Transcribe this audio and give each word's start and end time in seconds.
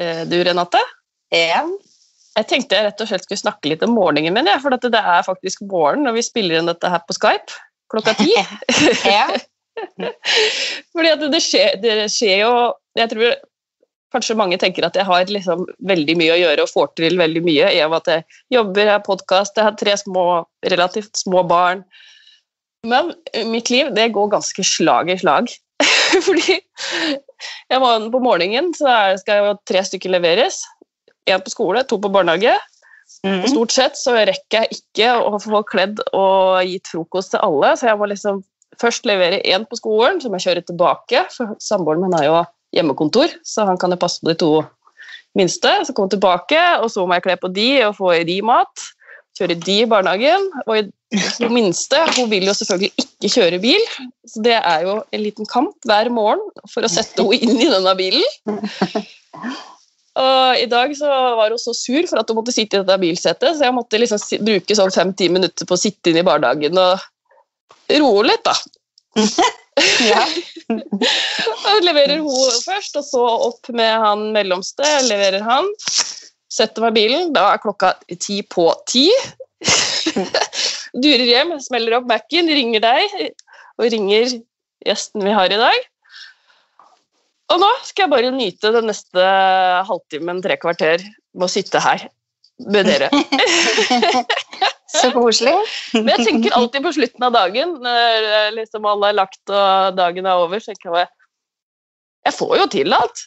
Eh, 0.00 0.22
du, 0.28 0.38
Renate? 0.44 0.80
Ja. 1.34 1.64
Jeg 2.38 2.46
tenkte 2.48 2.78
jeg 2.78 2.86
rett 2.86 3.02
og 3.02 3.10
slett 3.10 3.26
skulle 3.26 3.42
snakke 3.42 3.72
litt 3.72 3.82
om 3.84 3.92
morgenen 3.96 4.32
min, 4.36 4.48
for 4.62 4.72
det 4.72 4.96
er 4.96 5.26
faktisk 5.26 5.64
morgen 5.68 6.06
når 6.06 6.16
vi 6.16 6.24
spiller 6.24 6.60
inn 6.60 6.70
dette 6.70 6.88
her 6.88 7.02
på 7.04 7.16
Skype 7.16 7.58
klokka 7.90 8.14
ti. 8.14 8.30
ja. 9.16 9.26
Fordi 10.94 11.10
at 11.10 11.22
det 11.32 11.40
skjer, 11.42 11.78
det 11.80 11.94
skjer, 12.12 12.42
jo 12.42 12.52
Jeg 12.98 13.10
tror 13.12 13.38
kanskje 14.10 14.36
mange 14.38 14.58
tenker 14.58 14.84
at 14.86 14.96
jeg 14.98 15.06
har 15.06 15.30
liksom 15.30 15.62
veldig 15.86 16.16
mye 16.18 16.34
å 16.34 16.38
gjøre 16.40 16.64
og 16.66 16.72
får 16.72 16.88
til 16.98 17.18
veldig 17.18 17.42
mye 17.46 17.68
i 17.76 17.82
og 17.84 17.92
med 17.92 18.00
at 18.00 18.10
jeg 18.10 18.56
jobber, 18.56 18.82
jeg 18.82 18.94
har 18.96 19.04
podkast, 19.06 19.58
jeg 19.58 19.68
har 19.68 19.76
tre 19.78 19.94
små, 20.00 20.24
relativt 20.66 21.20
små 21.20 21.44
barn. 21.46 21.84
Men 22.90 23.12
mitt 23.52 23.70
liv 23.70 23.92
det 23.94 24.08
går 24.16 24.32
ganske 24.32 24.64
slag 24.66 25.12
i 25.14 25.18
slag. 25.20 25.52
Fordi 26.26 26.58
jeg 26.58 27.80
må, 27.80 27.92
på 28.12 28.20
morgenen, 28.22 28.72
så 28.76 29.16
skal 29.20 29.44
jo 29.44 29.54
tre 29.68 29.84
stykker 29.86 30.12
leveres. 30.12 30.62
Én 31.30 31.42
på 31.44 31.52
skole, 31.52 31.84
to 31.88 31.98
på 32.00 32.12
barnehage. 32.12 32.56
Mm. 33.26 33.42
Stort 33.50 33.74
sett 33.74 33.98
så 33.98 34.14
rekker 34.16 34.64
jeg 34.64 34.80
ikke 34.80 35.12
å 35.18 35.38
få 35.42 35.62
kledd 35.68 36.00
og 36.16 36.62
gitt 36.68 36.88
frokost 36.88 37.34
til 37.34 37.42
alle, 37.44 37.74
så 37.76 37.90
jeg 37.90 38.00
må 38.00 38.08
liksom 38.08 38.40
først 38.80 39.08
levere 39.08 39.42
én 39.44 39.66
på 39.68 39.76
skolen, 39.76 40.20
som 40.22 40.34
jeg 40.36 40.46
kjører 40.46 40.66
tilbake. 40.68 41.24
For 41.34 41.56
samboeren 41.62 42.04
min 42.04 42.16
har 42.16 42.26
jo 42.26 42.36
hjemmekontor, 42.76 43.34
så 43.44 43.66
han 43.68 43.80
kan 43.80 43.92
jo 43.92 44.00
passe 44.00 44.22
på 44.22 44.30
de 44.30 44.38
to 44.40 44.52
minste. 45.38 45.72
Så 45.84 45.92
kommer 45.92 46.08
jeg 46.08 46.18
tilbake, 46.18 46.62
og 46.80 46.88
så 46.92 47.04
må 47.04 47.18
jeg 47.18 47.26
kle 47.28 47.36
på 47.42 47.52
de 47.54 47.68
og 47.88 47.98
få 47.98 48.14
i 48.20 48.26
de 48.28 48.40
mat. 48.46 48.88
Kjøre 49.40 49.56
de 49.56 49.76
i 49.80 49.88
barnehagen. 49.88 50.50
Og 50.66 50.90
hun 51.40 51.54
minste 51.54 51.98
hun 52.18 52.28
vil 52.30 52.46
jo 52.46 52.54
selvfølgelig 52.54 52.92
ikke 53.02 53.32
kjøre 53.32 53.58
bil, 53.62 53.86
så 54.28 54.42
det 54.44 54.54
er 54.58 54.84
jo 54.86 55.00
en 55.10 55.24
liten 55.24 55.48
kamp 55.50 55.88
hver 55.88 56.10
morgen 56.14 56.44
for 56.70 56.86
å 56.86 56.92
sette 56.92 57.24
henne 57.24 57.40
inn 57.40 57.58
i 57.64 57.70
denne 57.72 57.94
bilen. 57.98 58.60
Og 60.20 60.60
I 60.60 60.66
dag 60.70 60.92
så 60.98 61.08
var 61.38 61.50
hun 61.50 61.60
så 61.60 61.74
sur 61.74 62.06
for 62.10 62.20
at 62.20 62.30
hun 62.30 62.38
måtte 62.40 62.54
sitte 62.54 62.78
i 62.78 62.82
dette 62.82 62.98
bilsettet, 63.02 63.56
så 63.56 63.66
jeg 63.66 63.74
måtte 63.76 63.98
liksom 63.98 64.44
bruke 64.46 64.76
sånn 64.76 64.94
fem-ti 64.94 65.30
minutter 65.32 65.66
på 65.66 65.78
å 65.78 65.80
sitte 65.80 66.12
inn 66.12 66.20
i 66.20 66.26
barnehagen 66.26 66.78
og 66.78 67.08
roe 67.90 68.26
litt, 68.26 68.46
da. 68.46 68.54
ja. 70.12 70.24
leverer 71.88 72.20
hun 72.22 72.58
først, 72.62 72.98
og 73.00 73.06
så 73.06 73.26
opp 73.48 73.70
med 73.74 73.90
han 74.04 74.28
mellomste. 74.34 74.86
Leverer 75.08 75.42
han. 75.46 75.70
Setter 76.60 76.84
meg 76.84 76.92
i 76.92 76.98
bilen. 77.00 77.30
Da 77.36 77.48
er 77.54 77.62
klokka 77.62 77.94
ti 78.20 78.42
på 78.44 78.68
ti. 78.90 79.06
Durer 81.00 81.24
hjem, 81.24 81.54
smeller 81.62 82.00
opp 82.00 82.08
Mac-en, 82.10 82.50
ringer 82.50 82.82
deg 82.84 83.16
og 83.80 83.88
ringer 83.92 84.34
gjesten 84.84 85.24
vi 85.24 85.32
har 85.36 85.52
i 85.52 85.60
dag. 85.60 85.86
Og 87.50 87.58
nå 87.62 87.68
skal 87.86 88.04
jeg 88.04 88.12
bare 88.12 88.32
nyte 88.34 88.72
den 88.74 88.90
neste 88.90 89.26
halvtimen, 89.88 90.42
tre 90.44 90.56
kvarter, 90.60 91.02
med 91.34 91.46
å 91.46 91.50
sitte 91.50 91.82
her 91.82 92.06
med 92.70 92.86
dere. 92.86 93.08
Så 94.90 95.12
koselig. 95.14 95.54
Men 95.94 96.12
jeg 96.16 96.26
tenker 96.26 96.54
alltid 96.58 96.82
på 96.82 96.92
slutten 96.96 97.26
av 97.26 97.34
dagen, 97.34 97.76
når 97.82 98.54
liksom 98.56 98.86
alle 98.90 99.12
er 99.12 99.18
lagt 99.20 99.52
og 99.54 99.98
dagen 99.98 100.26
er 100.26 100.42
over, 100.42 100.62
så 100.62 100.72
tenker 100.72 100.98
jeg 100.98 101.10
Jeg 102.26 102.36
får 102.36 102.56
jo 102.58 102.66
til 102.74 102.96
alt. 102.96 103.22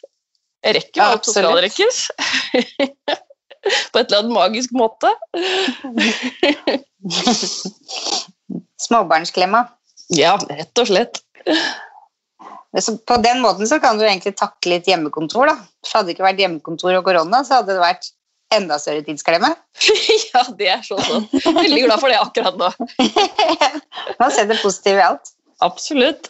Jeg 0.64 0.72
rekker 0.78 1.00
jo 1.00 1.06
alt 1.12 1.26
som 1.28 1.44
rekkes. 1.60 1.96
på 3.92 4.00
et 4.00 4.08
eller 4.08 4.22
annet 4.22 4.34
magisk 4.34 4.70
måte. 4.76 5.10
Småbarnsklemma. 8.84 9.64
Ja, 10.16 10.38
rett 10.48 10.78
og 10.80 10.86
slett. 10.88 11.14
På 13.06 13.16
den 13.22 13.38
måten 13.44 13.68
så 13.68 13.78
kan 13.80 13.98
du 14.00 14.04
egentlig 14.06 14.34
takle 14.40 14.70
litt 14.76 14.88
hjemmekontor. 14.90 15.44
da. 15.52 15.56
For 15.86 16.00
hadde 16.00 16.08
det 16.10 16.14
ikke 16.16 16.28
vært 16.28 16.42
hjemmekontor 16.42 16.92
og 16.98 17.06
korona, 17.06 17.38
så 17.46 17.52
hadde 17.60 17.72
det 17.76 17.84
vært 17.84 18.04
enda 18.54 18.74
større 18.80 19.02
tidsklemme. 19.06 19.50
ja, 20.32 20.40
det 20.58 20.68
er 20.76 20.82
sånn. 20.86 21.04
sånn. 21.04 21.24
Veldig 21.60 21.82
glad 21.86 21.98
for 22.02 22.08
det 22.12 22.20
akkurat 22.20 22.56
nå. 22.60 22.68
Man 24.20 24.30
ser 24.34 24.44
det 24.50 24.62
positive 24.62 24.98
i 25.00 25.08
alt. 25.12 25.26
Absolutt. 25.64 26.22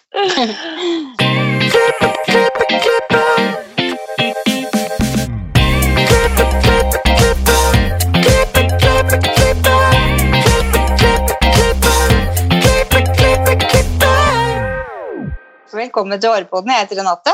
Velkommen 15.74 16.20
til 16.22 16.30
Årepodden. 16.30 16.70
Jeg 16.70 16.84
heter 16.84 17.00
Renate. 17.00 17.32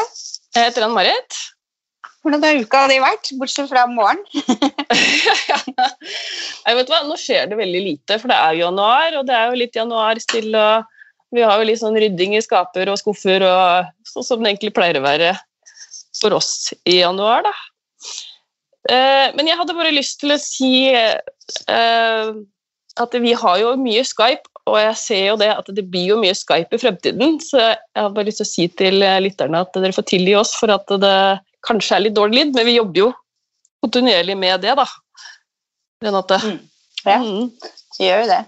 Jeg 0.57 0.71
heter 0.71 0.87
Ann-Marit. 0.87 1.35
Hvordan 2.25 2.45
har 2.47 2.61
uka 2.63 2.79
di 2.89 2.97
vært, 3.03 3.29
bortsett 3.37 3.69
fra 3.69 3.83
morgen? 3.91 4.23
Jeg 6.65 6.77
vet 6.79 6.89
hva, 6.89 7.03
Nå 7.05 7.19
skjer 7.21 7.51
det 7.51 7.59
veldig 7.59 7.83
lite, 7.85 8.17
for 8.17 8.33
det 8.33 8.39
er 8.39 8.57
jo 8.57 8.63
januar, 8.63 9.19
og 9.19 9.27
det 9.29 9.37
er 9.37 9.45
jo 9.51 9.59
litt 9.61 9.77
januarstil. 9.77 10.49
og 10.57 11.37
Vi 11.37 11.45
har 11.45 11.61
jo 11.61 11.67
litt 11.69 11.83
sånn 11.83 11.99
rydding 12.01 12.39
i 12.39 12.41
skaper 12.45 12.89
og 12.89 12.97
skuffer, 13.03 13.45
og 13.45 14.09
sånn 14.09 14.25
som 14.31 14.41
det 14.41 14.55
egentlig 14.55 14.73
pleier 14.79 14.97
å 15.03 15.05
være 15.05 15.35
for 16.23 16.39
oss 16.39 16.73
i 16.89 17.03
januar. 17.03 17.45
da. 17.45 17.53
Eh, 18.89 19.27
men 19.37 19.53
jeg 19.53 19.61
hadde 19.61 19.77
bare 19.77 19.93
lyst 19.93 20.23
til 20.25 20.33
å 20.33 20.41
si 20.41 20.89
eh, 20.97 22.33
at 22.99 23.15
vi 23.23 23.35
har 23.39 23.61
jo 23.61 23.75
mye 23.79 24.03
Skype, 24.07 24.49
og 24.71 24.79
jeg 24.81 24.97
ser 24.99 25.23
jo 25.31 25.37
det 25.41 25.51
at 25.53 25.69
det 25.75 25.85
blir 25.91 26.13
jo 26.13 26.19
mye 26.21 26.35
Skype 26.37 26.75
i 26.75 26.81
fremtiden. 26.83 27.39
Så 27.43 27.61
jeg 27.61 27.79
har 27.97 28.11
bare 28.15 28.29
lyst 28.29 28.43
til 28.43 28.49
å 28.49 28.51
si 28.51 28.67
til 28.81 29.05
lytterne 29.25 29.63
at 29.63 29.77
dere 29.77 29.95
får 29.97 30.09
tilgi 30.11 30.35
oss 30.39 30.55
for 30.59 30.73
at 30.75 30.91
det 31.03 31.17
kanskje 31.67 31.97
er 31.97 32.07
litt 32.07 32.17
dårlig 32.17 32.41
lyd, 32.41 32.57
men 32.57 32.69
vi 32.69 32.79
jobber 32.79 33.05
jo 33.05 33.13
kontinuerlig 33.85 34.37
med 34.39 34.65
det, 34.65 34.75
da. 34.79 34.87
Renate. 36.05 36.41
Mm. 36.45 36.59
Ja, 37.05 37.17
mm. 37.21 37.49
vi 37.99 38.09
gjør 38.09 38.25
jo 38.25 38.29
det. 38.35 38.43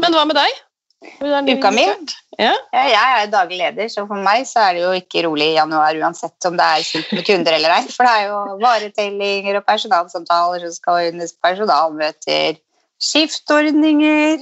Men 0.00 0.14
hva 0.14 0.26
med 0.26 0.38
deg? 0.38 0.58
Uka 1.00 1.70
mi? 1.72 1.86
Ja. 2.36 2.52
ja. 2.72 2.82
jeg 2.92 3.22
er 3.22 3.30
daglig 3.32 3.58
leder, 3.60 3.88
så 3.92 4.04
for 4.08 4.20
meg 4.20 4.44
så 4.48 4.66
er 4.66 4.76
det 4.76 4.82
jo 4.82 4.90
ikke 4.98 5.24
rolig 5.24 5.50
i 5.52 5.56
januar 5.56 5.96
uansett 5.96 6.48
om 6.48 6.58
det 6.60 6.66
er 6.66 6.84
fullt 6.86 7.14
med 7.16 7.26
kunder 7.26 7.56
eller 7.56 7.76
ei. 7.78 7.86
For 7.88 8.06
det 8.06 8.12
er 8.18 8.26
jo 8.28 8.58
varetellinger 8.60 9.60
og 9.60 9.66
personalsamtaler 9.68 10.66
som 10.66 10.74
skal 10.76 11.08
ordnes, 11.08 11.32
personalmøter, 11.40 12.60
skiftordninger, 13.00 14.40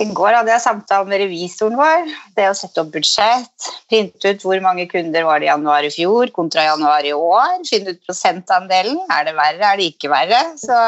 i 0.00 0.04
går 0.10 0.34
hadde 0.34 0.50
jeg 0.50 0.62
samtale 0.64 1.06
med 1.06 1.20
revisoren 1.22 1.76
vår. 1.78 2.08
Det 2.34 2.48
å 2.50 2.56
sette 2.58 2.82
opp 2.82 2.90
budsjett, 2.94 3.66
printe 3.90 4.32
ut 4.32 4.42
hvor 4.42 4.62
mange 4.64 4.88
kunder 4.90 5.26
var 5.26 5.38
det 5.38 5.46
i 5.46 5.50
januar 5.52 5.86
i 5.86 5.92
fjor 5.94 6.32
kontra 6.34 6.64
januar 6.66 7.06
i 7.06 7.12
år. 7.14 7.60
Finne 7.68 7.94
ut 7.94 8.00
prosentandelen. 8.06 8.98
Er 9.14 9.28
det 9.28 9.36
verre, 9.38 9.60
er 9.68 9.78
det 9.78 9.90
ikke 9.92 10.10
verre? 10.10 10.40
Så 10.58 10.78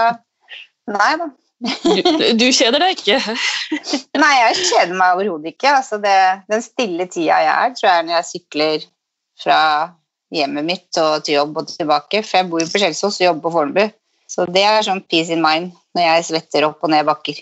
nei 0.91 1.12
da. 1.22 1.28
Du, 1.66 2.25
du 2.37 2.47
kjeder 2.53 2.82
deg 2.82 2.98
ikke? 2.98 3.20
nei, 4.22 4.32
jeg 4.43 4.58
kjeder 4.72 4.97
meg 4.98 5.14
overhodet 5.14 5.54
ikke. 5.54 5.76
Altså 5.78 6.00
det, 6.03 6.16
den 6.50 6.64
stille 6.64 7.06
tida 7.06 7.38
jeg 7.47 7.54
er, 7.54 7.76
tror 7.78 7.91
jeg 7.91 8.00
er 8.00 8.08
når 8.08 8.19
jeg 8.19 8.31
sykler 8.32 8.91
fra 9.44 9.60
hjemmet 10.34 10.66
mitt 10.66 10.98
og 10.98 11.22
til 11.22 11.38
jobb 11.38 11.62
og 11.62 11.70
tilbake. 11.70 12.25
For 12.26 12.41
jeg 12.41 12.50
bor 12.50 12.64
jo 12.64 12.69
på 12.72 12.82
Kjelsås 12.82 13.20
og 13.22 13.28
jobber 13.28 13.47
på 13.47 13.54
Fornebu. 13.60 13.87
Så 14.26 14.48
det 14.50 14.66
er 14.66 14.82
sånn 14.82 15.04
peace 15.06 15.31
in 15.31 15.44
mind 15.44 15.76
når 15.96 16.10
jeg 16.10 16.26
svetter 16.30 16.68
opp 16.68 16.84
og 16.84 16.92
ned 16.92 17.06
bakker. 17.08 17.40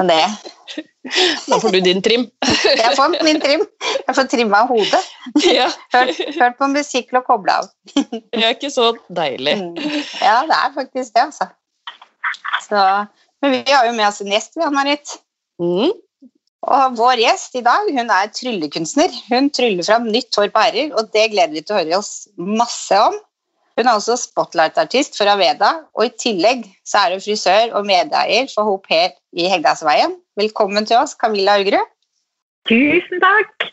Men 0.00 0.10
det 0.10 0.20
Da 1.50 1.58
får 1.60 1.74
du 1.74 1.80
din 1.84 2.00
trim. 2.02 2.24
Jeg 2.82 2.94
får 2.96 3.18
min 3.24 3.40
trim. 3.40 3.60
Jeg 4.06 4.16
får 4.16 4.28
trimma 4.32 4.62
hodet. 4.70 5.02
Ja. 5.58 5.66
Hørt, 5.92 6.16
hørt, 6.38 6.56
på 6.58 6.68
musikk 6.72 7.12
og 7.18 7.26
kobla 7.28 7.58
av. 7.62 7.68
Det 7.92 8.40
er 8.40 8.54
ikke 8.54 8.72
så 8.72 8.88
deilig. 9.12 9.58
Mm. 9.60 9.76
Ja, 10.22 10.38
det 10.48 10.56
er 10.56 10.72
faktisk 10.74 11.12
det, 11.12 11.26
altså. 11.26 11.50
Så, 12.64 12.80
men 13.42 13.54
vi 13.54 13.60
har 13.68 13.84
jo 13.86 13.92
med 13.92 14.06
oss 14.08 14.22
en 14.24 14.32
gjest, 14.32 14.56
vi, 14.56 14.64
Ann-Marit. 14.64 15.14
Mm. 15.60 15.92
Og 16.64 16.96
vår 16.96 17.20
gjest 17.20 17.58
i 17.60 17.64
dag 17.64 17.90
hun 17.92 18.12
er 18.16 18.32
tryllekunstner. 18.32 19.12
Hun 19.28 19.50
tryller 19.52 19.84
fram 19.86 20.08
nytt 20.08 20.40
hår 20.40 20.50
på 20.54 20.64
ærer, 20.70 20.94
og 20.96 21.12
det 21.12 21.28
gleder 21.34 21.52
vi 21.52 21.62
til 21.62 21.76
å 21.76 21.82
høre 21.82 22.00
oss 22.00 22.12
masse 22.40 23.00
om. 23.10 23.20
Hun 23.74 23.88
er 23.90 23.96
også 23.98 24.14
spotlight-artist 24.20 25.16
for 25.18 25.26
Aveda, 25.26 25.70
og 25.98 26.06
i 26.06 26.12
tillegg 26.22 26.66
så 26.86 27.00
er 27.02 27.16
hun 27.16 27.22
frisør 27.24 27.72
og 27.74 27.86
medeier 27.88 28.46
for 28.52 28.68
Hope 28.68 28.86
Hair 28.92 29.16
i 29.34 29.48
Hegdalsveien. 29.50 30.14
Velkommen 30.38 30.86
til 30.86 31.00
oss, 31.00 31.16
Camilla 31.18 31.56
Augerud. 31.58 31.88
Tusen 32.70 33.22
takk. 33.24 33.66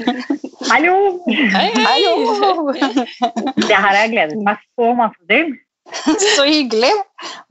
Hallo. 0.72 0.94
Hei, 1.28 1.66
hei. 1.76 1.82
Hallo. 1.84 2.72
Det 2.72 3.68
her 3.68 3.84
har 3.84 3.98
jeg 3.98 4.14
gledet 4.14 4.40
meg 4.46 4.64
så 4.64 4.94
masse 4.96 5.28
til. 5.28 5.52
Så 6.36 6.46
hyggelig. 6.48 6.94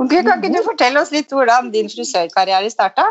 Okay, 0.01 0.23
kan 0.25 0.41
ikke 0.41 0.55
du 0.55 0.63
fortelle 0.65 0.97
oss 0.97 1.11
litt 1.13 1.29
hvordan 1.29 1.69
din 1.75 1.91
frisørkarriere 1.93 2.71
starta? 2.73 3.05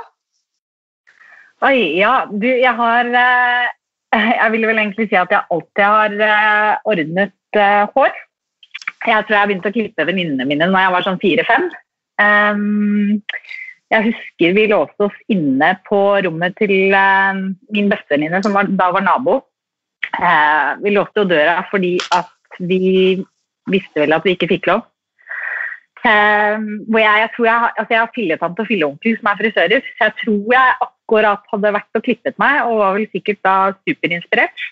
Oi, 1.62 1.94
ja. 2.00 2.25
Du, 2.26 2.49
jeg 2.50 2.75
har 2.75 3.06
eh, 3.06 3.70
Jeg 4.19 4.50
vil 4.56 4.67
vel 4.67 4.82
egentlig 4.82 5.06
si 5.06 5.17
at 5.17 5.31
jeg 5.31 5.46
alltid 5.55 5.84
har 5.87 6.19
eh, 6.26 6.75
ordnet 6.82 7.62
eh, 7.62 7.87
hår. 7.94 8.19
Jeg 9.08 9.26
tror 9.26 9.37
jeg 9.37 9.50
begynte 9.50 9.72
å 9.72 9.75
klippe 9.75 10.06
venninnene 10.06 10.46
mine 10.46 10.69
når 10.70 10.84
jeg 10.84 10.94
var 10.94 11.06
sånn 11.06 11.22
fire-fem. 11.22 11.64
Um, 12.22 13.19
jeg 13.93 14.06
husker 14.08 14.54
vi 14.56 14.69
låste 14.70 15.08
oss 15.08 15.19
inne 15.32 15.72
på 15.88 15.99
rommet 16.25 16.54
til 16.60 16.94
uh, 16.94 17.40
min 17.75 17.90
bestevenninne, 17.93 18.43
som 18.44 18.54
var, 18.56 18.70
da 18.70 18.93
var 18.94 19.04
nabo. 19.04 19.40
Uh, 20.12 20.78
vi 20.84 20.94
låste 20.94 21.22
jo 21.22 21.28
døra 21.32 21.60
fordi 21.70 21.96
at 22.14 22.60
vi 22.60 23.20
visste 23.70 24.02
vel 24.02 24.14
at 24.14 24.25
vi 24.26 24.37
ikke 24.37 24.50
fikk 24.54 24.70
lov. 24.70 24.87
Um, 26.02 26.82
hvor 26.90 26.98
jeg, 26.98 27.19
jeg, 27.22 27.31
tror 27.37 27.46
jeg, 27.46 27.70
altså 27.78 27.94
jeg 27.94 28.00
har 28.00 28.14
filletante 28.14 28.64
og 28.64 28.70
filleonkel 28.70 29.19
som 29.19 29.28
er 29.31 29.38
frisører, 29.38 29.84
så 29.87 30.08
jeg 30.08 30.14
tror 30.25 30.55
jeg 30.56 30.78
akkurat 30.87 31.52
hadde 31.52 31.75
vært 31.76 31.98
og 31.98 32.06
klippet 32.06 32.40
meg, 32.43 32.62
og 32.66 32.81
var 32.81 32.96
vel 32.96 33.06
sikkert 33.12 33.43
da 33.46 33.56
superinspirert. 33.82 34.64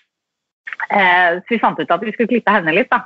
Uh, 0.91 1.39
så 1.39 1.53
vi 1.53 1.61
fant 1.61 1.79
ut 1.79 1.93
at 1.95 2.03
vi 2.03 2.15
skulle 2.15 2.31
klippe 2.31 2.55
henne 2.55 2.75
litt, 2.75 2.91
da. 2.91 3.05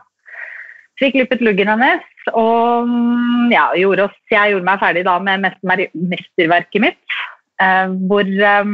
Vi 1.01 1.12
klippet 1.12 1.42
luggen 1.44 1.68
hennes, 1.68 2.03
og 2.31 2.88
mm, 2.88 3.50
ja, 3.51 3.65
gjorde 3.75 4.07
oss, 4.07 4.19
jeg 4.31 4.53
gjorde 4.53 4.68
meg 4.68 4.80
ferdig 4.80 5.03
da 5.07 5.18
med 5.19 5.44
mesterverket 5.44 6.83
mitt. 6.83 7.18
Eh, 7.62 7.92
hvor 8.07 8.24
eh, 8.24 8.69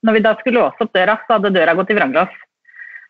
når 0.00 0.16
vi 0.16 0.22
da 0.24 0.32
skulle 0.38 0.62
låse 0.62 0.86
opp 0.86 0.94
døra, 0.96 1.18
så 1.26 1.36
hadde 1.36 1.52
døra 1.52 1.76
gått 1.76 1.92
i 1.92 1.98
vranglås. 1.98 2.32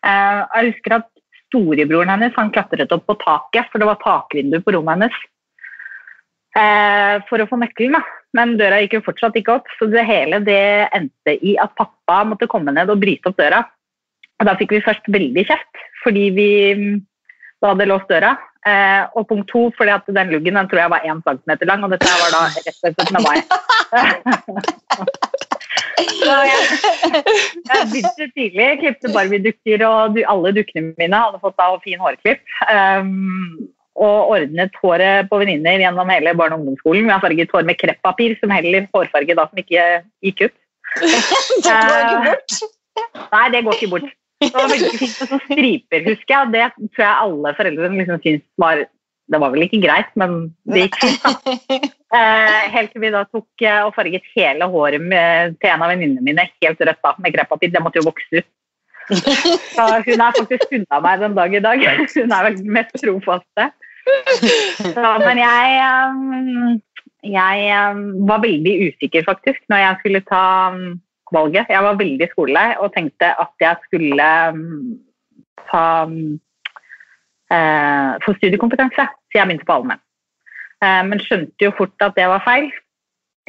Eh, 0.03 0.41
jeg 0.41 0.73
husker 0.73 0.97
at 0.99 1.07
storebroren 1.51 2.11
hennes 2.11 2.35
han 2.35 2.51
klatret 2.51 2.91
opp 2.95 3.07
på 3.07 3.19
taket, 3.23 3.71
for 3.71 3.79
det 3.79 3.87
var 3.87 4.01
takvindu 4.03 4.59
på 4.63 4.75
rommet 4.75 4.99
hennes. 4.99 5.21
Uh, 6.51 7.23
for 7.29 7.39
å 7.39 7.47
få 7.47 7.55
nøkkelen, 7.61 7.95
da. 7.95 8.01
Men 8.35 8.57
døra 8.59 8.81
gikk 8.81 8.97
jo 8.97 9.05
fortsatt 9.05 9.37
ikke 9.39 9.53
opp, 9.59 9.69
så 9.79 9.87
det 9.91 10.03
hele 10.07 10.41
det 10.43 10.87
endte 10.95 11.37
i 11.47 11.53
at 11.59 11.71
pappa 11.79 12.21
måtte 12.27 12.49
komme 12.51 12.73
ned 12.75 12.91
og 12.91 12.99
bryte 12.99 13.31
opp 13.31 13.39
døra. 13.39 13.61
Og 14.39 14.47
da 14.47 14.55
fikk 14.59 14.75
vi 14.75 14.83
først 14.83 15.07
veldig 15.11 15.45
kjeft, 15.47 15.81
fordi 16.03 16.25
vi 16.35 16.49
da 17.61 17.73
hadde 17.73 17.89
låst 17.89 18.09
døra. 18.09 18.35
Eh, 18.61 19.03
og 19.17 19.25
punkt 19.29 19.49
to, 19.49 19.61
fordi 19.77 19.91
at 19.93 20.05
den 20.05 20.29
luggen 20.33 20.57
den 20.57 20.67
tror 20.69 20.83
jeg 20.83 20.93
var 20.93 21.05
1 21.05 21.23
cm 21.25 21.51
lang, 21.65 21.83
og 21.85 21.89
dette 21.93 22.09
var 22.21 22.29
da 22.35 22.41
rett 22.53 22.67
og 22.69 22.75
slett 22.77 23.11
med 23.15 23.21
meg. 23.25 23.37
Så 26.01 26.33
jeg, 26.45 26.61
jeg 27.69 27.87
begynte 27.91 28.27
tidlig, 28.35 28.67
klipte 28.81 29.11
Barbie-dukker, 29.13 29.83
og 29.85 30.17
alle 30.33 30.53
dukkene 30.55 30.93
mine 30.97 31.21
hadde 31.23 31.41
fått 31.41 31.57
da 31.59 31.69
fin 31.83 32.01
hårklipp. 32.01 32.41
Um, 32.69 33.69
og 34.01 34.31
ordnet 34.33 34.77
håret 34.81 35.29
på 35.29 35.41
venninner 35.41 35.83
gjennom 35.83 36.09
hele 36.13 36.33
barne- 36.37 36.55
og 36.55 36.63
ungdomsskolen. 36.63 37.05
Vi 37.05 37.13
har 37.13 37.23
farget 37.23 37.53
hår 37.53 37.67
med 37.67 37.79
kreppapir, 37.81 38.37
som 38.39 38.53
heller 38.53 38.87
hårfarge 38.95 39.37
da 39.37 39.47
som 39.49 39.61
ikke 39.61 39.87
gikk 40.25 40.47
ut. 40.47 40.55
det 41.65 41.75
går 41.75 42.01
ikke 42.01 42.23
bort? 42.29 42.57
Uh, 43.01 43.27
nei, 43.35 43.45
det 43.53 43.63
går 43.65 43.77
ikke 43.77 43.93
bort. 43.95 44.09
Det 44.41 44.55
var 44.55 44.71
veldig 44.71 44.89
fint 44.95 45.19
med 45.19 45.29
sånne 45.29 45.45
striper, 45.45 46.03
husker 46.07 46.33
jeg. 46.35 46.51
Det 46.55 46.65
tror 46.95 47.05
jeg 47.05 47.25
alle 47.27 47.53
foreldrene 47.59 48.01
liksom 48.01 48.21
syntes 48.23 48.47
var 48.61 48.83
Det 49.31 49.39
var 49.39 49.51
vel 49.53 49.63
ikke 49.63 49.79
greit, 49.79 50.09
men 50.19 50.31
det 50.67 50.87
gikk 50.87 51.01
fint. 51.05 51.25
da. 51.25 51.81
Eh, 52.11 52.65
helt 52.73 52.89
til 52.91 52.99
vi 52.99 53.07
da 53.07 53.21
tok 53.23 53.61
eh, 53.63 53.85
og 53.85 53.93
farget 53.95 54.25
hele 54.35 54.65
håret 54.67 54.99
med, 54.99 55.53
til 55.63 55.69
en 55.71 55.83
av 55.85 55.93
venninnene 55.93 56.25
mine 56.25 56.43
helt 56.59 56.81
rødt 56.83 56.99
da, 57.05 57.13
med 57.23 57.31
krepapir. 57.31 57.71
Det 57.71 57.79
måtte 57.79 58.01
jo 58.01 58.09
vokse 58.09 58.41
ut. 58.41 58.47
Så 59.71 59.85
hun 60.09 60.23
er 60.25 60.35
faktisk 60.35 60.73
unna 60.75 60.99
meg 61.05 61.23
den 61.23 61.37
dag 61.37 61.55
i 61.55 61.61
dag. 61.63 61.85
Hun 62.17 62.35
er 62.35 62.49
vel 62.49 62.57
den 62.59 62.73
mest 62.75 62.91
trofaste. 62.99 63.69
Så, 64.91 65.05
men 65.23 65.39
jeg, 65.39 65.79
eh, 65.87 67.31
jeg 67.31 67.95
var 68.27 68.43
veldig 68.43 68.75
usikker 68.89 69.23
faktisk 69.29 69.63
når 69.71 69.85
jeg 69.85 69.99
skulle 70.01 70.23
ta 70.27 70.43
valget. 71.33 71.69
Jeg 71.69 71.83
var 71.85 71.99
veldig 71.99 72.27
skolelei 72.31 72.67
og 72.79 72.93
tenkte 72.95 73.31
at 73.43 73.65
jeg 73.65 73.87
skulle 73.87 74.29
mm, 74.55 74.93
ta 75.71 75.85
mm, 76.11 76.31
eh, 77.55 78.13
få 78.25 78.35
studiekompetanse, 78.37 79.07
så 79.07 79.39
jeg 79.39 79.47
begynte 79.47 79.67
på 79.67 79.77
allmenn. 79.79 80.03
Eh, 80.83 81.03
men 81.07 81.23
skjønte 81.23 81.67
jo 81.67 81.73
fort 81.77 82.07
at 82.07 82.17
det 82.17 82.29
var 82.31 82.43
feil. 82.45 82.71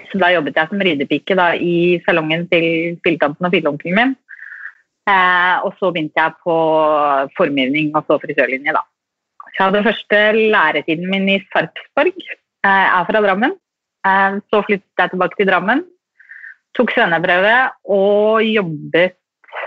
Så 0.08 0.18
da 0.18 0.32
jobbet 0.32 0.56
jeg 0.56 0.70
som 0.70 0.82
ridepike 0.82 1.36
da, 1.38 1.52
i 1.54 2.00
salongen 2.06 2.46
til 2.50 2.98
filletanten 3.04 3.46
og 3.46 3.54
filleonkelen 3.54 3.98
min. 3.98 4.14
Eh, 5.10 5.56
og 5.66 5.74
så 5.78 5.90
begynte 5.90 6.18
jeg 6.18 6.38
på 6.44 6.56
formgivning 7.36 7.90
og 7.98 8.06
så 8.06 8.18
frisørlinje, 8.22 8.74
da. 8.76 8.84
Så 9.52 9.58
jeg 9.58 9.66
hadde 9.66 9.84
første 9.84 10.20
læretiden 10.54 11.10
min 11.10 11.28
i 11.28 11.40
Sarpsborg. 11.52 12.14
Eh, 12.16 12.68
jeg 12.70 12.92
er 12.98 13.08
fra 13.08 13.22
Drammen. 13.26 13.56
Eh, 14.06 14.38
så 14.48 14.62
flyttet 14.66 15.02
jeg 15.02 15.12
tilbake 15.12 15.38
til 15.38 15.50
Drammen. 15.50 15.84
Tok 16.76 16.92
svenneprøve 16.94 17.56
og 17.92 18.44
jobbet 18.46 19.18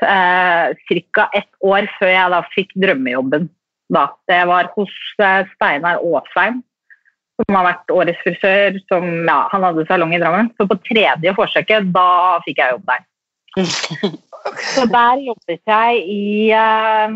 eh, 0.01 0.71
ca. 1.13 1.27
ett 1.37 1.51
år 1.61 1.89
før 1.99 2.13
jeg 2.13 2.33
da 2.33 2.39
fikk 2.53 2.73
drømmejobben. 2.81 3.49
Da. 3.93 4.07
Det 4.29 4.39
var 4.49 4.71
hos 4.73 4.95
eh, 5.21 5.43
Steinar 5.53 6.01
Aasheim 6.01 6.63
som 7.35 7.57
har 7.57 7.67
vært 7.67 7.93
årets 7.93 8.21
frisør. 8.23 8.77
Som, 8.91 9.09
ja, 9.27 9.39
han 9.51 9.65
hadde 9.67 9.87
salong 9.89 10.15
i 10.15 10.21
Drammen. 10.21 10.51
Så 10.55 10.67
på 10.69 10.77
tredje 10.87 11.35
forsøket, 11.37 11.91
da 11.95 12.09
fikk 12.45 12.61
jeg 12.61 12.75
jobb 12.75 12.91
der. 12.91 13.03
Så 14.75 14.85
der 14.91 15.23
jobbet 15.25 15.71
jeg 15.71 16.01
i 16.11 16.51
eh, 16.53 17.15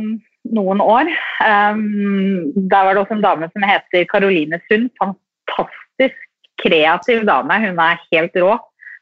noen 0.56 0.82
år. 0.84 1.12
Um, 1.44 2.50
der 2.56 2.88
var 2.88 2.96
det 2.96 3.04
også 3.04 3.18
en 3.18 3.26
dame 3.26 3.50
som 3.52 3.68
heter 3.68 4.08
Caroline 4.12 4.62
Sund. 4.68 4.90
Fantastisk 5.02 6.18
kreativ 6.60 7.24
dame. 7.28 7.60
Hun 7.68 7.84
er 7.84 8.02
helt 8.10 8.40
rå. 8.42 8.58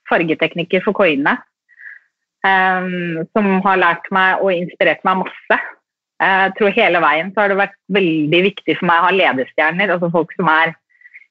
Fargetekniker 0.09 0.83
for 0.85 0.97
koiene. 0.97 1.37
Um, 2.45 3.25
som 3.35 3.47
har 3.65 3.79
lært 3.81 4.05
meg 4.13 4.43
og 4.43 4.53
inspirert 4.53 5.01
meg 5.07 5.23
masse. 5.25 5.57
Jeg 6.17 6.53
tror 6.57 6.73
hele 6.73 7.01
veien 7.03 7.29
så 7.33 7.43
har 7.43 7.51
det 7.51 7.59
vært 7.59 7.75
veldig 7.93 8.39
viktig 8.47 8.75
for 8.79 8.89
meg 8.89 9.01
å 9.01 9.07
ha 9.07 9.15
ledestjerner. 9.15 9.91
altså 9.93 10.09
Folk 10.13 10.31
som 10.37 10.49
er 10.49 10.73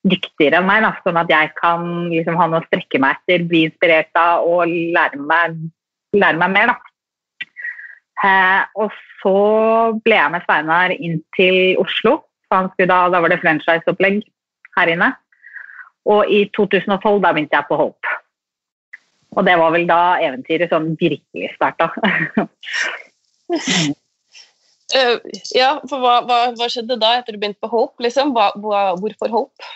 dyktigere 0.07 0.61
enn 0.61 0.69
meg, 0.69 0.85
da, 0.85 0.93
sånn 1.03 1.19
at 1.19 1.31
jeg 1.33 1.51
kan 1.59 1.87
liksom, 2.13 2.37
ha 2.39 2.47
noe 2.51 2.63
å 2.63 2.67
strekke 2.69 3.01
meg 3.03 3.19
etter, 3.19 3.47
bli 3.49 3.65
inspirert 3.67 4.21
av 4.21 4.47
og 4.47 4.71
lære 4.71 5.19
meg, 5.19 5.57
lære 6.15 6.41
meg 6.43 6.55
mer. 6.55 6.75
Eh, 8.25 8.63
og 8.79 8.95
så 9.21 9.37
ble 10.05 10.17
jeg 10.17 10.33
med 10.33 10.47
Sveinar 10.47 10.95
inn 10.95 11.19
til 11.37 11.81
Oslo. 11.83 12.21
Da, 12.53 12.63
da, 12.87 13.19
var 13.19 13.33
det 13.33 13.41
franchiseopplegg 13.43 14.23
her 14.79 14.93
inne. 14.93 15.11
Og 16.07 16.31
i 16.31 16.45
2012 16.55 17.19
da 17.25 17.33
begynte 17.35 17.59
jeg 17.59 17.69
på 17.69 17.81
Hope. 17.81 18.16
Og 19.37 19.47
det 19.47 19.59
var 19.61 19.75
vel 19.75 19.87
da 19.89 20.01
eventyret 20.25 20.73
sånn 20.73 20.95
virkelig 21.01 21.53
starta. 21.59 21.93
Uh, 24.95 25.19
ja, 25.51 25.81
for 25.91 25.99
hva, 25.99 26.21
hva, 26.29 26.37
hva, 26.55 26.67
skjedde 26.71 26.95
da, 27.03 27.17
etter 27.19 27.35
du 27.35 27.41
begynte 27.43 27.59
på 27.59 27.71
Hope? 27.73 27.99
Liksom? 28.05 28.31
Hva, 28.37 28.53
hvorfor 28.55 29.33
Hope? 29.33 29.71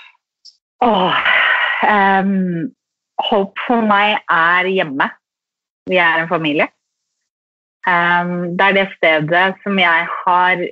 Oh, 0.87 1.17
um, 1.83 2.71
Hope 3.27 3.65
for 3.67 3.83
meg 3.85 4.21
er 4.31 4.69
hjemme. 4.71 5.09
Vi 5.91 5.99
er 5.99 6.23
en 6.23 6.31
familie. 6.31 6.69
Um, 7.89 8.55
det 8.55 8.69
er 8.69 8.77
det 8.77 8.87
stedet 8.95 9.49
som 9.65 9.83
jeg 9.83 10.07
har 10.13 10.63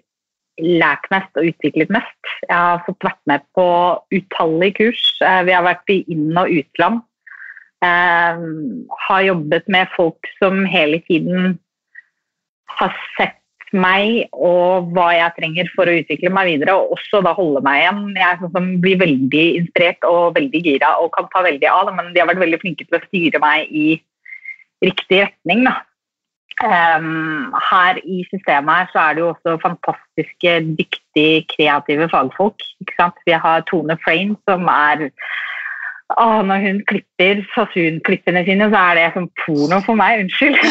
lært 0.58 1.11
mest 1.11 1.38
og 1.38 1.50
utviklet 1.50 1.90
mest. 1.99 2.32
Jeg 2.46 2.55
har 2.55 2.85
fått 2.87 3.11
vært 3.11 3.20
med 3.31 3.47
på 3.59 3.66
utallige 4.14 4.78
kurs. 4.78 5.02
Uh, 5.18 5.42
vi 5.50 5.57
har 5.57 5.66
vært 5.66 5.95
i 5.95 6.04
inn- 6.14 6.38
og 6.38 6.54
utland. 6.62 7.02
Um, 7.78 8.87
har 9.06 9.23
jobbet 9.23 9.68
med 9.70 9.90
folk 9.94 10.26
som 10.40 10.64
hele 10.66 10.99
tiden 11.06 11.58
har 12.78 12.97
sett 13.14 13.37
meg 13.76 14.32
og 14.32 14.88
hva 14.97 15.11
jeg 15.12 15.35
trenger 15.37 15.68
for 15.75 15.87
å 15.87 15.97
utvikle 16.00 16.32
meg 16.32 16.49
videre, 16.49 16.75
og 16.75 16.97
også 16.97 17.20
da 17.23 17.35
holde 17.37 17.62
meg 17.64 17.82
igjen. 17.82 18.00
Jeg 18.16 18.26
er 18.26 18.40
sånn 18.40 18.54
som 18.54 18.70
blir 18.82 19.00
veldig 19.02 19.44
inspirert 19.61 20.08
og 20.08 20.38
veldig 20.38 20.62
gira 20.64 20.94
og 21.02 21.12
kan 21.14 21.28
ta 21.32 21.44
veldig 21.47 21.68
av, 21.70 21.92
men 21.94 22.11
de 22.14 22.23
har 22.23 22.30
vært 22.30 22.42
veldig 22.44 22.61
flinke 22.64 22.87
til 22.87 22.99
å 22.99 23.04
styre 23.06 23.42
meg 23.44 23.68
i 23.70 23.87
riktig 24.85 25.23
retning. 25.26 25.66
da. 25.68 25.76
Um, 26.58 27.52
her 27.70 28.00
i 28.02 28.25
systemet 28.32 28.90
så 28.90 28.99
er 29.04 29.14
det 29.14 29.23
jo 29.23 29.28
også 29.30 29.58
fantastiske, 29.62 30.54
dyktige, 30.80 31.44
kreative 31.52 32.08
fagfolk. 32.11 32.64
Vi 33.28 33.37
har 33.44 33.62
Tone 33.68 33.94
Frame, 34.02 34.35
som 34.49 34.66
er 34.73 35.11
å, 36.17 36.27
når 36.49 36.62
hun 36.65 36.79
klipper 36.88 37.43
fasun-klippene 37.53 38.45
sine, 38.47 38.69
så 38.73 38.81
er 38.81 38.99
det 38.99 39.09
som 39.17 39.29
porno 39.45 39.81
for 39.85 39.99
meg. 39.99 40.25
Unnskyld. 40.25 40.57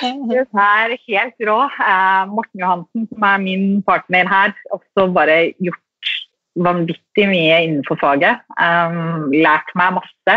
Hun 0.00 0.32
er 0.32 0.94
helt 0.96 1.44
rå. 1.48 1.58
Eh, 1.66 2.22
Morten 2.32 2.62
Johansen, 2.62 3.06
som 3.10 3.26
er 3.28 3.42
min 3.42 3.66
partner 3.86 4.28
her, 4.30 4.54
også 4.74 5.08
bare 5.14 5.36
gjort 5.62 6.12
vanvittig 6.56 7.26
mye 7.28 7.58
innenfor 7.66 7.98
faget. 8.00 8.40
Um, 8.56 9.28
lært 9.32 9.72
meg 9.76 9.98
masse. 9.98 10.36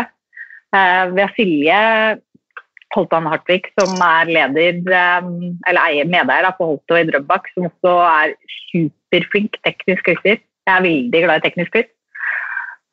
Ved 0.70 1.14
vi 1.16 1.24
har 1.24 1.32
Silje 1.34 1.78
Holtan 2.94 3.28
Hartvig, 3.30 3.70
som 3.78 3.96
er 4.04 4.28
leder, 4.30 4.82
eller 5.70 6.10
medeier 6.10 6.50
på 6.58 6.68
Holto 6.72 6.98
i 6.98 7.06
Drøbak, 7.08 7.48
som 7.54 7.70
også 7.70 7.94
er 8.04 8.34
superflink 8.68 9.56
teknisk 9.64 10.04
klipper. 10.06 10.38
Jeg 10.68 10.76
er 10.76 10.86
veldig 10.86 11.24
glad 11.24 11.40
i 11.40 11.46
teknisk 11.48 11.74
klipp. 11.74 11.90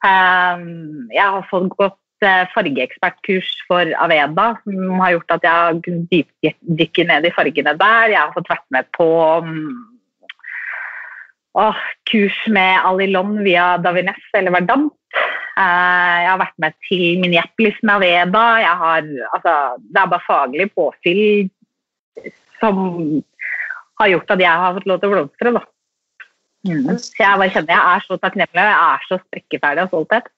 Um, 0.05 1.07
jeg 1.09 1.25
har 1.25 1.45
fått 1.49 1.71
gått 1.73 2.25
uh, 2.25 2.45
fargeekspertkurs 2.53 3.49
for 3.69 3.89
Aveda, 3.97 4.51
som 4.63 5.01
har 5.01 5.15
gjort 5.15 5.37
at 5.37 5.47
jeg 5.47 5.63
har 5.63 5.79
kunnet 5.85 7.01
ned 7.11 7.27
i 7.27 7.33
fargene 7.33 7.73
der. 7.79 8.13
Jeg 8.13 8.21
har 8.21 8.35
fått 8.35 8.51
vært 8.51 8.67
med 8.75 8.89
på 8.97 9.07
um, 9.41 9.55
oh, 11.57 11.81
kurs 12.09 12.37
med 12.53 12.85
Alilon 12.85 13.39
via 13.47 13.75
Davines 13.81 14.29
eller 14.37 14.53
Verdant. 14.59 14.93
Uh, 15.57 16.17
jeg 16.21 16.29
har 16.29 16.41
vært 16.43 16.59
med 16.61 16.77
til 16.85 17.05
Minneapolis 17.23 17.79
med 17.81 17.95
Aveda. 17.97 18.45
Har, 18.83 19.07
altså, 19.33 19.55
det 19.81 20.03
er 20.03 20.11
bare 20.13 20.27
faglig 20.27 20.69
påfyll 20.77 21.49
som 22.61 22.77
har 23.97 24.13
gjort 24.13 24.31
at 24.33 24.41
jeg 24.41 24.61
har 24.61 24.77
fått 24.77 24.87
lov 24.89 25.01
til 25.01 25.09
å 25.09 25.15
blomstre. 25.15 25.57
da. 25.57 25.65
Mm. 26.67 26.97
Jeg 26.97 27.39
bare 27.39 27.51
kjenner 27.53 27.73
jeg 27.73 27.95
er 27.95 28.05
så 28.05 28.17
takknemlig 28.21 28.63
og 28.63 28.69
jeg 28.69 28.79
er 28.87 29.05
så 29.07 29.19
sprekkeferdig 29.23 29.83
av 29.83 29.91
stolthet. 29.91 30.31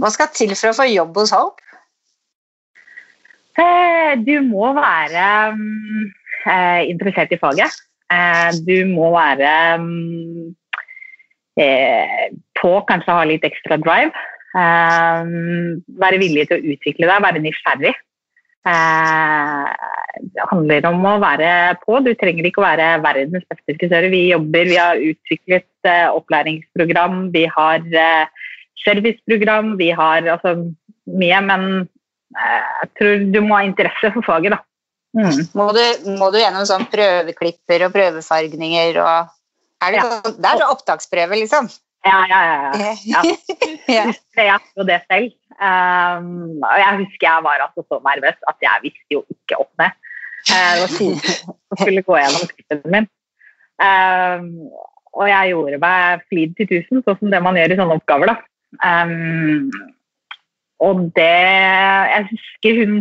Hva 0.00 0.10
skal 0.12 0.32
til 0.36 0.54
for 0.56 0.72
å 0.72 0.76
få 0.76 0.88
jobb 0.90 1.20
hos 1.20 1.32
Hope? 1.34 1.62
Eh, 3.60 4.12
du 4.24 4.34
må 4.46 4.70
være 4.76 5.24
um, 5.52 6.04
interessert 6.88 7.32
i 7.34 7.40
faget. 7.40 7.80
Eh, 8.12 8.50
du 8.66 8.88
må 8.92 9.10
være 9.12 9.52
um, 9.80 10.54
på, 12.60 12.72
kanskje 12.88 13.18
ha 13.18 13.26
litt 13.28 13.44
ekstra 13.48 13.80
drive. 13.80 14.28
Um, 14.52 15.80
være 16.00 16.20
villig 16.20 16.48
til 16.48 16.58
å 16.58 16.74
utvikle 16.74 17.08
deg, 17.08 17.24
være 17.24 17.44
nysgjerrig. 17.44 17.92
Det 18.62 20.44
handler 20.50 20.86
om 20.90 21.06
å 21.08 21.16
være 21.22 21.48
på. 21.82 21.98
Du 22.04 22.12
trenger 22.18 22.46
ikke 22.46 22.62
å 22.62 22.66
være 22.68 22.88
verdens 23.02 23.46
beste 23.50 23.74
frisør. 23.78 24.06
Vi 24.12 24.22
jobber, 24.30 24.68
vi 24.70 24.78
har 24.78 25.02
utviklet 25.02 25.90
opplæringsprogram, 26.14 27.24
vi 27.34 27.46
har 27.50 27.82
serviceprogram, 28.84 29.74
vi 29.80 29.90
har 29.94 30.28
altså, 30.36 30.54
mye, 31.10 31.40
men 31.48 31.66
jeg 32.32 32.90
tror 32.98 33.26
du 33.34 33.40
må 33.44 33.58
ha 33.58 33.66
interesse 33.66 34.12
for 34.14 34.26
faget, 34.26 34.54
da. 34.56 34.62
Mm. 35.12 35.42
Må, 35.58 35.68
du, 35.76 35.82
må, 36.16 36.30
du, 36.32 36.38
gjennom 36.40 36.64
sånn 36.64 36.86
prøveklipper 36.88 37.82
og 37.84 37.92
prøvefargninger 37.92 38.96
og 39.02 39.32
er 39.82 39.92
det, 39.92 39.98
ja. 39.98 40.04
sånn, 40.08 40.38
det 40.40 40.52
er 40.54 40.62
opptaksprøve, 40.70 41.36
liksom? 41.42 41.68
Ja, 42.04 42.18
ja, 42.32 42.40
ja. 42.50 42.60
ja. 43.12 43.20
ja. 43.88 44.04
Jeg 44.36 44.46
gjorde 44.74 44.88
det 44.90 45.00
selv. 45.10 45.32
Um, 45.62 46.62
og 46.66 46.78
jeg 46.82 46.98
husker 47.02 47.26
jeg 47.28 47.44
var 47.46 47.60
altså 47.66 47.84
så 47.86 47.98
nervøs 48.02 48.38
at 48.50 48.64
jeg 48.66 48.84
visste 48.86 49.10
jo 49.16 49.20
ikke 49.30 49.60
opp 49.62 49.72
ned. 49.78 49.92
Uh, 50.50 50.72
det 50.74 50.80
var 50.82 50.94
to 50.98 51.08
som 51.22 51.82
skulle 51.82 52.02
gå 52.08 52.16
gjennom 52.18 52.48
klippen 52.50 52.82
min. 52.94 53.08
Um, 53.82 54.48
og 55.12 55.28
jeg 55.28 55.52
gjorde 55.52 55.78
meg 55.82 56.24
flid 56.30 56.54
til 56.56 56.70
tusen, 56.70 57.02
sånn 57.04 57.18
som 57.20 57.32
det 57.32 57.42
man 57.44 57.58
gjør 57.58 57.74
i 57.74 57.78
sånne 57.80 57.98
oppgaver. 58.00 58.32
da. 58.32 58.36
Um, 58.82 59.70
og 60.82 61.02
det 61.14 61.28
Jeg 62.12 62.26
husker 62.30 62.78
hun, 62.80 62.94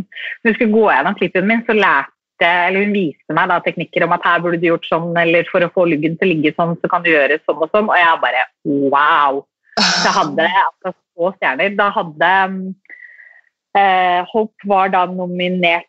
hun 0.43 0.53
skulle 0.53 0.75
gå 0.75 0.83
gjennom 0.91 1.17
klippen 1.17 1.47
min, 1.49 1.63
så 1.65 1.73
lærte 1.73 2.13
eller 2.47 2.85
hun 2.85 2.95
viste 2.95 3.35
meg 3.35 3.49
da 3.51 3.59
teknikker 3.63 4.05
om 4.05 4.15
at 4.15 4.25
her 4.27 4.41
burde 4.43 4.59
du 4.61 4.67
gjort 4.69 4.87
sånn, 4.89 5.11
eller 5.19 5.47
for 5.51 5.63
å 5.65 5.71
få 5.75 5.85
luggen 5.89 6.17
til 6.19 6.27
å 6.27 6.31
ligge 6.31 6.53
sånn, 6.57 6.75
så 6.81 6.91
kan 6.91 7.05
du 7.05 7.11
gjøre 7.11 7.39
sånn 7.45 7.61
og 7.61 7.71
sånn. 7.73 7.89
Og 7.91 7.97
jeg 7.99 8.21
bare 8.23 8.45
wow! 8.89 9.41
Så 9.81 10.11
hadde 10.13 10.47
altså 10.49 10.93
så 10.93 11.31
stjerner. 11.37 11.77
Da 11.77 11.87
hadde 11.95 12.31
eh, 13.77 14.19
Hope 14.33 14.67
var 14.69 14.91
da 14.93 15.05
nominert 15.09 15.87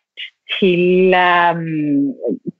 til, 0.57 1.13
eh, 1.17 1.63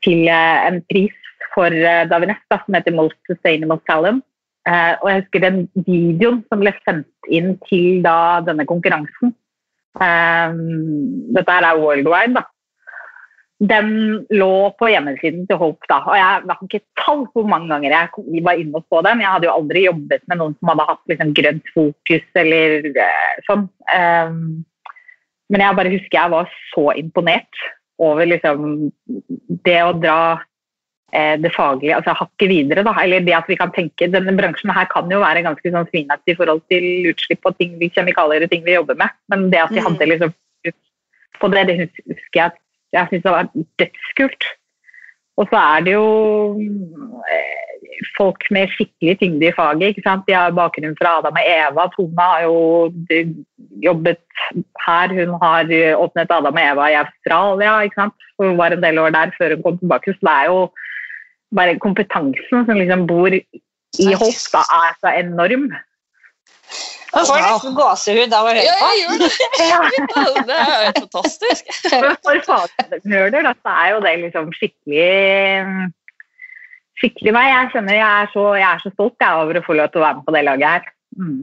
til 0.05 0.27
eh, 0.27 0.67
en 0.67 0.81
pris 0.91 1.15
for 1.53 1.71
eh, 1.71 2.03
Davines 2.09 2.41
da, 2.51 2.59
som 2.65 2.77
heter 2.77 2.95
Most 2.97 3.19
Sustainable 3.29 3.81
Talent. 3.89 4.25
Uh, 4.63 4.95
og 5.03 5.09
jeg 5.09 5.19
husker 5.19 5.41
den 5.43 5.57
videoen 5.83 6.37
som 6.47 6.61
ble 6.63 6.71
sendt 6.85 7.27
inn 7.27 7.57
til 7.67 7.99
da, 8.05 8.39
denne 8.47 8.63
konkurransen. 8.63 9.33
Um, 9.99 10.61
dette 11.35 11.55
er 11.57 11.81
worldwide, 11.81 12.37
da. 12.37 12.45
Den 13.63 13.89
lå 14.33 14.53
på 14.79 14.89
hjemmesiden 14.91 15.45
til 15.47 15.59
Hope. 15.61 15.85
da, 15.89 16.01
og 16.03 16.17
Jeg 16.17 16.25
har 16.49 16.63
ikke 16.65 16.83
tall 16.99 17.25
på 17.31 17.41
hvor 17.41 17.49
mange 17.49 17.69
ganger 17.71 17.95
jeg 17.95 18.43
var 18.43 18.59
inne 18.59 18.81
og 18.81 18.85
så 18.89 19.03
den. 19.05 19.23
Jeg 19.23 19.31
hadde 19.35 19.47
jo 19.47 19.55
aldri 19.55 19.85
jobbet 19.85 20.25
med 20.27 20.41
noen 20.41 20.55
som 20.57 20.71
hadde 20.73 20.87
hatt 20.89 21.03
liksom, 21.11 21.33
grønt 21.37 21.73
fokus 21.75 22.41
eller 22.43 22.89
uh, 22.97 23.35
sånn. 23.47 23.67
Um, 23.93 24.41
men 25.53 25.63
jeg 25.63 25.77
bare 25.77 25.93
husker 25.93 26.17
jeg 26.17 26.33
var 26.33 26.51
så 26.73 26.85
imponert 26.97 27.63
over 28.01 28.27
liksom, 28.27 28.89
det 29.63 29.79
å 29.85 29.93
dra 29.95 30.19
Eh, 31.13 31.35
det 31.37 31.51
faglige, 31.53 31.93
altså 31.93 32.15
hakket 32.17 32.49
videre. 32.49 32.81
Da, 32.85 32.93
eller 33.03 33.21
det 33.21 33.35
at 33.37 33.49
vi 33.49 33.57
kan 33.59 33.71
tenke, 33.73 34.07
Denne 34.09 34.33
bransjen 34.33 34.71
her 34.73 34.87
kan 34.89 35.11
jo 35.11 35.19
være 35.21 35.43
ganske 35.45 35.69
sånn 35.75 35.85
svinaktig 35.91 36.33
i 36.33 36.39
forhold 36.39 36.63
til 36.73 37.11
utslipp 37.11 37.45
og 37.45 37.57
ting, 37.59 37.75
kjemikalier 37.77 38.45
og 38.45 38.49
ting 38.49 38.63
vi 38.65 38.73
jobber 38.73 38.97
med. 38.97 39.13
Men 39.29 39.51
det 39.53 39.61
at 39.61 39.75
vi 39.75 39.83
hadde 39.85 40.07
mm. 40.07 40.09
liksom 40.13 40.33
på 41.41 41.49
det, 41.53 41.63
det 41.69 41.75
husker 41.83 42.39
jeg 42.39 42.47
at 42.47 42.57
jeg 42.93 43.09
syns 43.09 43.25
det 43.25 43.35
var 43.35 43.49
dødskult. 43.81 44.49
Og 45.41 45.47
så 45.49 45.59
er 45.73 45.85
det 45.85 45.93
jo 45.95 46.09
eh, 47.33 47.63
folk 48.17 48.45
med 48.53 48.69
skikkelig 48.75 49.15
tyngde 49.19 49.47
i 49.49 49.55
faget. 49.57 49.87
ikke 49.89 50.05
sant? 50.05 50.27
De 50.27 50.35
har 50.37 50.53
bakgrunn 50.53 50.97
fra 50.99 51.17
Adam 51.19 51.39
og 51.41 51.49
Eva. 51.55 51.87
Tone 51.95 52.27
har 52.27 52.43
jo 52.45 52.57
jobbet 53.87 54.21
her. 54.85 55.15
Hun 55.17 55.33
har 55.41 55.73
åpnet 56.03 56.35
Adam 56.37 56.59
og 56.61 56.65
Eva 56.67 56.89
i 56.91 56.99
Australia. 57.01 57.79
ikke 57.81 58.01
sant? 58.01 58.29
Hun 58.39 58.57
var 58.57 58.75
en 58.75 58.85
del 58.85 58.99
år 59.01 59.09
der 59.17 59.33
før 59.37 59.55
hun 59.55 59.63
kom 59.65 59.77
tilbake. 59.81 60.13
Så 60.13 60.29
det 60.29 60.35
er 60.37 60.51
jo 60.51 60.59
bare 61.55 61.79
kompetansen 61.79 62.65
som 62.67 62.77
liksom 62.77 63.07
bor 63.07 63.33
i 63.33 64.13
Hoff, 64.17 64.45
er 64.57 64.93
så 65.01 65.11
enorm. 65.21 65.67
Man 67.13 67.27
får 67.29 67.41
nesten 67.43 67.75
gåsehud 67.77 68.33
av 68.33 68.47
å 68.47 68.53
høre 68.53 68.61
på. 68.63 68.69
Ja, 68.69 68.87
jeg 68.89 69.01
gjør 69.03 69.17
det. 69.21 70.45
det 70.49 70.61
er 70.61 70.85
jo 70.87 70.93
fantastisk. 71.03 71.73
For 71.85 72.39
fagnerder 72.47 73.51
så 73.51 73.73
er 73.73 73.91
jo 73.93 73.99
det 74.05 74.13
liksom 74.23 74.49
skikkelig 74.57 75.91
skikkelig 77.01 77.33
meg. 77.35 77.49
Jeg 77.51 77.71
kjenner 77.75 77.99
jeg 77.99 78.07
er 78.07 78.31
så, 78.33 78.45
jeg 78.59 78.69
er 78.69 78.83
så 78.83 78.93
stolt 78.93 79.17
jeg, 79.19 79.41
over 79.43 79.59
å 79.59 79.65
få 79.65 79.77
lov 79.77 79.91
til 79.91 80.01
å 80.01 80.05
være 80.05 80.19
med 80.19 80.27
på 80.27 80.35
det 80.35 80.43
laget 80.47 80.69
her. 80.71 80.89
Mm. 81.19 81.41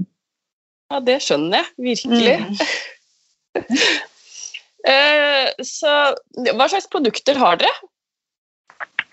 Ja, 0.90 1.00
det 1.06 1.18
skjønner 1.22 1.60
jeg 1.60 1.68
virkelig. 1.86 2.36
Mm. 2.40 3.76
uh, 4.90 5.46
så 5.76 5.94
hva 6.50 6.70
slags 6.72 6.90
produkter 6.90 7.38
har 7.38 7.60
dere? 7.62 7.90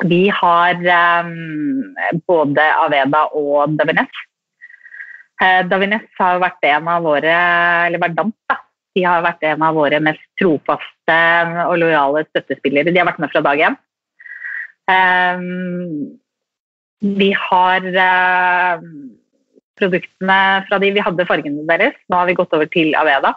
Vi 0.05 0.27
har 0.29 0.77
um, 1.25 1.93
både 2.29 2.65
Aveda 2.83 3.23
og 3.37 3.77
Davines. 3.79 4.25
Uh, 5.37 5.61
Davines 5.69 6.07
har 6.17 6.39
vært 6.41 6.65
en 6.65 6.87
av 6.89 7.03
våre 7.05 7.33
eller 7.87 8.01
Verdant, 8.01 8.35
da. 8.49 8.57
De 8.97 9.03
har 9.05 9.21
vært 9.21 9.43
en 9.45 9.61
av 9.61 9.75
våre 9.77 9.99
mest 10.01 10.23
trofaste 10.41 11.17
og 11.67 11.75
lojale 11.83 12.23
støttespillere. 12.31 12.89
De 12.89 12.97
har 12.97 13.05
vært 13.05 13.21
med 13.21 13.29
fra 13.33 13.43
dag 13.45 13.61
én. 13.67 13.77
Um, 14.87 16.15
vi 17.19 17.27
har 17.37 17.85
uh, 17.93 18.85
produktene 19.77 20.39
fra 20.65 20.79
de 20.81 20.89
vi 20.95 21.03
hadde 21.05 21.27
fargene 21.29 21.67
deres. 21.69 21.99
Nå 22.09 22.17
har 22.17 22.29
vi 22.29 22.37
gått 22.39 22.55
over 22.57 22.69
til 22.73 22.95
Aveda. 22.97 23.35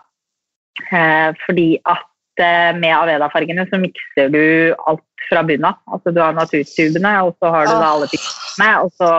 Uh, 0.89 1.37
fordi 1.45 1.75
at 1.85 2.10
med 2.39 2.93
Aveda-fargene 2.95 3.67
så 3.69 3.81
mikser 3.83 4.31
du 4.33 4.43
alt 4.89 5.05
fra 5.31 5.43
bunnen 5.47 5.67
av. 5.71 5.81
Altså, 5.91 6.13
du 6.15 6.21
har 6.23 6.37
naturtubene, 6.37 7.15
og 7.27 7.35
så 7.39 7.51
har 7.55 7.69
du 7.69 7.75
da 7.75 7.89
alle 7.91 8.09
pikkene. 8.11 8.71
Og 8.85 8.93
så, 8.99 9.11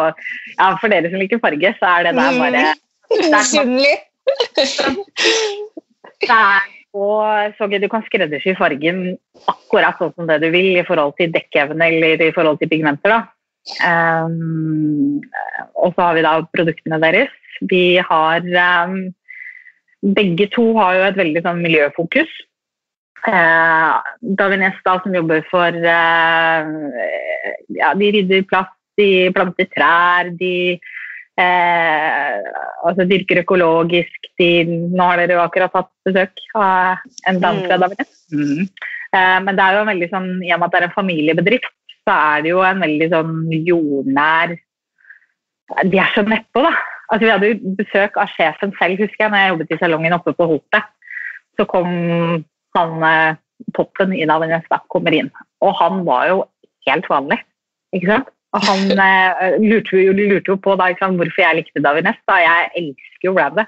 ja, 0.57 0.69
for 0.81 0.87
dere 0.91 1.11
som 1.11 1.21
liker 1.21 1.41
farge, 1.43 1.73
så 1.79 1.95
er 1.95 2.09
det 2.09 2.15
der 2.17 2.39
bare 2.39 2.63
Misunnelig! 3.11 3.97
Det 6.21 6.29
er 6.29 6.69
og 6.93 7.53
så 7.55 7.67
Du 7.71 7.87
kan 7.87 8.03
skreddersy 8.03 8.53
fargen 8.57 9.17
akkurat 9.47 9.99
sånn 9.99 10.11
som 10.15 10.27
det 10.27 10.41
du 10.43 10.49
vil 10.51 10.75
i 10.75 10.83
forhold 10.87 11.15
til 11.19 11.31
dekkevne 11.31 11.87
eller 11.87 12.21
i 12.21 12.33
forhold 12.35 12.59
til 12.59 12.69
pigmenter. 12.71 13.09
da. 13.09 13.21
Um, 13.85 15.21
og 15.77 15.93
så 15.95 16.01
har 16.01 16.15
vi 16.17 16.25
da 16.25 16.33
produktene 16.51 16.99
deres. 16.99 17.31
Vi 17.69 17.97
har 17.97 18.41
um, 18.87 19.13
Begge 20.01 20.47
to 20.49 20.63
har 20.79 20.95
jo 20.97 21.03
et 21.05 21.17
veldig 21.19 21.43
sånn 21.45 21.61
miljøfokus. 21.61 22.29
Eh, 23.27 23.97
Davines, 24.37 24.77
da, 24.85 24.95
som 25.03 25.13
jobber 25.13 25.43
for 25.51 25.75
eh, 25.77 26.69
ja, 27.77 27.91
De 27.93 28.07
rydder 28.15 28.47
plass, 28.49 28.71
de 28.97 29.29
planter 29.35 29.67
trær, 29.69 30.31
de 30.39 30.79
eh, 31.37 32.39
altså 32.81 33.05
dyrker 33.09 33.43
økologisk. 33.43 34.31
De, 34.41 34.49
nå 34.65 35.11
har 35.11 35.21
dere 35.21 35.37
jo 35.37 35.43
akkurat 35.43 35.77
hatt 35.77 35.91
besøk 36.07 36.41
av 36.57 37.03
en 37.29 37.41
dame 37.43 37.67
fra 37.69 37.77
mm. 37.91 37.93
Mm. 38.33 38.65
eh, 39.13 39.37
Men 39.45 39.53
det 39.53 39.67
er 39.67 39.77
jo 39.77 39.83
en 39.83 39.93
veldig 39.93 40.09
sånn, 40.15 40.31
i 40.41 40.53
og 40.55 40.61
med 40.61 40.67
at 40.67 40.73
det 40.73 40.81
er 40.81 40.89
en 40.89 40.97
familiebedrift, 40.97 41.77
så 42.01 42.17
er 42.17 42.45
det 42.45 42.53
jo 42.55 42.63
en 42.65 42.81
veldig 42.81 43.09
sånn 43.11 43.35
jordnær 43.53 44.55
De 45.91 45.99
er 46.01 46.15
så 46.15 46.25
nedpå, 46.25 46.65
da. 46.65 46.73
Altså, 47.11 47.25
vi 47.27 47.31
hadde 47.33 47.49
jo 47.51 47.75
besøk 47.77 48.17
av 48.17 48.31
sjefen 48.33 48.73
selv, 48.79 49.03
husker 49.03 49.27
jeg, 49.27 49.31
når 49.31 49.41
jeg 49.43 49.51
jobbet 49.51 49.73
i 49.75 49.77
salongen 49.81 50.15
oppe 50.15 50.33
på 50.35 50.47
Hotet. 50.47 50.89
Så 51.59 51.65
kom 51.69 51.91
han 52.77 53.05
eh, 53.07 53.39
toppen 53.77 54.13
i 54.15 54.25
Navnet 54.27 54.67
kommer 54.91 55.15
inn. 55.15 55.31
Og 55.61 55.75
han 55.79 56.03
var 56.07 56.29
jo 56.31 56.43
helt 56.87 57.09
vanlig, 57.11 57.39
ikke 57.95 58.13
sant? 58.13 58.31
Og 58.51 58.65
han 58.67 58.99
eh, 58.99 59.59
lurte, 59.63 59.99
jo, 60.01 60.15
lurte, 60.15 60.51
jo 60.51 60.57
på 60.59 60.75
da, 60.79 60.89
sant, 60.99 61.19
hvorfor 61.19 61.43
jeg 61.43 61.61
likte 61.61 61.83
Davines. 61.83 62.19
Da. 62.27 62.39
Jeg 62.43 62.71
elsker 62.81 63.29
jo 63.29 63.37
Rabbe. 63.37 63.67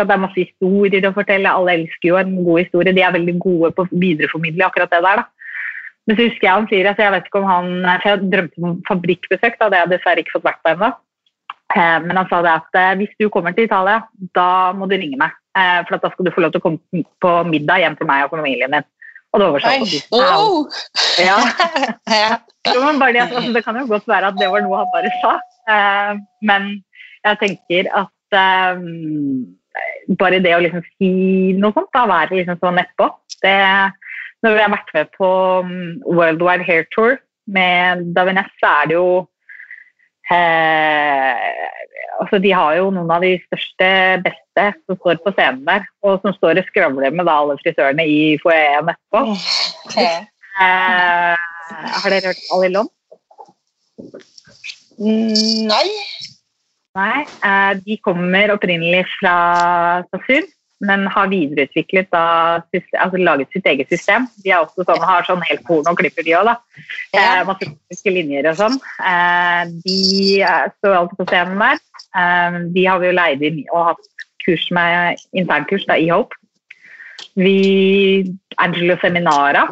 Det 0.00 0.06
er 0.06 0.22
masse 0.22 0.38
historier 0.38 1.04
å 1.04 1.12
fortelle. 1.12 1.50
Alle 1.50 1.74
elsker 1.76 2.12
jo 2.12 2.16
en 2.20 2.36
god 2.46 2.62
historie. 2.62 2.94
De 2.96 3.02
er 3.04 3.12
veldig 3.12 3.34
gode 3.42 3.72
på 3.76 3.84
å 3.84 3.90
videreformidle 3.90 4.64
akkurat 4.64 4.92
det 4.94 5.02
der. 5.04 5.20
da. 5.20 5.26
Men 6.08 6.16
så 6.16 6.26
husker 6.26 6.46
jeg 6.46 6.56
han 6.56 6.68
sier 6.70 6.88
altså 6.88 7.04
jeg 7.04 7.14
vet 7.14 7.26
ikke 7.28 7.40
om 7.42 7.48
han, 7.50 7.66
for 7.90 8.08
jeg 8.08 8.30
drømte 8.32 8.64
om 8.64 8.78
fabrikkbesøk, 8.88 9.58
da, 9.60 9.68
det 9.68 9.78
har 9.78 9.84
jeg 9.84 9.92
dessverre 9.92 10.24
ikke 10.24 10.34
fått 10.38 10.46
vært 10.48 10.62
på 10.64 10.72
ennå. 10.72 10.88
Eh, 11.76 11.98
men 12.06 12.18
han 12.18 12.30
sa 12.30 12.40
det 12.46 12.54
at 12.54 12.78
eh, 12.80 12.94
hvis 13.02 13.12
du 13.20 13.28
kommer 13.30 13.54
til 13.54 13.68
Italia, 13.68 14.00
da 14.34 14.48
må 14.74 14.88
du 14.90 14.96
ringe 14.96 15.20
meg. 15.20 15.36
Eh, 15.58 15.80
for 15.88 15.98
da 15.98 16.10
skal 16.12 16.26
du 16.26 16.32
få 16.34 16.44
lov 16.44 16.52
til 16.54 16.62
å 16.62 16.64
komme 16.64 17.04
på 17.22 17.30
middag 17.48 17.82
hjem 17.82 17.96
til 17.98 18.08
meg 18.10 18.26
og 18.26 18.34
familien 18.36 18.76
din. 18.76 18.86
Og 19.30 19.42
det 19.42 19.48
var 19.54 19.64
sånn 19.64 19.86
oh. 20.18 20.82
ja. 21.22 21.38
det, 22.66 23.24
altså, 23.24 23.42
det 23.54 23.64
kan 23.66 23.78
jo 23.78 23.86
godt 23.90 24.10
være 24.10 24.30
at 24.30 24.38
det 24.38 24.50
var 24.52 24.64
noe 24.66 24.82
han 24.82 24.92
bare 24.94 25.12
sa, 25.22 25.36
uh, 25.70 26.12
men 26.46 26.70
jeg 27.26 27.40
tenker 27.42 27.90
at 27.98 28.38
um, 28.70 29.42
bare 30.20 30.42
det 30.42 30.54
å 30.56 30.62
liksom 30.64 30.84
si 30.96 31.10
noe 31.58 31.74
sånt, 31.76 31.90
da 31.94 32.06
være 32.10 32.40
liksom 32.40 32.58
så 32.60 32.72
nedpå 32.74 33.10
det, 33.44 33.56
Når 34.44 34.56
vi 34.56 34.62
har 34.64 34.72
vært 34.72 34.94
med 34.96 35.10
på 35.18 35.28
um, 35.66 35.74
World 36.06 36.42
Wide 36.42 36.66
Hair 36.66 36.86
Tour 36.94 37.18
med 37.50 38.10
Davines, 38.16 38.50
så 38.62 38.70
er 38.80 38.90
det 38.90 38.96
jo 38.96 39.10
eh, 39.20 39.29
altså 42.20 42.38
De 42.42 42.52
har 42.54 42.76
jo 42.78 42.90
noen 42.94 43.10
av 43.10 43.24
de 43.24 43.32
største, 43.48 43.88
beste 44.26 44.66
som 44.86 44.98
står 45.00 45.20
på 45.24 45.32
scenen 45.34 45.64
der, 45.66 45.86
og 46.04 46.20
som 46.22 46.34
står 46.36 46.60
og 46.62 46.68
skravler 46.70 47.14
med 47.14 47.26
da, 47.26 47.38
alle 47.40 47.58
frisørene 47.62 48.04
i 48.06 48.20
foajeen 48.42 48.92
etterpå. 48.92 49.20
Okay. 49.90 50.26
Eh, 50.60 51.36
har 52.02 52.12
dere 52.12 52.32
hørt 52.32 52.42
Alilon? 52.54 52.90
Lom? 52.90 52.96
nei. 55.70 55.86
Nei, 56.98 57.22
eh, 57.46 57.72
De 57.86 57.96
kommer 58.02 58.52
opprinnelig 58.56 59.04
fra 59.18 60.02
Sasur, 60.10 60.48
men 60.80 61.04
har 61.12 61.28
videreutviklet 61.28 62.08
da, 62.14 62.24
altså 62.72 63.20
laget 63.20 63.52
sitt 63.52 63.66
eget 63.68 63.90
system. 63.92 64.26
De 64.44 64.52
er 64.52 64.62
også 64.62 64.86
sånn, 64.88 65.04
har 65.04 65.26
sånn 65.28 65.44
helt 65.44 65.62
porno 65.68 65.92
og 65.92 66.00
klipper, 66.00 66.24
de 66.24 66.36
òg. 66.38 66.52
Eh, 67.12 67.42
matematiske 67.48 68.14
linjer 68.14 68.48
og 68.48 68.58
sånn. 68.62 68.78
Eh, 69.04 69.62
de 69.84 70.00
står 70.78 70.96
alltid 70.96 71.20
på 71.20 71.28
scenen 71.28 71.60
der. 71.60 71.82
Eh, 72.16 72.60
de 72.76 72.86
har 72.88 73.02
vi 73.02 73.10
jo 73.10 73.16
leid 73.18 73.44
inn 73.44 73.62
og 73.68 73.90
hatt 73.90 74.26
kurs 74.46 74.66
med 74.72 75.20
internkurs 75.36 75.84
da, 75.90 75.98
i 76.00 76.08
Hope. 76.08 76.36
Vi 77.36 78.24
Angelo 78.56 78.96
Seminara. 79.02 79.68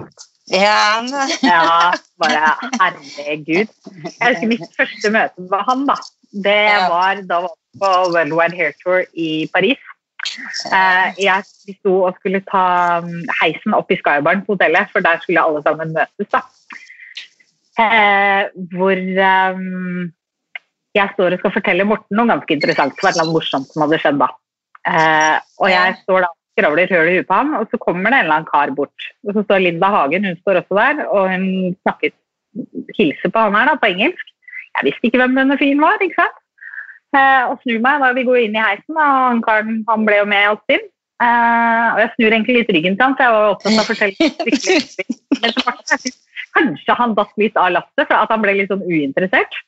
Ja. 0.48 1.04
ja, 1.44 1.92
bare 2.20 2.52
herregud. 2.80 3.68
Jeg 3.68 4.22
husker 4.22 4.48
mitt 4.48 4.64
første 4.76 5.12
møte 5.12 5.44
med 5.44 5.64
han. 5.68 5.88
da. 5.88 5.96
Det 6.32 6.64
var 6.92 7.20
da 7.28 7.42
var 7.46 7.54
på 7.80 7.92
World 8.12 8.34
Wide 8.36 8.56
Hair 8.56 8.74
Tour 8.82 9.04
i 9.14 9.48
Paris. 9.52 9.80
Eh, 10.26 11.18
jeg, 11.22 11.46
vi 11.66 11.75
sto 11.78 11.94
og 12.08 12.18
skulle 12.18 12.42
ta 12.48 12.64
um, 13.04 13.12
heisen 13.40 13.75
opp 13.76 13.90
i 13.92 13.98
Skybarn 14.00 14.44
på 14.46 14.56
hotellet, 14.56 14.90
for 14.92 15.04
der 15.04 15.20
skulle 15.22 15.44
alle 15.44 15.62
sammen 15.66 15.94
møtes. 15.94 16.30
da. 16.34 16.42
Eh, 17.78 18.48
hvor 18.75 18.98
um, 18.98 20.08
jeg 20.98 21.14
står 21.14 21.37
og 21.37 21.42
skal 21.42 21.54
fortelle 21.54 21.87
Morten 21.87 22.18
noe 22.18 22.30
ganske 22.30 22.56
interessant. 22.56 22.96
Det 22.96 23.06
var 23.06 23.14
et 23.14 23.30
morsomt 23.30 23.70
som 23.70 23.84
hadde 23.84 24.00
skjedd 24.02 24.18
da. 24.20 24.30
Eh, 24.88 25.37
og 25.62 25.70
jeg 25.70 25.96
står 26.02 26.26
da 26.26 26.32
skravler 26.58 26.90
høl 26.90 27.10
i 27.10 27.18
huet 27.18 27.28
på 27.28 27.38
ham, 27.38 27.54
og 27.60 27.70
så 27.70 27.78
kommer 27.82 28.10
det 28.10 28.18
en 28.18 28.26
eller 28.26 28.40
annen 28.40 28.50
kar 28.50 28.72
bort. 28.75 29.06
Og 29.26 29.37
så 29.37 29.44
står 29.44 29.62
Linda 29.62 29.92
Hagen, 29.94 30.26
hun 30.26 30.40
står 30.40 30.62
også 30.62 30.78
der, 30.80 31.04
og 31.06 31.30
hun 31.30 31.46
snakker, 31.84 32.14
hilser 32.98 33.30
på 33.30 33.44
han 33.46 33.54
her 33.54 33.70
da, 33.70 33.76
på 33.78 33.90
engelsk. 33.92 34.34
Jeg 34.78 34.88
visste 34.88 35.08
ikke 35.08 35.22
hvem 35.22 35.38
denne 35.38 35.58
fyren 35.60 35.82
var. 35.82 36.02
ikke 36.02 36.18
sant? 36.18 36.42
Eh, 37.16 37.42
og 37.48 37.56
snur 37.62 37.80
meg 37.84 38.02
da 38.02 38.12
vi 38.16 38.24
går 38.28 38.38
inn 38.44 38.56
i 38.56 38.62
heisen. 38.62 38.94
og 38.96 39.00
han 39.00 39.42
karen 39.44 39.82
han 39.88 40.04
ble 40.08 40.20
jo 40.20 40.26
med 40.28 40.50
oss 40.52 40.74
inn. 40.74 40.84
Eh, 41.18 41.86
og 41.94 42.02
jeg 42.02 42.12
snur 42.14 42.34
egentlig 42.34 42.58
litt 42.60 42.74
ryggen 42.76 42.98
til 42.98 43.06
han, 43.06 43.16
for 43.18 43.24
jeg 43.24 43.34
var 43.34 43.54
opptatt 43.54 43.72
av 43.72 43.82
å 43.82 43.88
fortelle 43.88 44.14
Kanskje 46.58 46.94
han 46.98 47.16
datt 47.16 47.34
litt 47.40 47.58
av 47.58 47.72
lasset, 47.74 48.04
for 48.04 48.14
at 48.18 48.30
han 48.32 48.44
ble 48.44 48.54
litt 48.60 48.70
sånn 48.70 48.86
uinteressert. 48.86 49.58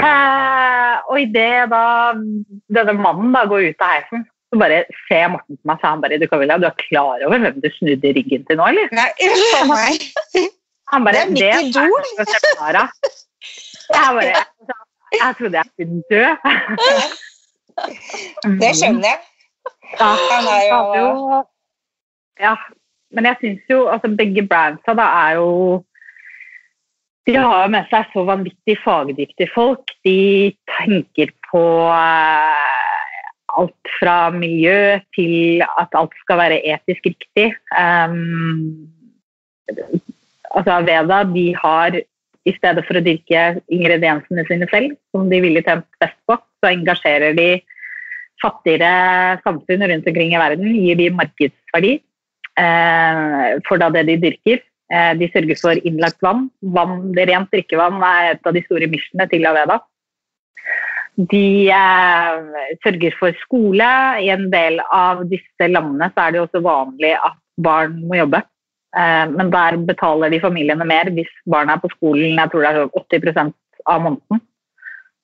Eh, 0.00 0.96
og 1.12 1.20
idet 1.20 1.68
denne 2.72 2.96
mannen 2.96 3.32
da 3.36 3.44
går 3.48 3.70
ut 3.70 3.84
av 3.84 3.94
heisen, 3.94 4.26
så 4.50 4.58
bare 4.58 4.82
ser 5.06 5.28
Morten 5.30 5.58
på 5.58 5.68
meg 5.68 5.76
og 5.76 5.84
sa 5.84 5.92
han 5.92 6.02
bare 6.02 6.18
du, 6.18 6.26
Camilla, 6.30 6.58
du 6.58 6.66
er 6.66 6.78
klar 6.80 7.22
over 7.26 7.38
hvem 7.44 7.60
du 7.62 7.68
snudde 7.76 8.14
ryggen 8.16 8.46
til 8.48 8.58
nå, 8.58 8.70
eller? 8.72 8.90
Nei, 8.96 9.10
nei. 9.70 10.46
Han 10.90 11.06
bare, 11.06 11.26
det 11.30 11.46
er 11.46 11.60
mitt 11.62 11.76
idol! 11.76 11.92
do. 11.94 12.84
Jeg 13.94 14.16
bare, 14.18 14.42
jeg 15.12 15.36
trodde 15.38 15.58
jeg 15.58 15.68
skulle 15.72 16.02
dø. 16.10 16.24
det 18.62 18.72
skjønner 18.78 19.08
jeg. 19.10 19.20
Ja, 19.98 20.10
Han 20.30 20.50
er 20.56 20.62
jo 21.00 21.44
Ja. 22.40 22.54
Men 23.10 23.26
jeg 23.26 23.36
syns 23.40 23.70
jo 23.70 23.86
altså 23.90 24.10
begge 24.14 24.44
brandsa 24.46 24.94
da 24.94 25.06
er 25.26 25.38
jo 25.40 25.48
De 27.26 27.34
har 27.36 27.70
med 27.72 27.88
seg 27.90 28.06
så 28.14 28.22
vanvittig 28.24 28.76
fagdyktige 28.84 29.50
folk. 29.54 29.92
De 30.06 30.50
tenker 30.78 31.30
på 31.50 31.62
uh, 31.90 33.00
alt 33.60 33.90
fra 33.98 34.30
miljø 34.34 34.96
til 35.14 35.60
at 35.62 35.98
alt 36.00 36.16
skal 36.22 36.40
være 36.40 36.62
etisk 36.72 37.10
riktig. 37.10 37.50
Um, 37.76 38.88
altså 40.50 40.78
Aveda 40.80 41.20
de 41.34 41.46
har 41.60 42.00
i 42.48 42.54
stedet 42.56 42.84
for 42.86 42.96
å 42.96 43.04
dyrke 43.04 43.42
ingrediensene 43.72 44.46
sine 44.48 44.68
selv, 44.70 44.96
som 45.12 45.28
de 45.30 45.40
ville 45.44 45.62
tjent 45.66 45.86
best 46.00 46.16
på, 46.28 46.38
så 46.60 46.70
engasjerer 46.70 47.36
de 47.36 47.50
fattigere 48.40 49.40
samfunn 49.44 49.84
rundt 49.90 50.08
omkring 50.08 50.32
i 50.32 50.40
verden, 50.40 50.72
gir 50.72 50.96
de 50.96 51.10
markedsverdi 51.12 51.94
eh, 52.60 53.60
for 53.68 53.80
da 53.82 53.90
det 53.92 54.06
de 54.08 54.18
dyrker. 54.24 54.62
Eh, 54.90 55.12
de 55.20 55.28
sørger 55.30 55.60
for 55.60 55.86
innlagt 55.86 56.20
vann. 56.24 56.48
vann. 56.74 57.12
Rent 57.14 57.52
drikkevann 57.52 58.00
er 58.02 58.32
et 58.32 58.46
av 58.48 58.56
de 58.56 58.64
store 58.64 58.88
missionene 58.90 59.28
til 59.30 59.46
Aveda. 59.46 59.78
De 61.30 61.68
eh, 61.68 62.64
sørger 62.84 63.18
for 63.20 63.36
skole. 63.44 63.90
I 64.24 64.32
en 64.34 64.48
del 64.52 64.80
av 64.88 65.26
disse 65.30 65.68
landene 65.68 66.10
er 66.16 66.34
det 66.34 66.42
også 66.46 66.64
vanlig 66.64 67.12
at 67.18 67.38
barn 67.60 68.00
må 68.08 68.18
jobbe. 68.22 68.42
Eh, 68.96 69.26
men 69.30 69.52
der 69.52 69.76
betaler 69.86 70.32
de 70.32 70.40
familiene 70.42 70.86
mer 70.86 71.12
hvis 71.14 71.30
barna 71.46 71.76
er 71.76 71.82
på 71.82 71.92
skolen 71.92 72.40
jeg 72.40 72.50
tror 72.50 72.64
det 72.64 72.70
er 72.72 73.20
80% 73.20 73.54
av 73.86 74.02
måneden. 74.06 74.42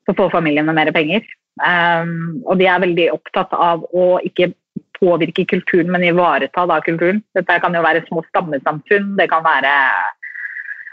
Så 0.07 0.15
får 0.15 0.31
familiene 0.37 0.75
mer 0.77 0.93
penger. 0.95 1.27
Eh, 1.67 2.13
og 2.47 2.61
de 2.61 2.71
er 2.71 2.85
veldig 2.85 3.09
opptatt 3.17 3.57
av 3.57 3.83
å 3.91 4.07
ikke 4.27 4.53
påvirke 4.97 5.45
kulturen, 5.49 5.91
men 5.93 6.07
ivareta 6.07 6.65
da 6.69 6.79
kulturen. 6.85 7.21
Dette 7.37 7.59
kan 7.61 7.75
jo 7.75 7.85
være 7.85 8.05
små 8.07 8.23
stammesamfunn, 8.31 9.15
det 9.19 9.29
kan 9.33 9.45
være 9.45 9.75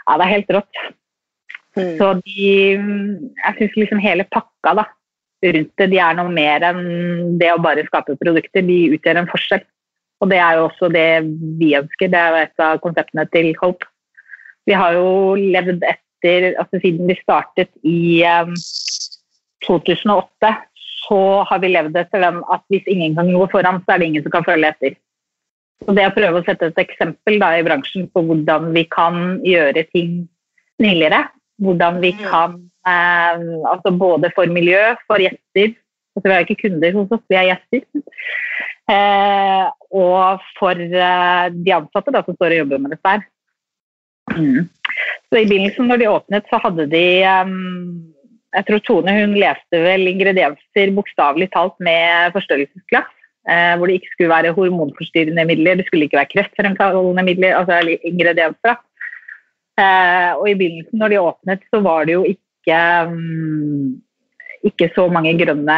Ja, 0.04 0.18
det 0.20 0.24
er 0.26 0.34
helt 0.34 0.50
rått. 0.52 0.82
Mm. 1.74 1.94
Så 1.98 2.10
de 2.22 2.50
Jeg 3.40 3.54
syns 3.58 3.78
liksom 3.80 4.02
hele 4.02 4.26
pakka 4.30 4.74
da, 4.80 4.84
rundt 5.44 5.72
det, 5.78 5.88
de 5.92 5.98
er 6.00 6.16
noe 6.16 6.32
mer 6.32 6.64
enn 6.64 7.38
det 7.40 7.50
å 7.52 7.62
bare 7.62 7.86
skape 7.86 8.16
produkter. 8.20 8.64
De 8.64 8.96
utgjør 8.96 9.22
en 9.22 9.30
forskjell. 9.30 9.64
Og 10.24 10.30
det 10.32 10.38
er 10.40 10.56
jo 10.56 10.68
også 10.70 10.88
det 10.88 11.08
vi 11.60 11.74
ønsker. 11.76 12.08
Det 12.08 12.20
er 12.20 12.32
jo 12.32 12.40
et 12.46 12.64
av 12.64 12.80
konseptene 12.80 13.26
til 13.34 13.50
Hope. 13.60 13.84
Vi 14.64 14.72
har 14.72 14.96
jo 14.96 15.36
levd 15.36 15.84
etter 15.84 16.54
altså 16.56 16.80
Siden 16.80 17.10
vi 17.10 17.18
startet 17.18 17.68
i 17.84 18.24
um, 18.24 18.54
2008, 19.66 20.52
så 21.04 21.18
har 21.50 21.60
vi 21.60 21.68
levd 21.74 21.98
etter 22.00 22.22
den 22.24 22.38
at 22.48 22.62
hvis 22.72 22.86
ingen 22.88 23.12
kan 23.18 23.28
gå 23.28 23.48
foran, 23.52 23.82
så 23.84 23.92
er 23.92 24.00
det 24.00 24.08
ingen 24.08 24.24
som 24.24 24.32
kan 24.32 24.46
følge 24.46 24.70
etter. 24.72 24.96
Så 25.84 25.92
det 25.92 26.06
å 26.08 26.14
prøve 26.16 26.40
å 26.40 26.46
sette 26.46 26.70
et 26.70 26.80
eksempel 26.80 27.36
da, 27.42 27.50
i 27.58 27.66
bransjen 27.66 28.08
på 28.14 28.22
hvordan 28.24 28.70
vi 28.72 28.86
kan 28.88 29.20
gjøre 29.44 29.84
ting 29.92 30.22
snillere, 30.78 31.26
hvordan 31.60 32.00
vi 32.00 32.14
mm. 32.16 32.24
kan 32.24 32.56
eh, 32.88 33.44
altså 33.68 33.92
både 34.00 34.32
for 34.32 34.48
miljø, 34.48 34.80
for 35.04 35.20
gjester 35.20 35.74
altså 36.14 36.30
Vi 36.30 36.34
er 36.34 36.44
ikke 36.44 36.62
kunder 36.62 36.94
hos 36.94 37.12
oss, 37.12 37.22
vi 37.28 37.36
er 37.36 37.48
gjester. 37.50 37.84
Eh, 38.90 39.66
og 39.96 40.42
for 40.58 40.76
eh, 40.76 41.46
de 41.54 41.72
ansatte 41.72 42.12
da, 42.12 42.20
som 42.24 42.36
står 42.36 42.52
og 42.52 42.60
jobber 42.64 42.82
med 42.82 42.94
dette 42.94 43.14
her. 43.14 43.24
Mm. 44.34 44.66
Så 45.28 45.40
I 45.40 45.46
begynnelsen 45.48 45.88
når 45.88 46.00
de 46.00 46.10
åpnet, 46.10 46.48
så 46.50 46.60
hadde 46.62 46.86
de 46.92 47.04
um, 47.44 48.12
Jeg 48.54 48.66
tror 48.68 48.82
Tone 48.86 49.14
hun 49.16 49.34
leste 49.36 49.80
vel 49.82 50.08
ingredienser 50.08 50.92
bokstavelig 50.96 51.50
talt 51.52 51.76
med 51.82 52.34
forstørrelsesglass. 52.36 53.10
Eh, 53.44 53.74
hvor 53.76 53.90
det 53.90 53.98
ikke 53.98 54.12
skulle 54.14 54.32
være 54.32 54.54
hormonforstyrrende 54.56 55.44
midler, 55.44 55.76
det 55.76 55.84
skulle 55.86 56.06
ikke 56.08 56.16
være 56.16 56.32
kreftfremkallende 56.32 57.24
midler, 57.26 57.56
altså 57.58 57.98
ingredienser. 58.08 58.78
Eh, 59.76 60.30
og 60.38 60.46
i 60.48 60.54
begynnelsen 60.56 61.02
når 61.02 61.12
de 61.12 61.20
åpnet, 61.20 61.66
så 61.68 61.80
var 61.84 62.06
det 62.08 62.14
jo 62.14 62.22
ikke, 62.24 62.78
um, 63.10 64.00
ikke 64.64 64.88
så 64.94 65.08
mange 65.12 65.34
grønne 65.40 65.76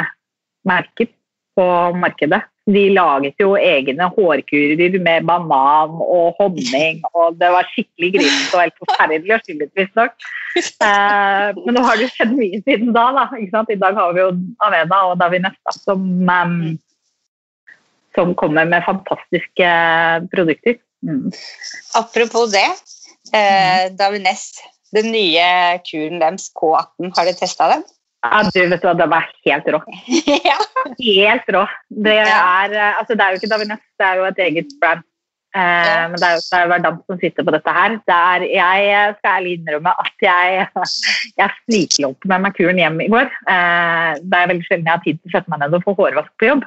merker 0.69 1.11
på 1.57 1.67
markedet. 1.99 2.45
De 2.67 2.83
laget 2.91 3.39
jo 3.39 3.53
egne 3.55 4.09
hårkurer 4.11 4.97
med 4.99 5.27
banan 5.29 5.93
og 6.03 6.35
honning, 6.41 6.99
og 7.15 7.37
det 7.39 7.51
var 7.55 7.69
skikkelig 7.71 8.09
grisete 8.17 8.57
og 8.57 8.63
helt 8.65 8.81
forferdelig 8.83 9.37
og 9.37 9.45
skyllet, 9.45 9.71
visstnok. 9.79 10.27
Eh, 10.57 11.61
men 11.61 11.77
nå 11.77 11.85
har 11.85 12.01
det 12.01 12.09
skjedd 12.15 12.33
mye 12.35 12.59
siden 12.65 12.91
da. 12.97 13.07
da 13.15 13.29
I 13.39 13.79
dag 13.79 14.01
har 14.01 14.17
vi 14.17 14.25
jo 14.25 14.33
Aveda 14.67 15.01
og 15.13 15.19
Davinesta 15.21 15.75
som, 15.77 16.03
um, 16.27 16.57
som 18.19 18.35
kommer 18.41 18.67
med 18.67 18.83
fantastiske 18.87 19.71
produkter. 20.33 20.81
Mm. 21.07 21.31
Apropos 21.95 22.51
det. 22.51 22.67
Eh, 23.35 23.93
Davines, 23.99 24.49
den 24.95 25.13
nye 25.15 25.47
kuren 25.87 26.23
deres 26.23 26.51
K18, 26.57 27.13
har 27.15 27.29
dere 27.29 27.39
testa 27.39 27.71
den? 27.75 27.87
Ja, 28.27 28.43
du 28.53 28.61
vet 28.73 28.87
hva, 28.87 28.95
det 28.99 29.09
var 29.11 29.29
helt 29.47 29.69
rå. 29.75 29.83
ja. 30.51 30.57
Helt 31.01 31.53
rå. 31.57 31.67
Det 32.07 32.17
er, 32.23 32.73
eh, 32.75 32.99
altså, 33.01 33.15
det 33.15 33.27
er 33.27 33.35
jo 33.35 33.41
ikke 33.41 33.53
Davines, 33.53 33.85
det 34.01 34.09
er 34.09 34.23
jo 34.23 34.31
et 34.31 34.43
eget 34.49 34.75
brand. 34.83 35.05
Eh, 35.57 36.05
men 36.11 36.19
det 36.21 36.27
er 36.27 36.35
jo 36.37 36.43
det 36.45 36.59
er 36.59 36.69
Verdant 36.69 37.05
som 37.09 37.19
sitter 37.21 37.47
på 37.47 37.53
dette 37.55 37.73
her. 37.79 37.97
Der 38.11 38.45
jeg 38.51 39.15
skal 39.19 39.37
ærlig 39.39 39.53
innrømme 39.57 39.93
at 40.03 40.25
jeg, 40.27 40.67
jeg 41.41 41.55
sniklånte 41.63 42.31
med 42.33 42.45
meg 42.45 42.57
kuren 42.59 42.81
hjem 42.83 42.99
i 43.05 43.11
går. 43.13 43.31
Eh, 43.55 44.11
det 44.21 44.41
er 44.41 44.51
veldig 44.53 44.67
sjelden 44.67 44.91
jeg 44.91 44.95
har 44.99 45.05
tid 45.07 45.21
til 45.21 45.31
å 45.31 45.37
sette 45.37 45.53
meg 45.53 45.63
ned 45.63 45.79
og 45.79 45.87
få 45.87 45.97
hårvask 46.01 46.33
på 46.37 46.51
jobb. 46.51 46.67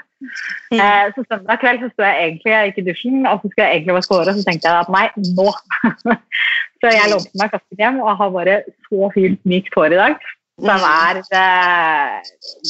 Mm. 0.73 0.79
Eh, 0.79 1.05
så 1.15 1.25
søndag 1.27 1.61
kveld 1.61 1.83
så 1.83 1.91
sto 1.91 2.07
jeg 2.07 2.25
egentlig 2.25 2.55
jeg 2.55 2.71
gikk 2.71 2.81
i 2.81 2.87
dusjen 2.89 3.21
og 3.21 3.37
så 3.37 3.51
skulle 3.51 3.67
jeg 3.67 3.77
egentlig 3.77 3.97
vaske 3.99 4.17
håret, 4.17 4.33
og 4.33 4.41
så 4.41 4.49
tenkte 4.49 4.71
jeg 4.71 4.81
at 4.81 4.91
nei, 4.95 5.05
nå. 5.37 6.15
så 6.81 6.95
jeg 6.95 7.13
lånte 7.13 7.41
meg 7.43 7.53
kasken 7.53 7.85
hjem 7.85 8.01
og 8.03 8.17
har 8.23 8.35
bare 8.35 8.59
så 8.89 9.13
fint 9.13 9.47
mykt 9.47 9.77
hår 9.77 9.95
i 9.95 10.01
dag. 10.01 10.29
Som 10.59 10.75
mm. 10.75 10.85
er 10.85 11.19
eh, 11.39 12.29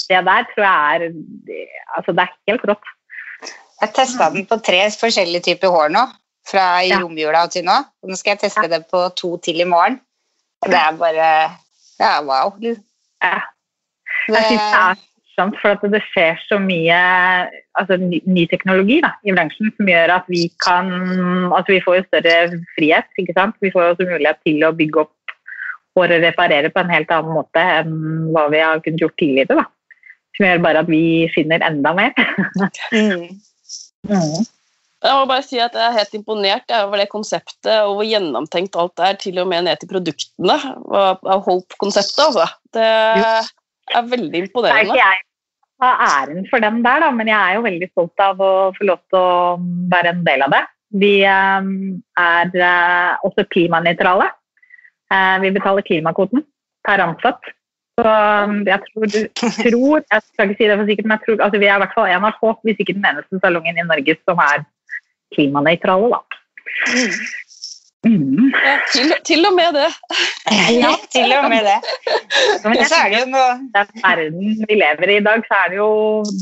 Det 0.09 0.21
der 0.27 0.47
tror 0.51 0.65
jeg 0.65 0.95
er 0.95 1.05
Altså, 1.97 2.13
det 2.13 2.25
er 2.25 2.35
helt 2.51 2.65
rått. 2.69 2.91
Jeg 3.79 3.93
testa 3.95 4.29
den 4.33 4.45
på 4.45 4.59
tre 4.61 4.81
forskjellige 4.91 5.45
typer 5.47 5.71
hår 5.73 5.91
nå, 5.95 6.03
fra 6.47 6.65
i 6.83 6.91
ja. 6.91 6.99
romjula 7.01 7.45
til 7.51 7.63
nå. 7.67 7.77
Nå 8.05 8.17
skal 8.19 8.35
jeg 8.35 8.43
teste 8.45 8.67
ja. 8.67 8.73
det 8.75 8.81
på 8.91 9.05
to 9.17 9.37
til 9.43 9.63
i 9.63 9.67
morgen. 9.67 9.99
Det 10.65 10.75
er 10.75 10.97
bare 10.99 11.29
Ja, 11.99 12.19
wow. 12.23 12.55
Ja. 12.59 13.39
Jeg 14.29 14.43
syns 14.45 14.59
det 14.59 14.79
er 14.79 14.99
morsomt, 15.39 15.57
for 15.61 15.91
det 15.93 16.01
skjer 16.11 16.39
så 16.47 16.59
mye 16.61 16.97
altså, 17.79 17.97
ny, 17.97 18.19
ny, 18.27 18.45
teknologi 18.51 18.99
da, 19.03 19.13
i 19.23 19.33
bransjen 19.35 19.71
som 19.77 19.87
gjør 19.89 20.13
at 20.19 20.27
vi 20.27 20.47
kan 20.63 20.91
altså 21.53 21.73
Vi 21.73 21.83
får 21.85 21.99
jo 21.99 22.07
større 22.07 22.35
frihet. 22.75 23.07
ikke 23.17 23.35
sant? 23.37 23.55
Vi 23.61 23.71
får 23.71 23.93
også 23.93 24.09
mulighet 24.09 24.39
til 24.45 24.63
å 24.63 24.75
bygge 24.75 25.05
opp 25.05 25.13
hår 25.99 26.15
å 26.15 26.21
reparere 26.23 26.71
på 26.73 26.81
en 26.81 26.93
helt 26.93 27.11
annen 27.13 27.35
måte 27.35 27.65
enn 27.79 27.99
hva 28.33 28.47
vi 28.53 28.63
har 28.63 28.81
kunnet 28.85 29.03
gjort 29.03 29.19
tidligere. 29.21 29.59
da. 29.59 29.67
Som 30.37 30.47
gjør 30.47 30.63
bare 30.63 30.85
at 30.85 30.89
vi 30.89 31.03
finner 31.35 31.65
enda 31.67 31.93
mer. 31.97 32.15
mm. 32.95 33.27
Mm. 34.09 34.47
Jeg 34.99 35.15
må 35.15 35.27
bare 35.29 35.45
si 35.47 35.59
at 35.63 35.75
jeg 35.77 35.85
er 35.85 35.95
helt 35.95 36.15
imponert 36.17 36.73
over 36.75 36.99
det 36.99 37.07
konseptet 37.11 37.71
og 37.85 37.99
hvor 37.99 38.07
gjennomtenkt 38.07 38.75
alt 38.79 38.99
er, 39.03 39.15
til 39.21 39.39
og 39.39 39.47
med 39.47 39.63
ned 39.67 39.79
til 39.79 39.91
produktene 39.91 40.57
av 40.59 41.45
Hope-konseptet. 41.45 42.19
Altså. 42.25 42.47
Det 42.75 42.83
er 42.83 44.09
veldig 44.11 44.43
imponerende. 44.43 44.91
Det 44.91 44.99
er 44.99 45.19
ikke 45.19 45.27
jeg 45.79 45.85
har 45.85 46.01
æren 46.03 46.47
for 46.49 46.59
den 46.59 46.81
der, 46.83 46.99
da, 47.05 47.11
men 47.15 47.31
jeg 47.31 47.39
er 47.39 47.55
jo 47.55 47.63
veldig 47.63 47.87
stolt 47.93 48.23
av 48.23 48.41
å 48.43 48.51
få 48.75 48.89
lov 48.89 48.99
til 49.07 49.19
å 49.21 49.55
være 49.93 50.11
en 50.11 50.25
del 50.27 50.43
av 50.43 50.55
det. 50.55 50.65
Vi 50.99 51.13
um, 51.23 51.71
er 52.19 52.51
uh, 52.59 53.23
også 53.27 53.45
klimanøytrale. 53.53 54.27
Uh, 55.09 55.37
vi 55.43 55.53
betaler 55.55 55.85
klimakvoten 55.87 56.45
per 56.85 57.03
ansatt. 57.05 57.51
Så 57.99 58.05
um, 58.07 58.61
jeg 58.67 58.79
tror, 58.87 59.07
tror, 59.73 60.03
Jeg 60.13 60.21
skal 60.27 60.47
ikke 60.47 60.59
si 60.59 60.69
det 60.69 60.77
for 60.79 60.89
sikkert, 60.89 61.09
men 61.09 61.17
jeg 61.17 61.25
tror, 61.25 61.43
altså 61.45 61.59
vi 61.59 61.67
er 61.67 61.75
i 61.75 61.83
hvert 61.83 61.97
fall 61.97 62.13
en 62.13 62.29
av 62.29 62.39
få, 62.39 62.53
hvis 62.63 62.79
ikke 62.79 62.95
den 62.95 63.09
eneste 63.09 63.41
salongen 63.43 63.81
i 63.81 63.89
Norge 63.89 64.15
som 64.23 64.41
er 64.45 64.63
klimanøytrale, 65.35 66.15
da. 66.15 66.21
Mm. 66.93 67.19
Mm. 68.07 68.53
Ja, 68.55 68.75
til, 68.93 69.09
til, 69.27 69.41
og 69.49 69.53
med 69.57 69.75
det. 69.75 69.89
Ja, 70.71 70.91
til 71.11 71.33
og 71.35 71.49
med 71.51 71.65
det. 71.67 71.79
Men 72.63 72.85
så 72.87 72.95
er 73.01 73.09
det 73.11 73.17
jo 73.19 73.25
noe 73.33 73.49
Den 73.73 73.89
verden 74.05 74.45
vi 74.69 74.77
lever 74.79 75.11
i 75.11 75.17
i 75.19 75.25
dag, 75.25 75.43
så 75.49 75.57
er 75.57 75.73
det 75.73 75.79
jo 75.81 75.89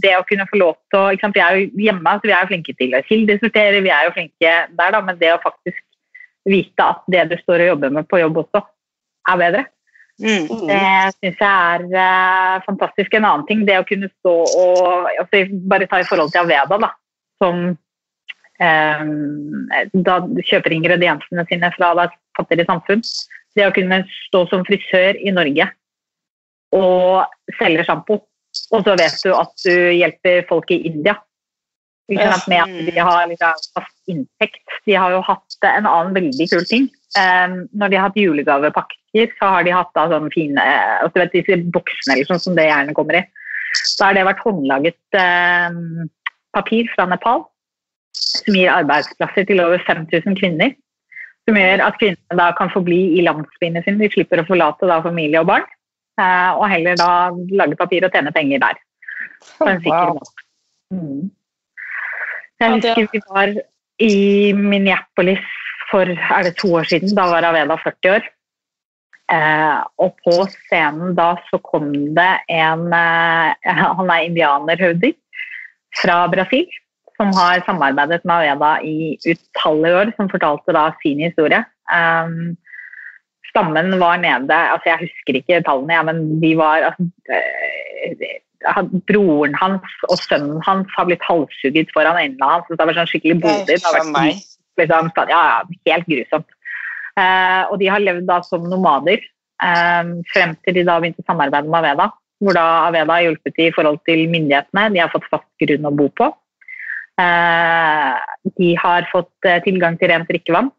det 0.04 0.14
å 0.20 0.26
kunne 0.30 0.46
få 0.52 0.60
lov 0.62 0.76
til 0.94 1.02
å 1.02 1.32
Vi 1.34 1.42
er 1.42 1.58
jo 1.58 1.84
hjemme, 1.88 2.14
så 2.20 2.30
vi 2.30 2.36
er 2.36 2.46
jo 2.46 2.52
flinke 2.52 2.78
til 2.78 2.94
å 2.94 3.02
kildesortere, 3.10 3.82
vi 3.82 3.94
er 3.96 4.06
jo 4.06 4.14
flinke 4.20 4.54
der, 4.70 4.94
da, 4.94 5.02
men 5.02 5.18
det 5.18 5.34
å 5.34 5.42
faktisk 5.42 5.82
vite 6.48 6.84
at 6.84 7.04
det 7.12 7.26
du 7.32 7.36
står 7.42 7.66
og 7.66 7.74
jobber 7.74 7.98
med 8.00 8.08
på 8.10 8.22
jobb 8.22 8.44
også, 8.44 8.64
er 9.32 9.42
bedre. 9.42 9.66
Mm. 10.18 10.48
Det 10.66 10.86
syns 11.14 11.42
jeg 11.44 11.48
er 11.48 11.84
uh, 11.94 12.56
fantastisk. 12.66 13.14
En 13.14 13.28
annen 13.28 13.46
ting, 13.50 13.66
det 13.68 13.78
å 13.78 13.86
kunne 13.86 14.10
stå 14.16 14.34
og 14.34 15.10
altså, 15.12 15.44
Bare 15.70 15.90
ta 15.90 16.02
i 16.02 16.08
forhold 16.10 16.34
til 16.34 16.42
Aveda, 16.42 16.80
da, 16.88 16.90
som 17.38 17.68
eh, 18.58 19.04
da 19.94 20.16
kjøper 20.42 20.74
ingrediensene 20.74 21.46
sine 21.50 21.70
fra 21.76 21.92
et 22.08 22.16
fattigere 22.38 22.66
samfunn. 22.70 23.04
Det 23.58 23.68
å 23.68 23.76
kunne 23.76 24.02
stå 24.28 24.48
som 24.50 24.66
frisør 24.66 25.20
i 25.22 25.34
Norge 25.34 25.70
og 26.76 27.54
selge 27.60 27.86
sjampo, 27.88 28.20
og 28.74 28.82
så 28.84 28.98
vet 29.00 29.22
du 29.22 29.30
at 29.38 29.54
du 29.64 29.76
hjelper 29.96 30.42
folk 30.50 30.74
i 30.74 30.82
India 30.90 31.14
med 32.08 32.62
at 32.62 32.94
de 32.96 33.04
har 33.04 33.26
liksom 33.28 33.64
fast 33.76 34.12
inntekt. 34.12 34.64
De 34.88 34.96
har 34.96 35.12
jo 35.12 35.24
hatt 35.28 35.58
en 35.68 35.90
annen 35.90 36.16
veldig 36.16 36.48
kul 36.54 36.66
ting. 36.70 36.88
Um, 37.18 37.66
når 37.76 37.92
de 37.92 37.98
har 37.98 38.10
hatt 38.10 38.20
julegavepakker, 38.20 39.34
så 39.40 39.52
har 39.52 39.66
de 39.66 39.74
hatt 39.74 39.92
da 39.98 40.06
sånne 40.12 40.32
fine 40.34 40.64
altså 41.02 41.24
vet, 41.24 41.34
disse 41.34 41.58
boksene 41.74 42.20
liksom, 42.20 42.40
som 42.44 42.58
det 42.58 42.68
gjerne 42.68 42.96
kommer 42.98 43.20
i. 43.20 43.24
Da 44.00 44.10
har 44.10 44.18
det 44.18 44.26
vært 44.28 44.44
håndlaget 44.46 45.20
um, 45.20 46.10
papir 46.56 46.90
fra 46.96 47.08
Nepal 47.10 47.46
som 48.18 48.58
gir 48.58 48.72
arbeidsplasser 48.74 49.48
til 49.48 49.62
over 49.64 49.82
5000 49.88 50.38
kvinner. 50.40 50.76
Som 51.48 51.60
gjør 51.60 51.84
at 51.86 51.98
kvinnene 52.00 52.40
da 52.40 52.52
kan 52.58 52.72
få 52.74 52.82
bli 52.84 53.00
i 53.18 53.24
landsbyene 53.24 53.84
sine. 53.86 54.02
De 54.02 54.12
slipper 54.12 54.42
å 54.42 54.48
forlate 54.48 54.90
da 54.90 55.00
familie 55.04 55.42
og 55.44 55.50
barn. 55.52 55.68
Uh, 56.18 56.58
og 56.58 56.66
heller 56.72 56.98
da 56.98 57.30
lage 57.60 57.78
papir 57.80 58.06
og 58.08 58.16
tjene 58.16 58.34
penger 58.36 58.64
der. 58.64 58.80
På 59.60 59.68
en 59.70 59.84
sikker 59.84 60.16
måte. 60.18 60.46
Mm. 60.94 61.28
Jeg 62.62 62.74
husker 62.78 63.08
vi 63.14 63.22
var 63.30 63.54
i 64.02 64.16
Minneapolis 64.58 65.46
for 65.92 66.10
er 66.10 66.48
det 66.48 66.58
to 66.60 66.74
år 66.80 66.88
siden. 66.90 67.14
Da 67.16 67.28
var 67.32 67.46
Aveda 67.48 67.78
40 67.84 68.16
år. 68.16 68.28
Eh, 69.28 69.80
og 70.00 70.16
på 70.24 70.36
scenen 70.54 71.16
da 71.18 71.34
så 71.50 71.60
kom 71.60 71.90
det 72.16 72.34
en 72.48 72.86
eh, 72.96 73.72
Han 74.00 74.12
er 74.12 74.28
indianerhøvding 74.30 75.18
fra 76.02 76.22
Brasil. 76.32 76.68
Som 77.18 77.34
har 77.34 77.64
samarbeidet 77.66 78.24
med 78.26 78.52
Aveda 78.54 78.78
i 78.86 79.18
utallige 79.26 80.00
år, 80.02 80.14
som 80.18 80.30
fortalte 80.30 80.76
da 80.76 80.90
sin 81.02 81.24
historie. 81.24 81.64
Um, 81.88 82.58
stammen 83.48 83.96
var 84.00 84.18
nede 84.20 84.54
altså 84.54 84.90
Jeg 84.90 85.06
husker 85.06 85.40
ikke 85.40 85.62
tallene, 85.64 85.96
ja, 85.96 86.04
men 86.04 86.42
de 86.42 86.52
var 86.60 86.90
altså, 86.90 87.08
eh, 87.32 88.38
broren 89.10 89.56
hans 89.60 89.98
og 90.10 90.20
sønnen 90.22 90.62
hans 90.66 90.92
har 90.98 91.08
blitt 91.10 91.26
halshugget 91.28 91.92
foran 91.94 92.20
øynene 92.20 92.52
hans. 92.52 92.70
Det 92.70 92.80
var 92.80 92.98
sånn 92.98 93.10
skikkelig 93.10 93.40
blodig. 93.44 93.80
Liksom, 94.78 95.12
ja, 95.30 95.42
helt 95.90 96.08
grusomt. 96.10 96.50
Eh, 97.18 97.64
og 97.72 97.80
de 97.82 97.90
har 97.90 98.04
levd 98.04 98.28
da 98.30 98.42
som 98.46 98.66
nomader 98.70 99.18
eh, 99.18 100.10
frem 100.34 100.56
til 100.66 100.78
de 100.78 100.86
da 100.86 101.00
begynte 101.02 101.24
å 101.26 101.30
samarbeide 101.30 101.70
med 101.70 101.80
Aveda. 101.82 102.12
Hvor 102.44 102.54
da 102.54 102.66
Aveda 102.86 103.16
har 103.18 103.26
hjulpet 103.26 103.56
de 103.58 103.70
i 103.70 103.74
forhold 103.74 104.04
til 104.06 104.28
myndighetene. 104.30 104.92
De 104.94 105.02
har 105.02 105.14
fått 105.14 105.26
fast 105.32 105.50
grunn 105.64 105.90
å 105.90 105.96
bo 105.98 106.10
på. 106.14 106.30
Eh, 107.18 108.18
de 108.60 108.74
har 108.78 109.08
fått 109.10 109.50
eh, 109.50 109.62
tilgang 109.66 109.98
til 109.98 110.14
rent 110.14 110.30
drikkevann. 110.30 110.70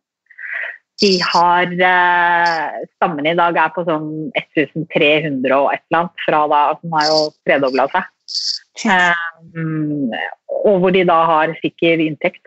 De 0.99 1.11
har 1.23 1.73
eh, 1.91 2.79
Stammen 2.97 3.27
i 3.31 3.37
dag 3.39 3.59
er 3.61 3.71
på 3.75 3.85
sånn 3.87 4.09
1300 4.35 5.55
og 5.55 5.71
et 5.73 5.83
eller 5.89 6.01
annet, 6.01 6.25
fra 6.27 6.43
da 6.51 6.63
altså 6.73 6.87
Den 6.87 6.97
har 6.97 7.09
jo 7.09 7.21
tredobla 7.47 7.87
seg. 7.95 8.09
Um, 8.85 10.11
og 10.67 10.83
hvor 10.83 10.95
de 10.95 11.05
da 11.09 11.19
har 11.31 11.55
sikker 11.63 12.03
inntekt. 12.03 12.43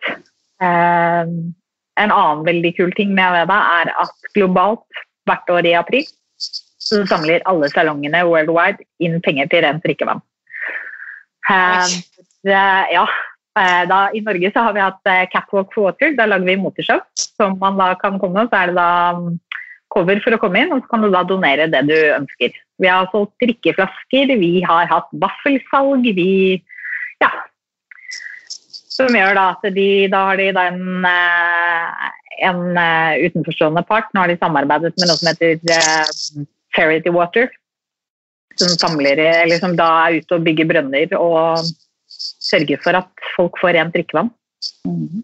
Um, 0.62 1.54
en 2.00 2.14
annen 2.14 2.44
veldig 2.48 2.74
kul 2.78 2.92
ting 2.98 3.16
med 3.16 3.26
Aveda 3.26 3.58
er 3.82 3.94
at 4.04 4.32
globalt, 4.36 5.02
hvert 5.30 5.50
år 5.54 5.68
i 5.70 5.76
april, 5.78 6.06
så 6.82 7.02
samler 7.08 7.44
alle 7.50 7.70
salongene 7.72 8.24
worldwide 8.28 8.84
inn 9.04 9.20
penger 9.24 9.50
til 9.52 9.64
rent 9.66 9.84
drikkevann. 9.86 10.24
Um, 11.52 11.98
ja, 12.48 13.06
da, 13.54 14.10
I 14.16 14.22
Norge 14.24 14.52
så 14.54 14.64
har 14.64 14.74
vi 14.76 14.84
hatt 14.84 15.10
eh, 15.12 15.28
Catwalk 15.32 15.74
for 15.74 15.90
Water. 15.90 16.14
Da 16.16 16.28
lager 16.30 16.48
vi 16.48 16.60
moteshow 16.60 17.02
som 17.20 17.58
man 17.60 17.80
da 17.80 17.94
kan 18.00 18.20
komme. 18.20 18.48
Så 18.48 18.58
er 18.58 18.72
det 18.72 18.78
da 18.78 18.90
mm, 19.18 19.38
cover 19.92 20.22
for 20.24 20.36
å 20.36 20.40
komme 20.40 20.64
inn, 20.64 20.72
og 20.72 20.84
så 20.84 20.94
kan 20.94 21.04
du 21.04 21.10
da 21.12 21.24
donere 21.28 21.68
det 21.72 21.84
du 21.90 21.96
ønsker. 22.16 22.56
Vi 22.82 22.90
har 22.90 23.10
solgt 23.12 23.36
drikkeflasker, 23.44 24.36
vi 24.40 24.64
har 24.64 24.88
hatt 24.92 25.10
vaffelsalg, 25.24 26.08
vi 26.16 26.64
Ja. 27.22 27.32
Som 28.92 29.16
gjør 29.16 29.36
da 29.36 29.44
at 29.54 29.64
de 29.76 30.08
Da 30.12 30.26
har 30.30 30.38
de 30.38 30.52
da 30.52 30.66
en, 30.72 31.06
eh, 31.06 32.10
en 32.48 32.64
utenforstående 33.28 33.86
part. 33.88 34.08
Nå 34.14 34.24
har 34.24 34.28
de 34.28 34.40
samarbeidet 34.40 34.96
med 34.98 35.08
noe 35.08 35.20
som 35.20 35.28
heter 35.28 35.60
Charity 36.76 37.12
Water. 37.12 37.52
Som 38.56 38.76
samler, 38.80 39.20
eller 39.20 39.60
som 39.60 39.76
da 39.76 40.08
er 40.08 40.20
ute 40.22 40.36
og 40.36 40.44
bygger 40.44 40.68
brønner 40.68 41.14
og 41.20 41.68
sørge 42.52 42.78
for 42.84 43.00
at 43.00 43.30
folk 43.36 43.58
får 43.62 43.78
rent 43.78 43.96
drikkevann. 43.96 44.32
Mm. 44.88 45.24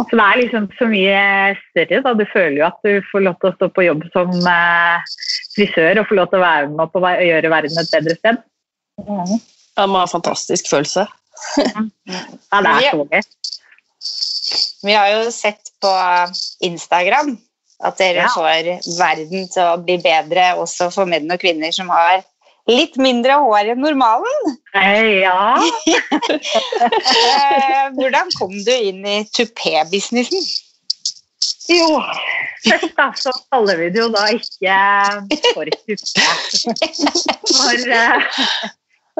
Så 0.00 0.16
det 0.16 0.24
er 0.24 0.38
liksom 0.40 0.68
så 0.78 0.86
mye 0.88 1.22
større. 1.68 2.00
Da. 2.04 2.12
Du 2.16 2.24
føler 2.32 2.60
jo 2.60 2.66
at 2.68 2.78
du 2.86 3.08
får 3.10 3.24
lov 3.26 3.36
til 3.40 3.50
å 3.50 3.56
stå 3.56 3.68
på 3.76 3.84
jobb 3.84 4.06
som 4.14 4.30
eh, 4.48 5.16
frisør 5.56 6.00
og 6.00 6.08
få 6.08 6.16
lov 6.18 6.30
til 6.30 6.40
å 6.40 6.44
være 6.46 6.70
med 6.72 6.92
på 6.92 7.02
å 7.02 7.12
gjøre 7.26 7.52
verden 7.52 7.82
et 7.82 7.92
bedre 7.92 8.16
sted. 8.16 8.40
Mm. 9.00 9.36
Ja, 9.76 9.84
det 9.84 9.92
har 9.92 10.06
en 10.06 10.14
fantastisk 10.14 10.70
følelse. 10.70 11.06
ja, 11.60 12.62
det 12.64 12.72
er 12.72 12.88
så 12.88 13.04
gøy. 13.04 13.28
Vi 14.80 14.96
har 14.96 15.10
jo 15.12 15.30
sett 15.34 15.72
på 15.84 15.92
Instagram 16.64 17.34
at 17.84 18.00
dere 18.00 18.24
ja. 18.24 18.32
får 18.32 18.96
verden 18.98 19.48
til 19.52 19.64
å 19.64 19.78
bli 19.80 19.96
bedre 20.02 20.50
også 20.60 20.90
for 20.92 21.08
menn 21.08 21.30
og 21.32 21.40
kvinner 21.40 21.72
som 21.72 21.88
har 21.92 22.22
litt 22.70 22.96
mindre 23.00 23.36
hår 23.42 23.72
enn 23.74 23.82
normalen. 23.84 24.56
Eh, 24.78 25.20
ja. 25.24 25.58
Eh, 26.80 27.86
hvordan 27.96 28.30
kom 28.38 28.52
du 28.64 28.72
inn 28.72 29.04
i 29.06 29.20
tupé-businessen? 29.34 30.44
Jo, 31.70 32.00
først 32.64 32.96
da 32.98 33.06
så 33.18 33.32
kaller 33.52 33.78
vi 33.78 33.88
det 33.94 34.02
jo 34.02 34.08
da 34.12 34.26
ikke 34.34 34.76
for 35.54 35.70
tupé. 35.86 36.26
For 37.50 37.92
uh, 37.94 38.30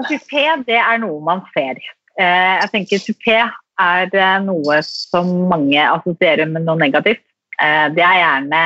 tupé, 0.09 0.45
det 0.67 0.79
er 0.81 1.01
noe 1.03 1.21
man 1.27 1.45
ser. 1.55 1.79
Uh, 2.19 2.59
jeg 2.61 2.71
tenker 2.75 3.05
tupé 3.05 3.39
er 3.81 4.43
noe 4.45 4.81
som 4.85 5.31
mange 5.51 5.81
assosierer 5.81 6.51
med 6.51 6.67
noe 6.67 6.81
negativt. 6.81 7.23
Uh, 7.61 7.87
det 7.95 8.05
er 8.05 8.19
gjerne 8.19 8.65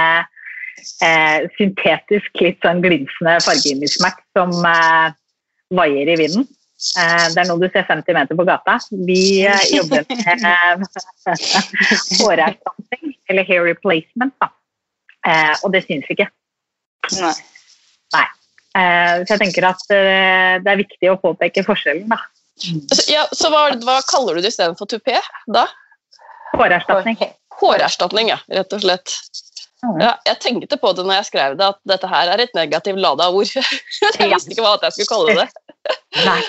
syntetisk, 1.57 2.31
litt 2.43 2.61
sånn 2.65 2.83
glinsende 2.85 3.39
fargemismatch 3.45 4.23
som 4.37 4.53
vaier 5.75 6.11
i 6.13 6.19
vinden. 6.21 6.47
Det 6.95 7.41
er 7.41 7.49
noe 7.49 7.63
du 7.63 7.69
ser 7.73 7.87
50 7.89 8.17
meter 8.17 8.37
på 8.37 8.45
gata. 8.49 8.77
Vi 9.09 9.47
jobber 9.73 10.05
med 10.11 10.85
hårerstatning, 12.21 13.15
eller 13.31 13.49
hair 13.49 13.65
replacement. 13.71 14.35
Da. 14.43 14.51
Og 15.63 15.73
det 15.73 15.85
syns 15.87 16.11
ikke. 16.13 16.29
Nei. 17.21 17.35
Nei. 18.17 18.27
Så 19.25 19.37
jeg 19.37 19.41
tenker 19.47 19.71
at 19.71 19.87
det 19.89 20.75
er 20.75 20.83
viktig 20.83 21.13
å 21.13 21.21
påpeke 21.23 21.65
forskjellen, 21.67 22.11
da. 22.11 22.21
Ja, 23.11 23.25
så 23.35 23.51
hva, 23.51 23.67
hva 23.83 23.99
kaller 24.07 24.39
du 24.39 24.45
det 24.45 24.53
istedenfor 24.53 24.89
tupé 24.91 25.17
da? 25.51 25.67
Hårerstatning. 26.55 27.19
Hårerstatning, 27.59 28.31
ja. 28.31 28.39
Rett 28.53 28.77
og 28.77 28.85
slett. 28.85 29.15
Ja, 30.01 30.15
jeg 30.27 30.41
tenkte 30.43 30.79
på 30.81 30.93
det 30.97 31.05
når 31.07 31.21
jeg 31.21 31.29
skrev 31.29 31.57
det, 31.59 31.67
at 31.75 31.79
dette 31.89 32.09
her 32.11 32.31
er 32.33 32.43
et 32.45 32.57
negativt 32.57 33.01
lada 33.03 33.29
ord. 33.31 33.51
jeg 34.21 34.31
visste 34.33 34.55
ikke 34.55 34.65
hva 34.65 34.75
jeg 34.83 34.97
skulle 34.97 35.11
kalle 35.11 35.37
det. 35.43 35.49
Nei. 36.25 36.41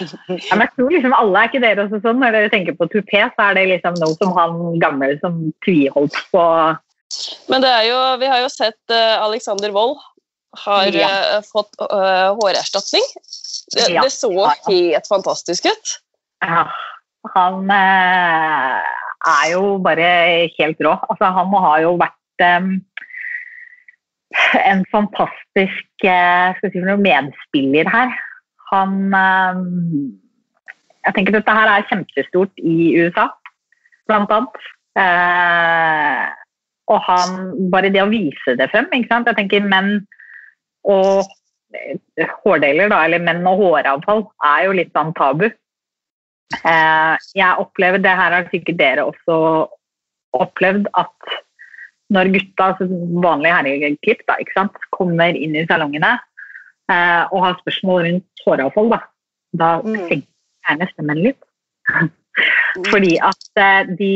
Ja, 0.46 0.56
men 0.56 0.64
jeg 0.64 0.74
tror 0.78 0.94
liksom 0.94 1.16
alle 1.18 1.42
er 1.42 1.50
ikke 1.50 1.64
dere 1.64 1.86
også 1.86 2.02
sånn. 2.06 2.22
Når 2.24 2.38
dere 2.38 2.52
tenker 2.54 2.78
på 2.80 2.88
tupé, 2.94 3.26
så 3.36 3.50
er 3.50 3.60
det 3.60 3.68
liksom 3.74 3.98
noe 4.02 4.18
som 4.20 4.34
han 4.38 4.60
gamle 4.84 5.16
som 5.24 5.42
tviholdt 5.66 6.20
på 6.32 6.44
Men 7.52 7.66
det 7.66 7.72
er 7.72 7.88
jo, 7.90 8.00
vi 8.22 8.32
har 8.32 8.44
jo 8.44 8.52
sett 8.52 8.80
uh, 8.94 9.26
Alexander 9.26 9.74
Wold 9.76 10.00
har 10.66 10.96
ja. 10.96 11.12
uh, 11.36 11.44
fått 11.44 11.76
uh, 11.84 12.32
hårerstatning. 12.40 13.06
Det, 13.76 13.90
ja. 13.92 14.06
det, 14.06 14.14
så 14.14 14.32
helt 14.70 15.10
fantastisk 15.10 15.68
ut. 15.68 15.96
Ja. 16.46 16.68
Han 17.34 17.72
er 17.74 19.48
jo 19.50 19.78
bare 19.84 20.10
helt 20.60 20.84
rå. 20.86 20.94
Altså, 21.10 21.32
han 21.34 21.56
har 21.66 21.80
jo 21.84 21.96
vært 21.98 22.46
um, 22.62 22.76
en 24.72 24.84
fantastisk 24.92 26.06
si, 26.06 26.86
medspiller 27.08 27.90
her. 27.92 28.14
Han 28.72 28.94
Jeg 31.06 31.14
tenker 31.14 31.36
dette 31.36 31.54
her 31.54 31.70
er 31.70 31.86
kjempestort 31.90 32.64
i 32.66 32.96
USA, 32.98 33.30
blant 34.10 34.32
annet. 34.34 34.66
Eh, 34.96 36.26
og 36.92 37.02
han 37.08 37.32
Bare 37.74 37.92
det 37.94 38.04
å 38.04 38.12
vise 38.12 38.56
det 38.58 38.70
frem. 38.72 38.90
ikke 38.94 39.12
sant? 39.12 39.30
Jeg 39.30 39.40
tenker 39.40 39.66
menn 39.66 40.00
og 40.86 41.26
hårdeler, 42.46 42.90
da, 42.92 43.04
eller 43.06 43.24
menn 43.24 43.46
og 43.50 43.60
håravfall, 43.60 44.26
er 44.46 44.68
jo 44.68 44.76
litt 44.78 44.92
sånn 44.96 45.14
tabu. 45.18 45.48
Eh, 46.56 47.16
jeg 47.36 47.62
opplever, 47.62 48.00
det 48.02 48.14
her 48.16 48.36
har 48.38 48.52
sikkert 48.52 48.80
dere 48.80 49.08
også 49.10 49.38
opplevd, 50.36 50.88
at 51.00 51.36
når 52.14 52.32
gutta, 52.36 52.70
altså 52.72 52.88
vanlige 53.24 53.56
herreklipp, 53.56 54.22
da, 54.30 54.38
ikke 54.42 54.58
sant, 54.58 54.78
kommer 54.94 55.38
inn 55.38 55.56
i 55.58 55.66
salongene 55.70 56.12
eh, 56.92 57.24
og 57.32 57.40
har 57.46 57.58
spørsmål 57.64 58.06
rundt 58.06 58.46
håravfall, 58.46 58.92
da, 58.94 59.00
da 59.58 59.72
mm. 59.82 59.96
senker 60.06 60.30
gjerne 60.68 60.92
stemmen 60.94 61.24
litt. 61.26 61.42
Fordi 62.92 63.14
at 63.24 63.62
eh, 63.64 63.94
de, 63.96 64.12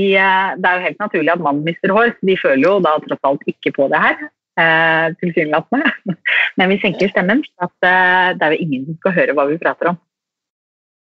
Det 0.60 0.68
er 0.68 0.76
jo 0.76 0.86
helt 0.86 1.00
naturlig 1.02 1.32
at 1.34 1.46
mannen 1.46 1.66
mister 1.66 1.94
hår, 1.96 2.14
så 2.18 2.30
de 2.30 2.36
føler 2.42 2.66
jo 2.68 2.76
da 2.84 2.98
tross 3.06 3.32
alt 3.32 3.48
ikke 3.48 3.74
på 3.78 3.88
det 3.94 4.04
her. 4.04 4.28
Eh, 4.60 5.08
tilsynelatende. 5.22 5.92
Men 6.58 6.72
vi 6.74 6.80
senker 6.82 7.12
stemmen, 7.12 7.44
for 7.56 7.70
at 7.70 7.88
eh, 7.88 8.36
det 8.36 8.46
er 8.46 8.56
jo 8.56 8.66
ingen 8.66 8.86
som 8.88 9.00
skal 9.00 9.16
høre 9.16 9.36
hva 9.38 9.48
vi 9.50 9.60
prater 9.62 9.94
om. 9.94 10.00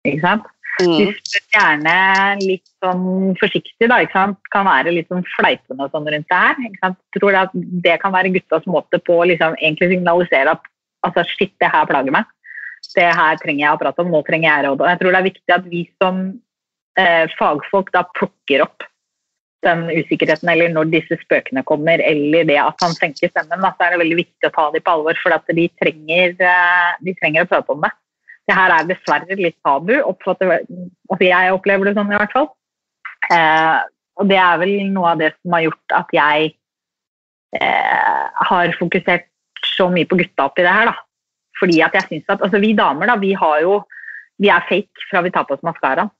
Ikke 0.05 0.23
sant? 0.23 0.47
Mm. 0.81 1.13
De 1.15 1.41
gjerne 1.53 1.97
litt 2.41 2.65
sånn 2.83 3.35
forsiktig, 3.39 3.87
da. 3.87 4.01
Kan 4.11 4.67
være 4.67 4.93
litt 4.95 5.11
sånn 5.11 5.23
fleipende 5.35 5.87
og 5.87 5.93
sånn 5.93 6.09
rundt 6.11 6.31
det 6.31 6.39
her. 6.41 6.57
Jeg 6.65 7.19
tror 7.19 7.35
det, 7.35 7.43
det 7.85 7.99
kan 8.01 8.15
være 8.15 8.33
guttas 8.35 8.67
måte 8.67 8.99
på 9.03 9.21
å 9.21 9.27
liksom 9.29 9.55
egentlig 9.61 9.93
signalisere 9.93 10.55
at 10.57 10.71
altså, 11.07 11.23
shit, 11.35 11.53
det 11.63 11.71
her 11.71 11.87
plager 11.89 12.15
meg. 12.15 12.27
Det 12.95 13.07
her 13.17 13.39
trenger 13.41 13.63
jeg 13.63 13.77
å 13.77 13.79
prate 13.81 14.03
om, 14.03 14.11
nå 14.11 14.21
trenger 14.27 14.49
jeg 14.49 14.67
råd. 14.67 14.83
Og 14.83 14.91
jeg 14.91 15.01
tror 15.01 15.15
det 15.15 15.21
er 15.21 15.29
viktig 15.29 15.55
at 15.55 15.71
vi 15.71 15.85
som 16.01 16.19
eh, 16.99 17.23
fagfolk 17.39 17.95
da 17.95 18.03
plukker 18.17 18.65
opp 18.67 18.85
den 19.65 19.87
usikkerheten, 19.89 20.49
eller 20.51 20.69
når 20.69 20.91
disse 20.91 21.17
spøkene 21.23 21.63
kommer, 21.65 22.03
eller 22.03 22.45
det 22.45 22.59
at 22.61 22.83
han 22.83 22.93
senker 22.93 23.31
stemmen, 23.31 23.63
da, 23.63 23.71
så 23.73 23.87
er 23.87 23.95
det 23.95 24.03
veldig 24.03 24.17
viktig 24.19 24.49
å 24.49 24.53
ta 24.53 24.67
dem 24.75 24.83
på 24.85 24.93
alvor. 24.93 25.17
For 25.23 25.33
at 25.33 25.55
de 25.57 25.69
trenger, 25.81 26.35
eh, 26.35 26.91
de 27.07 27.15
trenger 27.17 27.47
å 27.47 27.49
prate 27.49 27.73
om 27.73 27.87
det 27.87 27.95
det 28.45 28.55
her 28.55 28.73
er 28.73 28.89
dessverre 28.89 29.37
litt 29.39 29.57
tabu. 29.65 29.95
Oppfatter, 30.05 30.59
altså 31.09 31.25
jeg 31.25 31.53
opplever 31.55 31.89
det 31.89 31.95
sånn 31.97 32.13
i 32.13 32.19
hvert 32.19 32.35
fall. 32.35 32.51
Eh, 33.33 33.79
og 34.21 34.29
det 34.29 34.37
er 34.39 34.59
vel 34.61 34.75
noe 34.93 35.13
av 35.13 35.23
det 35.23 35.31
som 35.35 35.55
har 35.57 35.65
gjort 35.65 35.95
at 35.97 36.13
jeg 36.15 36.51
eh, 37.57 38.25
har 38.51 38.75
fokusert 38.79 39.27
så 39.75 39.89
mye 39.91 40.07
på 40.07 40.19
gutta 40.19 40.45
oppi 40.49 40.65
det 40.65 40.75
her. 40.75 40.91
da. 40.91 40.95
Fordi 41.59 41.81
at 41.81 41.95
jeg 41.97 42.07
synes 42.09 42.35
at, 42.35 42.43
altså 42.43 42.61
Vi 42.61 42.75
damer 42.77 43.09
da, 43.09 43.15
vi 43.19 43.33
har 43.33 43.63
jo, 43.63 43.79
vi 44.39 44.51
er 44.51 44.69
fake 44.69 45.09
fra 45.09 45.23
vi 45.25 45.33
tar 45.33 45.47
på 45.47 45.57
oss 45.57 45.65
maskaraen. 45.65 46.11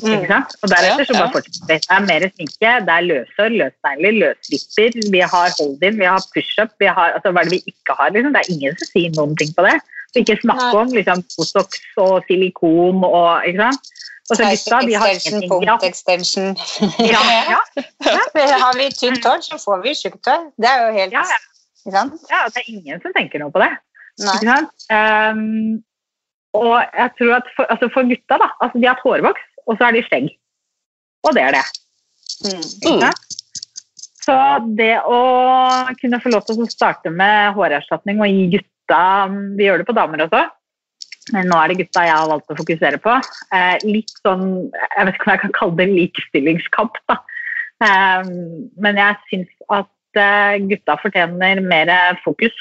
Mm. 0.00 0.24
Og 0.24 0.70
deretter 0.72 1.04
så 1.04 1.16
bare 1.18 1.32
fortsetter 1.34 1.66
det. 1.68 1.78
Det 1.84 1.94
er 1.94 2.04
mer 2.06 2.24
sminke, 2.30 2.70
det 2.86 2.94
er 2.94 3.08
løshår, 3.10 3.56
løsnegler, 3.60 4.14
løsvipper. 4.22 4.94
vi 5.12 5.20
har 5.20 5.52
hold-in, 5.58 5.98
vi 6.00 6.08
har 6.08 6.24
pushup, 6.32 6.72
vi 6.80 6.88
har 6.88 7.18
altså 7.18 7.30
hva 7.30 7.42
er 7.42 7.50
det 7.50 7.58
vi 7.58 7.74
ikke 7.74 7.96
har? 7.98 8.14
liksom? 8.14 8.32
Det 8.32 8.40
er 8.40 8.54
ingen 8.54 8.78
som 8.80 8.88
sier 8.88 9.12
noen 9.18 9.36
ting 9.36 9.52
på 9.58 9.66
det. 9.68 9.76
Ikke 10.18 10.36
snakke 10.42 10.70
om 10.76 10.90
liksom, 10.92 11.22
Botox 11.36 11.78
og 12.00 12.26
silikon 12.28 13.04
og 13.06 13.46
ikke 13.48 13.68
sant. 13.68 13.92
Og 14.30 14.38
så 14.38 14.48
gutta, 14.48 14.80
de 14.86 14.94
har 14.96 15.14
ikke 15.16 15.48
Punkt 15.50 15.84
extension. 15.84 16.52
ja, 17.14 17.22
ja. 17.52 17.60
ja. 18.08 18.58
Har 18.62 18.76
vi 18.78 18.88
tynt 18.94 19.24
hår, 19.26 19.40
så 19.44 19.58
får 19.60 19.82
vi 19.86 19.94
tjukt 19.98 20.28
hår. 20.30 20.44
Det 20.60 20.68
er 20.70 20.84
jo 20.86 20.92
helt 20.98 21.16
ja, 21.16 21.24
ja. 21.90 22.04
ja, 22.30 22.42
det 22.52 22.62
er 22.62 22.70
ingen 22.70 23.02
som 23.02 23.14
tenker 23.16 23.42
noe 23.42 23.52
på 23.52 23.62
det. 23.64 23.72
Um, 24.92 25.82
og 26.54 26.76
jeg 26.84 27.10
tror 27.18 27.36
at 27.40 27.50
for, 27.56 27.66
altså 27.72 27.88
for 27.94 28.06
gutta, 28.06 28.38
da 28.38 28.48
altså 28.60 28.78
De 28.78 28.86
har 28.86 28.98
et 28.98 29.04
hårvoks, 29.04 29.44
og 29.66 29.78
så 29.78 29.88
er 29.88 29.96
de 29.96 30.04
skjegg. 30.06 30.32
Og 31.26 31.36
det 31.36 31.46
er 31.48 31.56
det. 31.58 31.64
Mm. 32.46 33.06
Så 34.22 34.36
det 34.78 34.94
å 35.02 35.20
kunne 35.98 36.20
få 36.22 36.32
lov 36.32 36.44
til 36.46 36.62
å 36.62 36.68
starte 36.70 37.10
med 37.10 37.56
hårerstatning 37.56 38.22
og 38.22 38.30
gi 38.30 38.50
gutta 38.56 38.71
gutta 38.82 39.30
Vi 39.56 39.64
gjør 39.64 39.78
det 39.78 39.86
på 39.86 39.96
damer 39.96 40.26
også. 40.26 40.48
Men 41.32 41.46
nå 41.46 41.56
er 41.56 41.70
det 41.70 41.78
gutta 41.78 42.02
jeg 42.02 42.16
har 42.16 42.28
valgt 42.28 42.50
å 42.50 42.58
fokusere 42.58 42.98
på. 42.98 43.14
Eh, 43.54 43.78
litt 43.86 44.10
sånn 44.24 44.70
Jeg 44.74 45.06
vet 45.06 45.14
ikke 45.14 45.28
om 45.28 45.32
jeg 45.32 45.42
kan 45.44 45.54
kalle 45.54 45.78
det 45.78 45.88
likestillingskamp, 45.92 46.98
da. 47.08 47.18
Eh, 47.82 48.30
men 48.82 48.98
jeg 48.98 49.18
syns 49.30 49.52
at 49.70 50.18
eh, 50.18 50.58
gutta 50.66 50.98
fortjener 50.98 51.62
mer 51.62 51.92
fokus. 52.24 52.54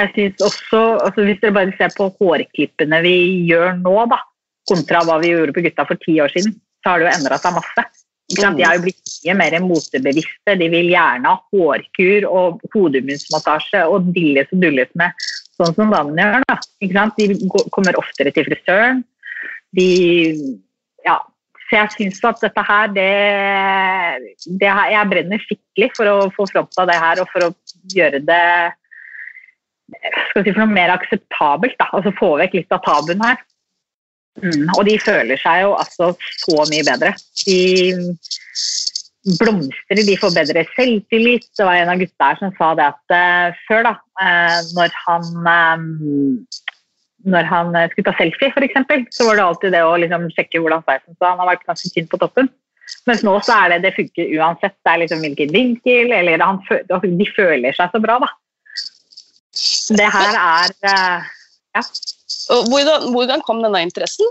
Jeg 0.00 0.10
syns 0.14 0.40
også, 0.42 0.98
altså 1.04 1.26
Hvis 1.28 1.40
dere 1.42 1.54
bare 1.54 1.76
ser 1.78 1.92
på 1.94 2.08
hårklippene 2.18 3.02
vi 3.04 3.44
gjør 3.50 3.76
nå, 3.82 3.98
da, 4.10 4.22
kontra 4.70 5.04
hva 5.04 5.20
vi 5.20 5.34
gjorde 5.34 5.54
på 5.54 5.66
gutta 5.68 5.84
for 5.86 6.00
ti 6.00 6.16
år 6.24 6.32
siden, 6.32 6.56
så 6.82 6.94
har 6.94 7.02
det 7.02 7.10
jo 7.10 7.14
endra 7.18 7.38
seg 7.38 7.54
masse. 7.54 7.84
De 8.34 8.64
har 8.64 8.78
jo 8.78 8.84
blitt 8.86 9.12
mye 9.24 9.36
mer 9.40 9.56
motebevisste. 9.64 10.56
De 10.60 10.68
vil 10.72 10.90
gjerne 10.92 11.30
ha 11.30 11.40
hårkur 11.54 12.26
og 12.28 12.64
hodemunnsmassasje 12.74 13.84
og 13.90 14.10
dilles 14.16 14.50
og 14.54 14.64
dulles 14.64 14.90
med 15.00 15.26
sånn 15.58 15.76
som 15.76 15.92
damene 15.94 16.26
gjør. 16.26 16.48
da, 16.48 16.58
ikke 16.82 16.98
sant? 16.98 17.20
De 17.20 17.68
kommer 17.74 18.00
oftere 18.00 18.34
til 18.34 18.48
frisøren. 18.50 19.04
De 19.76 19.88
Ja. 21.06 21.20
Så 21.64 21.78
jeg 21.78 21.92
syns 21.94 22.18
at 22.28 22.42
dette 22.44 22.60
her, 22.60 22.90
det, 22.92 23.12
det 24.60 24.68
Jeg 24.68 25.08
brenner 25.08 25.40
skikkelig 25.40 25.88
for 25.96 26.10
å 26.10 26.16
få 26.36 26.44
fronta 26.50 26.84
det 26.90 26.98
her 27.00 27.22
og 27.22 27.30
for 27.32 27.46
å 27.46 27.54
gjøre 27.94 28.20
det 28.20 28.42
skal 30.28 30.44
si, 30.44 30.52
for 30.52 30.60
noe 30.60 30.74
mer 30.74 30.92
akseptabelt. 30.94 31.76
da, 31.80 31.88
altså 31.92 32.12
Få 32.18 32.34
vekk 32.40 32.58
litt 32.58 32.74
av 32.74 32.82
tabuen 32.84 33.22
her. 33.24 33.40
Mm, 34.42 34.66
og 34.74 34.82
de 34.88 34.96
føler 34.98 35.38
seg 35.38 35.62
jo 35.62 35.76
altså 35.78 36.10
så 36.42 36.64
mye 36.70 36.86
bedre. 36.86 37.12
De 37.44 37.60
blomstrer, 39.40 40.02
de 40.04 40.16
får 40.20 40.34
bedre 40.34 40.64
selvtillit. 40.74 41.46
Det 41.56 41.66
var 41.66 41.78
en 41.78 41.92
av 41.94 42.02
gutta 42.02 42.32
her 42.32 42.40
som 42.40 42.52
sa 42.58 42.72
det 42.78 42.88
at 42.90 43.14
uh, 43.14 43.62
før, 43.68 43.86
da, 43.86 43.94
uh, 44.20 44.58
når 44.76 44.98
han 45.04 45.30
um, 45.78 45.86
når 47.24 47.46
han 47.48 47.72
skulle 47.88 48.10
ta 48.10 48.12
selfie, 48.18 48.50
f.eks., 48.52 49.14
så 49.16 49.24
var 49.24 49.38
det 49.38 49.44
alltid 49.46 49.72
det 49.72 49.80
å 49.80 49.94
liksom, 49.96 50.26
sjekke 50.36 50.60
hvordan 50.60 50.82
sveisen 50.84 51.16
så 51.16 51.30
Han 51.30 51.40
har 51.40 51.54
vært 51.54 51.64
ganske 51.64 51.88
tynn 51.94 52.10
på 52.10 52.20
toppen. 52.20 52.50
Mens 53.08 53.22
nå 53.24 53.32
så 53.44 53.54
er 53.62 53.72
det 53.72 53.78
det 53.86 53.94
funker 53.96 54.32
uansett. 54.36 54.74
Det 54.84 54.92
er 54.92 55.00
liksom 55.00 55.22
hvilken 55.24 55.54
vinkel, 55.54 56.12
eller 56.12 56.44
han, 56.44 56.60
De 56.90 57.28
føler 57.32 57.76
seg 57.76 57.94
så 57.94 58.00
bra, 58.02 58.18
da. 58.20 58.28
Det 59.94 60.10
her 60.18 60.36
er 60.42 60.76
uh, 60.84 61.32
Ja. 61.74 61.82
Hvordan, 62.70 63.10
hvordan, 63.12 63.42
kom 63.44 63.62
denne 63.64 63.84
interessen? 63.84 64.26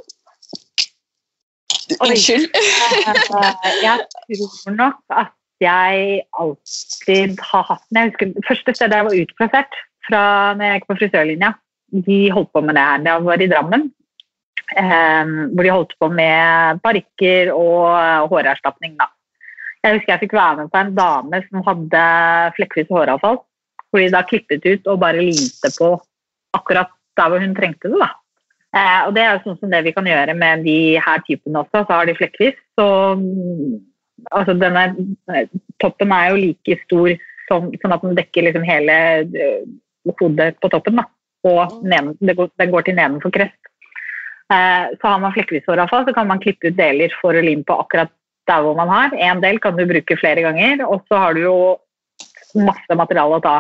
Unnskyld. 2.02 2.50
jeg 3.86 3.98
tror 4.40 4.76
nok 4.78 5.02
at 5.14 5.34
jeg 5.62 6.22
alltid 6.40 7.42
har 7.52 7.68
hatt 7.70 7.84
den. 7.90 8.00
Jeg 8.00 8.14
husker 8.14 8.48
Første 8.48 8.76
stedet 8.76 9.00
jeg 9.00 9.08
var 9.08 9.20
utplassert 9.24 9.82
fra 10.08 10.24
når 10.58 10.66
jeg 10.66 10.80
gikk 10.80 10.88
på 10.90 10.98
frisørlinja, 11.00 11.52
de 12.08 12.20
holdt 12.34 12.52
på 12.56 12.64
med 12.66 12.76
det 12.78 12.86
her. 12.88 13.06
Jeg 13.08 13.28
var 13.28 13.44
i 13.44 13.52
Drammen. 13.52 13.92
Um, 14.74 15.34
hvor 15.54 15.66
de 15.68 15.74
holdt 15.74 15.92
på 16.00 16.08
med 16.10 16.80
parykker 16.82 17.52
og 17.54 18.30
hårerstatning. 18.32 18.96
Da. 18.98 19.12
Jeg 19.84 19.98
husker 19.98 20.14
jeg 20.14 20.24
fikk 20.24 20.36
være 20.38 20.64
med 20.64 20.72
på 20.74 20.80
en 20.80 20.94
dame 20.98 21.42
som 21.50 21.66
hadde 21.68 22.04
flekkvis 22.58 22.90
håravfall. 22.90 23.42
Hvor 23.92 24.02
de 24.02 24.10
da 24.10 24.24
klippet 24.26 24.66
ut 24.66 24.88
og 24.90 25.02
bare 25.04 25.22
limte 25.22 25.70
på 25.76 25.92
akkurat 26.58 26.90
der 27.20 27.32
hvor 27.32 27.42
hun 27.44 27.56
trengte 27.58 27.92
det. 27.92 28.00
da. 28.02 28.12
Eh, 28.74 29.02
og 29.08 29.14
det 29.16 29.24
er 29.24 29.36
jo 29.36 29.44
sånn 29.44 29.60
som 29.62 29.74
det 29.74 29.84
vi 29.86 29.94
kan 29.96 30.08
gjøre 30.10 30.34
med 30.38 30.64
de 30.66 30.78
her 30.98 31.24
typene 31.28 31.62
også. 31.62 31.84
Så 31.84 31.94
har 31.94 32.10
de 32.10 32.18
flekkvis. 32.18 32.58
Så 32.80 32.88
altså 34.32 34.56
denne 34.58 34.88
toppen 35.84 36.14
er 36.16 36.32
jo 36.32 36.42
like 36.42 36.80
stor 36.86 37.14
som, 37.50 37.70
sånn 37.82 37.96
at 37.96 38.06
den 38.06 38.18
dekker 38.18 38.48
liksom 38.48 38.64
hele 38.66 38.96
uh, 39.28 40.14
hodet 40.22 40.56
på 40.64 40.72
toppen. 40.74 41.02
da. 41.02 41.06
Og 41.44 41.84
neden, 41.84 42.16
går, 42.24 42.50
den 42.60 42.72
går 42.72 42.88
til 42.88 42.98
nedenfor 42.98 43.34
krest. 43.36 43.60
Eh, 44.54 44.86
så 45.00 45.08
har 45.08 45.22
man 45.22 45.34
flekkvis 45.36 45.66
håravfall, 45.68 46.06
så 46.08 46.14
kan 46.16 46.28
man 46.30 46.42
klippe 46.44 46.72
ut 46.72 46.78
deler 46.78 47.14
for 47.22 47.36
å 47.36 47.44
lime 47.44 47.66
på 47.68 47.78
akkurat 47.84 48.12
der 48.50 48.64
hvor 48.64 48.76
man 48.80 48.92
har. 48.92 49.16
En 49.16 49.42
del 49.44 49.60
kan 49.64 49.78
du 49.78 49.86
bruke 49.88 50.18
flere 50.20 50.44
ganger, 50.46 50.84
og 50.88 51.04
så 51.08 51.20
har 51.20 51.36
du 51.36 51.44
jo 51.46 51.58
masse 52.54 52.96
materiale 52.96 53.40
å 53.40 53.44
ta 53.44 53.56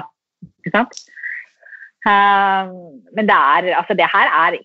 Ikke 0.59 0.73
sant? 0.73 0.97
Uh, 2.03 2.67
men 3.15 3.29
det, 3.29 3.35
er, 3.35 3.69
altså 3.79 3.95
det 3.95 4.07
her 4.11 4.31
er 4.35 4.57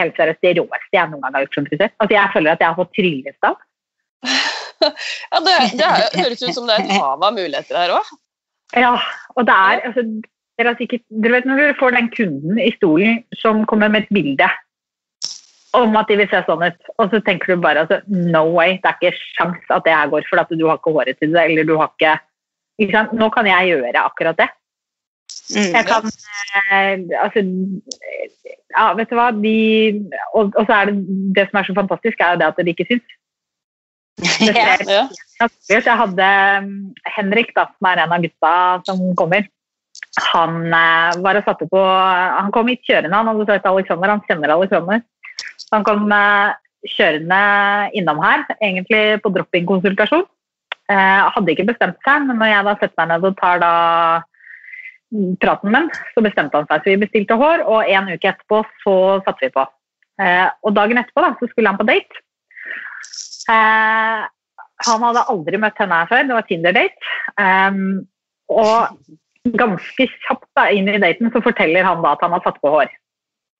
helt 0.00 0.16
seriøst 0.18 0.42
det 0.42 0.56
råeste 0.58 0.96
jeg 0.96 1.10
noen 1.10 1.22
gang 1.22 1.36
har 1.36 1.44
gjort 1.44 1.58
som 1.60 1.68
frisør. 1.68 1.92
Altså 2.02 2.16
jeg 2.16 2.32
føler 2.34 2.52
at 2.52 2.64
jeg 2.64 2.70
har 2.72 2.80
fått 2.80 2.96
tryllestav. 2.98 3.60
ja, 5.32 5.38
det, 5.46 5.54
det, 5.78 5.92
høres 6.18 6.42
ut 6.42 6.56
som 6.56 6.66
det 6.66 6.76
er 6.76 6.88
et 6.88 6.96
hav 6.98 7.22
av 7.22 7.36
muligheter 7.36 7.78
her 7.78 7.94
òg. 7.98 8.10
Ja, 8.78 8.94
og 9.36 9.46
det 9.46 9.54
er 9.54 9.84
altså, 9.90 10.04
dere, 10.60 10.74
sikkert, 10.78 11.04
dere 11.22 11.38
vet 11.38 11.46
når 11.48 11.62
dere 11.62 11.78
får 11.78 11.94
den 11.96 12.10
kunden 12.14 12.60
i 12.62 12.72
stolen 12.76 13.22
som 13.38 13.64
kommer 13.70 13.90
med 13.92 14.06
et 14.06 14.12
bilde 14.14 14.50
om 15.78 15.94
at 15.98 16.08
de 16.10 16.16
vil 16.18 16.30
se 16.30 16.40
sånn 16.46 16.64
ut, 16.66 16.88
og 16.98 17.12
så 17.12 17.20
tenker 17.22 17.52
du 17.52 17.62
bare 17.62 17.84
altså, 17.84 18.00
no 18.10 18.42
way, 18.56 18.78
det 18.82 18.90
er 18.90 18.96
ikke 18.98 19.26
sjans 19.36 19.70
at 19.70 19.84
det 19.86 19.94
her 19.94 20.10
går, 20.10 20.26
for 20.26 20.42
at 20.42 20.50
du 20.50 20.64
har 20.66 20.80
ikke 20.80 20.94
håret 20.96 21.20
til 21.20 21.30
det, 21.34 21.44
eller 21.44 21.68
du 21.68 21.76
har 21.78 21.92
ikke, 21.94 22.16
ikke 22.82 23.04
Nå 23.14 23.28
kan 23.34 23.46
jeg 23.46 23.70
gjøre 23.70 24.02
akkurat 24.02 24.40
det. 24.40 24.48
Mm, 25.50 25.72
jeg 25.74 25.86
kan 25.88 26.04
eh, 26.06 27.22
Altså 27.24 27.42
Ja, 28.70 28.84
vet 28.94 29.10
du 29.10 29.16
hva, 29.18 29.30
de 29.34 29.54
og, 30.34 30.52
og, 30.54 30.62
så 30.66 30.76
er 30.76 30.90
det 30.90 30.96
det 31.36 31.48
som 31.48 31.58
er 31.58 31.66
så 31.66 31.74
fantastisk, 31.74 32.20
er 32.20 32.36
jo 32.36 32.40
det 32.40 32.48
at 32.50 32.60
det 32.60 32.74
ikke 32.74 32.88
syns. 32.90 33.16
Ja, 34.46 34.76
ja. 34.86 35.04
Jeg 35.70 35.96
hadde 36.02 36.28
um, 36.60 36.70
Henrik, 37.16 37.50
da, 37.56 37.66
som 37.72 37.88
er 37.88 38.02
en 38.02 38.14
av 38.14 38.22
gutta 38.22 38.52
som 38.86 39.02
kommer. 39.18 39.48
Han 40.32 40.72
eh, 40.74 41.18
var 41.22 41.38
og 41.38 41.46
satte 41.46 41.66
på 41.70 41.80
Han 41.80 42.50
kom 42.54 42.70
hit 42.70 42.82
kjørende, 42.86 43.14
han 43.14 43.30
hadde 43.30 43.46
sagt 43.48 43.68
Alexander, 43.70 44.12
han 44.14 44.24
kjenner 44.26 44.54
Alexander. 44.54 45.02
Han 45.72 45.86
kom 45.86 46.10
eh, 46.14 46.52
kjørende 46.94 47.40
innom 47.96 48.20
her, 48.24 48.44
egentlig 48.58 49.20
på 49.24 49.32
drop-in-konsultasjon. 49.34 50.26
Eh, 50.90 51.20
hadde 51.34 51.54
ikke 51.54 51.68
bestemt 51.70 52.00
seg, 52.06 52.26
men 52.26 52.40
når 52.40 52.52
jeg 52.52 52.66
da 52.66 52.76
setter 52.80 52.98
meg 53.00 53.10
ned 53.12 53.28
og 53.28 53.38
tar 53.38 53.62
da 53.62 53.74
praten 55.42 55.72
med 55.74 55.94
så 56.14 56.24
bestemte 56.24 56.58
han 56.58 56.68
seg. 56.70 56.82
Så 56.82 56.92
vi 56.92 57.02
bestilte 57.04 57.38
hår, 57.40 57.64
og 57.66 57.88
en 57.88 58.10
uke 58.12 58.30
etterpå 58.30 58.62
så 58.84 58.96
satte 59.26 59.46
vi 59.46 59.54
på. 59.54 59.64
Eh, 60.20 60.46
og 60.66 60.76
dagen 60.76 61.00
etterpå 61.00 61.24
da, 61.24 61.32
så 61.40 61.48
skulle 61.50 61.72
han 61.72 61.80
på 61.80 61.88
date. 61.88 62.22
Eh, 63.50 64.28
han 64.86 65.04
hadde 65.04 65.26
aldri 65.32 65.60
møtt 65.60 65.80
henne 65.80 65.98
her 66.02 66.08
før, 66.10 66.24
det 66.28 66.36
var 66.36 66.46
Tinder-date. 66.48 67.10
Um, 67.40 67.82
og 68.50 69.52
ganske 69.56 70.06
kjapt 70.24 70.48
da, 70.56 70.68
inn 70.72 70.88
i 70.90 71.00
daten 71.02 71.30
så 71.32 71.42
forteller 71.44 71.86
han 71.86 72.02
da 72.04 72.14
at 72.14 72.24
han 72.24 72.34
har 72.36 72.44
satt 72.44 72.60
på 72.62 72.72
hår. 72.72 72.92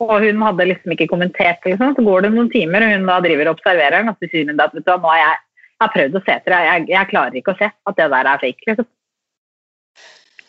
Og 0.01 0.15
hun 0.25 0.41
hadde 0.47 0.69
liksom 0.71 0.95
ikke 0.95 1.11
kommentert, 1.11 1.61
liksom. 1.67 1.93
så 1.97 2.05
går 2.05 2.25
det 2.25 2.33
noen 2.33 2.49
timer, 2.53 2.87
og 2.87 2.95
hun 2.95 3.11
da 3.11 3.19
driver 3.25 3.51
og 3.51 3.59
observerer 3.59 4.09
og 4.09 4.17
så 4.17 4.31
sier 4.31 4.49
hun 4.49 4.63
at 4.65 4.73
vet 4.73 4.87
du, 4.87 4.95
nå 4.95 5.13
har 5.13 5.21
jeg, 5.21 5.43
jeg 5.75 5.85
har 5.85 5.93
prøvd 5.97 6.17
å 6.17 6.25
se 6.25 6.37
etter, 6.37 6.57
jeg, 6.57 6.87
jeg, 6.93 7.11
klarer 7.13 7.37
ikke 7.41 7.53
å 7.53 7.61
se 7.61 7.69
at 7.69 8.01
det 8.01 8.09
der 8.15 8.33
er 8.33 8.43
fake. 8.45 8.67
liksom. 8.71 8.89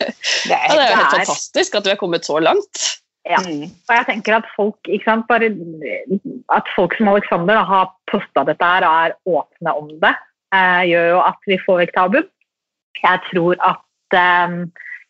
Det 0.08 0.58
er, 0.58 0.66
ja, 0.66 0.74
det 0.74 0.82
er 0.82 0.92
jo 0.92 0.98
helt 1.00 1.16
fantastisk 1.20 1.78
at 1.80 1.88
vi 1.88 1.94
er 1.94 2.02
kommet 2.02 2.28
så 2.28 2.40
langt. 2.44 2.82
Ja. 3.30 3.38
Mm. 3.46 3.70
Og 3.70 3.94
jeg 3.94 4.08
tenker 4.08 4.40
at 4.40 4.50
folk, 4.56 4.92
sant, 5.06 5.28
bare, 5.30 5.52
at 6.58 6.70
folk 6.76 6.96
som 6.98 7.12
Alexander 7.12 7.62
har 7.70 7.92
posta 8.10 8.46
dette 8.48 8.70
her 8.74 8.88
og 8.88 8.96
er 9.06 9.18
åpne 9.30 9.76
om 9.78 9.92
det, 10.02 10.14
eh, 10.56 10.84
gjør 10.90 11.10
jo 11.16 11.20
at 11.28 11.52
vi 11.52 11.60
får 11.66 11.84
vekk 11.84 11.94
tabu. 11.98 12.22
Jeg 13.02 13.22
tror 13.30 13.62
at 13.68 14.18
eh, 14.18 14.58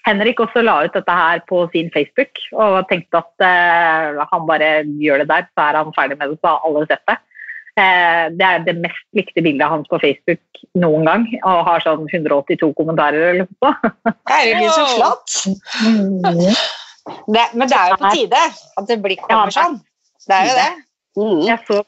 Henrik 0.08 0.42
også 0.44 0.64
la 0.66 0.80
ut 0.86 0.96
dette 0.98 1.16
her 1.22 1.44
på 1.50 1.64
sin 1.74 1.92
Facebook 1.94 2.44
og 2.52 2.84
tenkte 2.90 3.22
at 3.22 3.46
eh, 3.48 4.22
han 4.34 4.48
bare 4.50 4.72
gjør 5.02 5.24
det 5.24 5.30
der, 5.32 5.48
så 5.54 5.68
er 5.70 5.80
han 5.80 5.94
ferdig 5.98 6.18
med 6.20 6.34
det, 6.34 6.40
så 6.42 6.56
har 6.56 6.68
alle 6.68 6.88
sett 6.90 7.06
det. 7.08 7.20
Eh, 7.80 8.26
det 8.36 8.48
er 8.48 8.64
det 8.68 8.76
mest 8.84 9.06
likte 9.16 9.44
bildet 9.44 9.72
hans 9.72 9.88
på 9.88 10.00
Facebook 10.02 10.64
noen 10.80 11.08
gang, 11.08 11.26
og 11.48 11.64
har 11.70 11.84
sånn 11.86 12.04
182 12.10 12.74
kommentarer 12.76 13.32
eller 13.32 13.48
noe. 13.48 13.92
Herregud, 14.32 14.72
så 14.76 14.86
flott! 14.98 15.38
Mm. 15.88 16.52
Det, 17.32 17.48
men 17.58 17.70
det 17.72 17.78
er 17.78 17.94
jo 17.94 18.00
på 18.02 18.14
tide 18.14 18.46
at 18.78 18.88
det 18.90 19.00
blir 19.02 19.20
kommer 19.24 19.54
sånn. 19.56 19.80
Det 20.28 20.38
er 20.38 20.50
jo 20.50 20.56
det. 20.60 20.72
Mm. 21.20 21.40
Jeg 21.44 21.60
så 21.68 21.82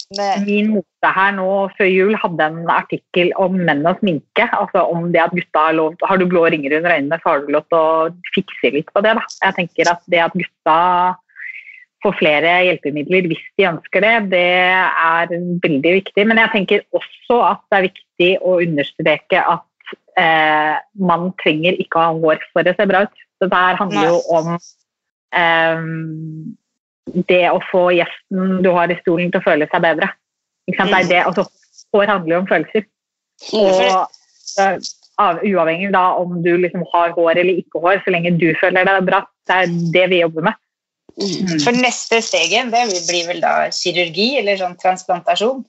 min 0.44 0.74
mote 0.74 1.10
her 1.16 1.30
nå 1.38 1.48
før 1.78 1.88
jul 1.88 2.16
hadde 2.20 2.48
en 2.50 2.72
artikkel 2.72 3.30
om 3.40 3.56
menn 3.56 3.86
og 3.88 4.02
sminke. 4.02 4.50
altså 4.52 4.84
om 4.92 5.14
det 5.14 5.22
at 5.24 5.32
gutta 5.32 5.68
Har 5.70 5.78
lov 5.78 5.96
har 6.04 6.20
du 6.20 6.26
blå 6.28 6.44
ringer 6.52 6.76
under 6.78 6.96
øynene, 6.98 7.20
så 7.24 7.30
har 7.30 7.46
du 7.46 7.54
lov 7.56 7.64
til 7.72 7.80
å 7.80 8.10
fikse 8.36 8.74
litt 8.76 8.92
på 8.92 9.04
det. 9.06 9.16
da. 9.16 9.24
Jeg 9.46 9.56
tenker 9.60 9.92
at 9.92 10.02
Det 10.12 10.20
at 10.20 10.36
gutta 10.36 10.80
får 12.04 12.18
flere 12.20 12.54
hjelpemidler 12.68 13.28
hvis 13.32 13.44
de 13.60 13.68
ønsker 13.70 14.04
det, 14.04 14.14
det 14.34 14.48
er 14.70 15.32
veldig 15.64 15.94
viktig. 16.00 16.26
Men 16.30 16.42
jeg 16.42 16.54
tenker 16.56 16.86
også 16.96 17.40
at 17.48 17.64
det 17.70 17.78
er 17.78 17.88
viktig 17.90 18.32
å 18.44 18.58
understreke 18.64 19.44
at 19.56 19.96
eh, 20.20 20.76
man 21.12 21.32
trenger 21.42 21.80
ikke 21.80 22.00
å 22.00 22.08
ha 22.08 22.18
hår 22.26 22.44
for 22.52 22.68
å 22.68 22.76
se 22.78 22.90
bra 22.90 23.06
ut. 23.08 23.24
Dette 23.44 23.62
handler 23.80 24.10
jo 24.12 24.20
om 24.36 24.52
eh, 25.36 25.88
det 27.30 27.44
å 27.52 27.62
få 27.70 27.88
gjesten 27.98 28.60
du 28.64 28.72
har 28.76 28.92
i 28.92 29.00
stolen, 29.02 29.32
til 29.32 29.42
å 29.42 29.48
føle 29.48 29.68
seg 29.72 29.84
bedre. 29.84 30.12
Det 30.70 30.80
er 30.80 31.08
det, 31.10 31.22
altså, 31.28 31.48
Hår 31.94 32.10
handler 32.10 32.38
jo 32.38 32.42
om 32.42 32.50
følelser. 32.50 32.86
Og 33.54 33.82
uh, 34.58 35.42
Uavhengig 35.46 35.92
da 35.94 36.08
om 36.18 36.40
du 36.42 36.56
liksom 36.58 36.86
har 36.94 37.12
hår 37.14 37.38
eller 37.42 37.60
ikke 37.62 37.82
hår, 37.84 38.00
så 38.02 38.14
lenge 38.16 38.32
du 38.40 38.48
føler 38.58 38.88
deg 38.88 39.06
bra. 39.06 39.20
Det 39.46 39.58
er 39.60 39.76
det 39.94 40.06
vi 40.10 40.22
jobber 40.24 40.48
med. 40.48 40.63
Mm. 41.14 41.60
For 41.62 41.76
neste 41.78 42.20
steget 42.26 42.72
det 42.74 42.84
blir 43.06 43.28
vel 43.30 43.42
da 43.44 43.54
kirurgi 43.76 44.34
eller 44.40 44.58
sånn 44.60 44.78
transplantasjon. 44.82 45.64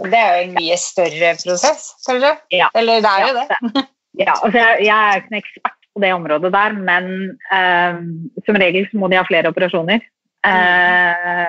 Det 0.00 0.16
er 0.16 0.30
jo 0.32 0.46
en 0.46 0.54
mye 0.56 0.78
større 0.80 1.34
prosess, 1.42 1.90
kanskje? 2.06 2.32
Ja. 2.56 2.70
Eller 2.78 3.02
det 3.04 3.10
er 3.10 3.26
jo 3.26 3.34
det. 3.36 3.84
ja, 4.24 4.32
altså 4.32 4.56
jeg, 4.56 4.86
jeg 4.86 4.96
er 4.96 5.20
ikke 5.20 5.34
noen 5.34 5.42
ekspert 5.42 5.76
på 5.90 6.02
det 6.04 6.14
området 6.16 6.52
der, 6.54 6.78
men 6.88 7.10
eh, 7.52 8.00
som 8.46 8.58
regel 8.62 8.88
så 8.88 9.00
må 9.02 9.10
de 9.10 9.20
ha 9.20 9.26
flere 9.28 9.52
operasjoner. 9.52 10.02
Eh, 10.40 11.48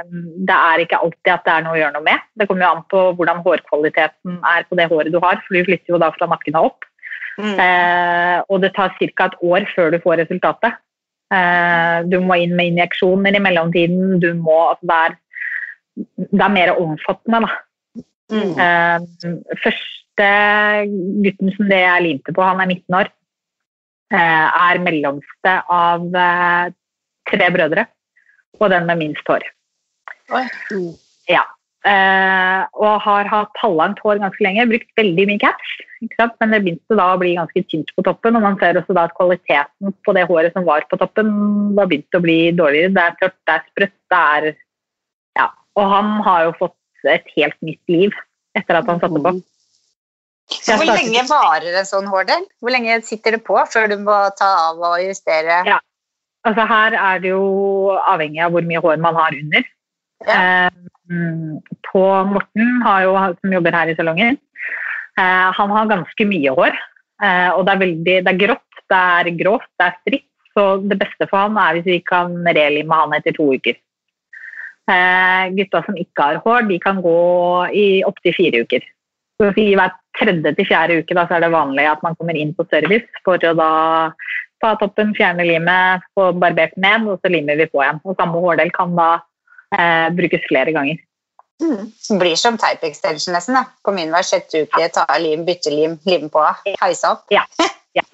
det 0.50 0.58
er 0.58 0.84
ikke 0.84 1.00
alltid 1.00 1.32
at 1.32 1.46
det 1.48 1.54
er 1.54 1.66
noe 1.66 1.78
å 1.78 1.80
gjøre 1.80 1.96
noe 1.96 2.08
med. 2.10 2.24
Det 2.36 2.48
kommer 2.50 2.66
jo 2.66 2.72
an 2.76 2.86
på 2.92 3.04
hvordan 3.18 3.44
hårkvaliteten 3.46 4.40
er 4.52 4.68
på 4.68 4.80
det 4.80 4.90
håret 4.92 5.14
du 5.14 5.20
har, 5.24 5.40
for 5.46 5.56
du 5.56 5.68
flytter 5.70 5.96
jo 5.96 6.02
da 6.02 6.12
fra 6.18 6.28
nakken 6.32 6.60
og 6.60 6.74
opp. 6.74 6.88
Mm. 7.40 7.56
Eh, 7.56 8.38
og 8.52 8.62
det 8.66 8.74
tar 8.76 8.92
ca. 8.98 9.30
et 9.30 9.38
år 9.40 9.70
før 9.76 9.94
du 9.94 10.02
får 10.04 10.26
resultatet. 10.26 10.82
Uh, 11.32 12.04
du 12.12 12.18
må 12.24 12.42
inn 12.42 12.58
med 12.58 12.74
injeksjoner 12.74 13.38
i 13.38 13.44
mellomtiden. 13.44 14.20
Du 14.24 14.32
må, 14.36 14.58
altså 14.74 14.90
det, 14.90 15.00
er, 15.00 15.18
det 16.28 16.46
er 16.46 16.56
mer 16.58 16.76
omfattende, 16.76 17.46
da. 17.48 17.58
Mm. 18.32 18.54
første 19.60 20.28
gutten 21.26 21.50
som 21.52 21.68
det 21.68 21.82
jeg 21.82 22.04
limte 22.06 22.32
på, 22.32 22.46
han 22.48 22.62
er 22.64 22.70
19 22.70 22.96
år. 22.96 23.10
Eh, 24.12 24.48
er 24.68 24.80
mellomste 24.84 25.54
av 25.72 26.04
eh, 26.20 26.72
tre 27.32 27.48
brødre. 27.56 27.86
Og 28.60 28.68
den 28.74 28.88
med 28.90 29.00
minst 29.00 29.28
hår. 29.32 29.46
Ja. 31.32 31.46
Uh, 31.82 32.62
og 32.78 33.00
har 33.02 33.26
hatt 33.26 33.58
halvlangt 33.58 34.02
hår 34.06 34.20
ganske 34.22 34.44
lenge. 34.46 34.68
Brukt 34.70 34.92
veldig 35.00 35.26
mye 35.30 35.42
caps. 35.42 35.72
Men 36.02 36.54
det 36.54 36.62
begynte 36.62 36.98
da 36.98 37.08
å 37.14 37.22
bli 37.22 37.34
ganske 37.38 37.64
tynt 37.72 37.90
på 37.96 38.06
toppen. 38.06 38.38
Og 38.38 38.46
man 38.46 38.58
ser 38.62 38.78
også 38.78 38.96
da 38.98 39.08
at 39.10 39.16
kvaliteten 39.18 39.96
på 40.06 40.16
det 40.18 40.28
håret 40.30 40.54
som 40.58 40.68
var 40.68 40.86
på 40.92 41.00
toppen, 41.02 41.32
da 41.78 41.88
begynte 41.90 42.22
å 42.22 42.26
bli 42.26 42.40
dårligere. 42.58 42.94
Det 42.98 43.06
er 43.06 43.18
tørt, 43.22 43.38
det 43.50 43.56
er 43.56 43.66
sprøtt, 43.70 43.98
det 44.14 44.22
er 44.36 44.52
Ja. 45.40 45.48
Og 45.80 45.90
han 45.90 46.20
har 46.28 46.46
jo 46.50 46.58
fått 46.60 46.78
et 47.10 47.26
helt 47.38 47.58
nytt 47.66 47.82
liv 47.90 48.14
etter 48.58 48.78
at 48.78 48.90
han 48.90 49.00
satte 49.02 49.22
på. 49.24 49.34
Hvor 50.52 50.86
lenge 50.86 51.24
varer 51.30 51.78
en 51.80 51.88
sånn 51.88 52.10
hårdel? 52.12 52.44
Hvor 52.60 52.74
lenge 52.74 53.00
sitter 53.08 53.38
det 53.38 53.46
på 53.48 53.56
før 53.72 53.88
du 53.88 53.98
må 54.04 54.18
ta 54.38 54.50
av 54.70 54.82
og 54.84 55.00
justere? 55.02 55.62
Ja. 55.66 55.80
Altså 56.46 56.66
her 56.68 56.98
er 56.98 57.22
det 57.22 57.32
jo 57.32 57.94
avhengig 58.10 58.42
av 58.44 58.54
hvor 58.54 58.66
mye 58.66 58.82
hår 58.84 59.02
man 59.02 59.18
har 59.18 59.38
under. 59.38 59.66
Ja. 60.28 60.70
på 61.88 62.02
Morten, 62.30 62.82
jo, 63.04 63.14
som 63.42 63.54
jobber 63.56 63.76
her 63.76 63.90
i 63.92 63.96
salongen, 63.98 64.38
han 65.18 65.74
har 65.76 65.90
ganske 65.90 66.26
mye 66.30 66.54
hår. 66.56 66.78
og 67.56 67.62
det 67.66 67.74
er, 67.74 67.80
veldig, 67.82 68.18
det 68.26 68.32
er 68.32 68.40
grått, 68.40 68.84
det 68.92 69.00
er 69.00 69.30
grovt, 69.40 69.68
det 69.80 69.88
er 69.88 69.98
stritt. 70.02 70.28
Så 70.54 70.66
det 70.84 70.98
beste 71.00 71.28
for 71.30 71.46
han 71.46 71.58
er 71.60 71.78
hvis 71.78 71.88
vi 71.88 72.00
kan 72.04 72.34
relime 72.44 72.98
han 73.04 73.16
etter 73.16 73.36
to 73.36 73.48
uker. 73.56 73.78
Eh, 74.92 75.44
gutta 75.56 75.84
som 75.86 75.98
ikke 76.00 76.28
har 76.28 76.42
hår, 76.44 76.68
de 76.70 76.80
kan 76.82 77.02
gå 77.04 77.18
i 77.78 77.88
opptil 78.08 78.36
fire 78.36 78.64
uker. 78.66 78.86
Så 79.40 79.52
si 79.56 79.72
Hver 79.78 79.94
tredje 80.20 80.54
til 80.58 80.68
fjerde 80.68 81.00
uke 81.02 81.16
da, 81.18 81.26
så 81.28 81.38
er 81.38 81.46
det 81.46 81.54
vanlig 81.54 81.88
at 81.88 82.02
man 82.06 82.18
kommer 82.20 82.38
inn 82.38 82.54
på 82.58 82.68
service 82.70 83.22
for 83.26 83.42
å 83.48 83.54
da 83.58 83.72
ta 84.62 84.74
toppen, 84.78 85.16
fjerne 85.18 85.46
limet, 85.48 86.04
få 86.14 86.30
barbert 86.38 86.76
ned, 86.78 87.08
og 87.10 87.22
så 87.22 87.32
limer 87.32 87.58
vi 87.58 87.70
på 87.72 87.82
igjen. 87.82 88.02
Og 88.06 88.18
Samme 88.20 88.42
hårdel 88.44 88.70
kan 88.76 88.94
da 88.98 89.10
eh, 89.78 90.08
brukes 90.18 90.46
flere 90.50 90.74
ganger. 90.76 91.00
Mm. 91.62 91.92
Blir 92.20 92.36
som 92.40 92.58
type 92.58 92.88
extension 92.88 93.36
nesten. 93.36 93.58
da. 93.58 93.68
Kom 93.86 94.00
inn 94.02 94.14
hver 94.14 94.26
sjette 94.26 94.66
uke, 94.66 94.88
ta 94.94 95.06
lim, 95.22 95.46
bytte 95.46 95.74
lim, 95.74 95.98
lime 96.10 96.30
på, 96.34 96.44
heise 96.82 97.12
opp. 97.12 97.28
Ja. 97.34 97.46
ja. 97.98 98.06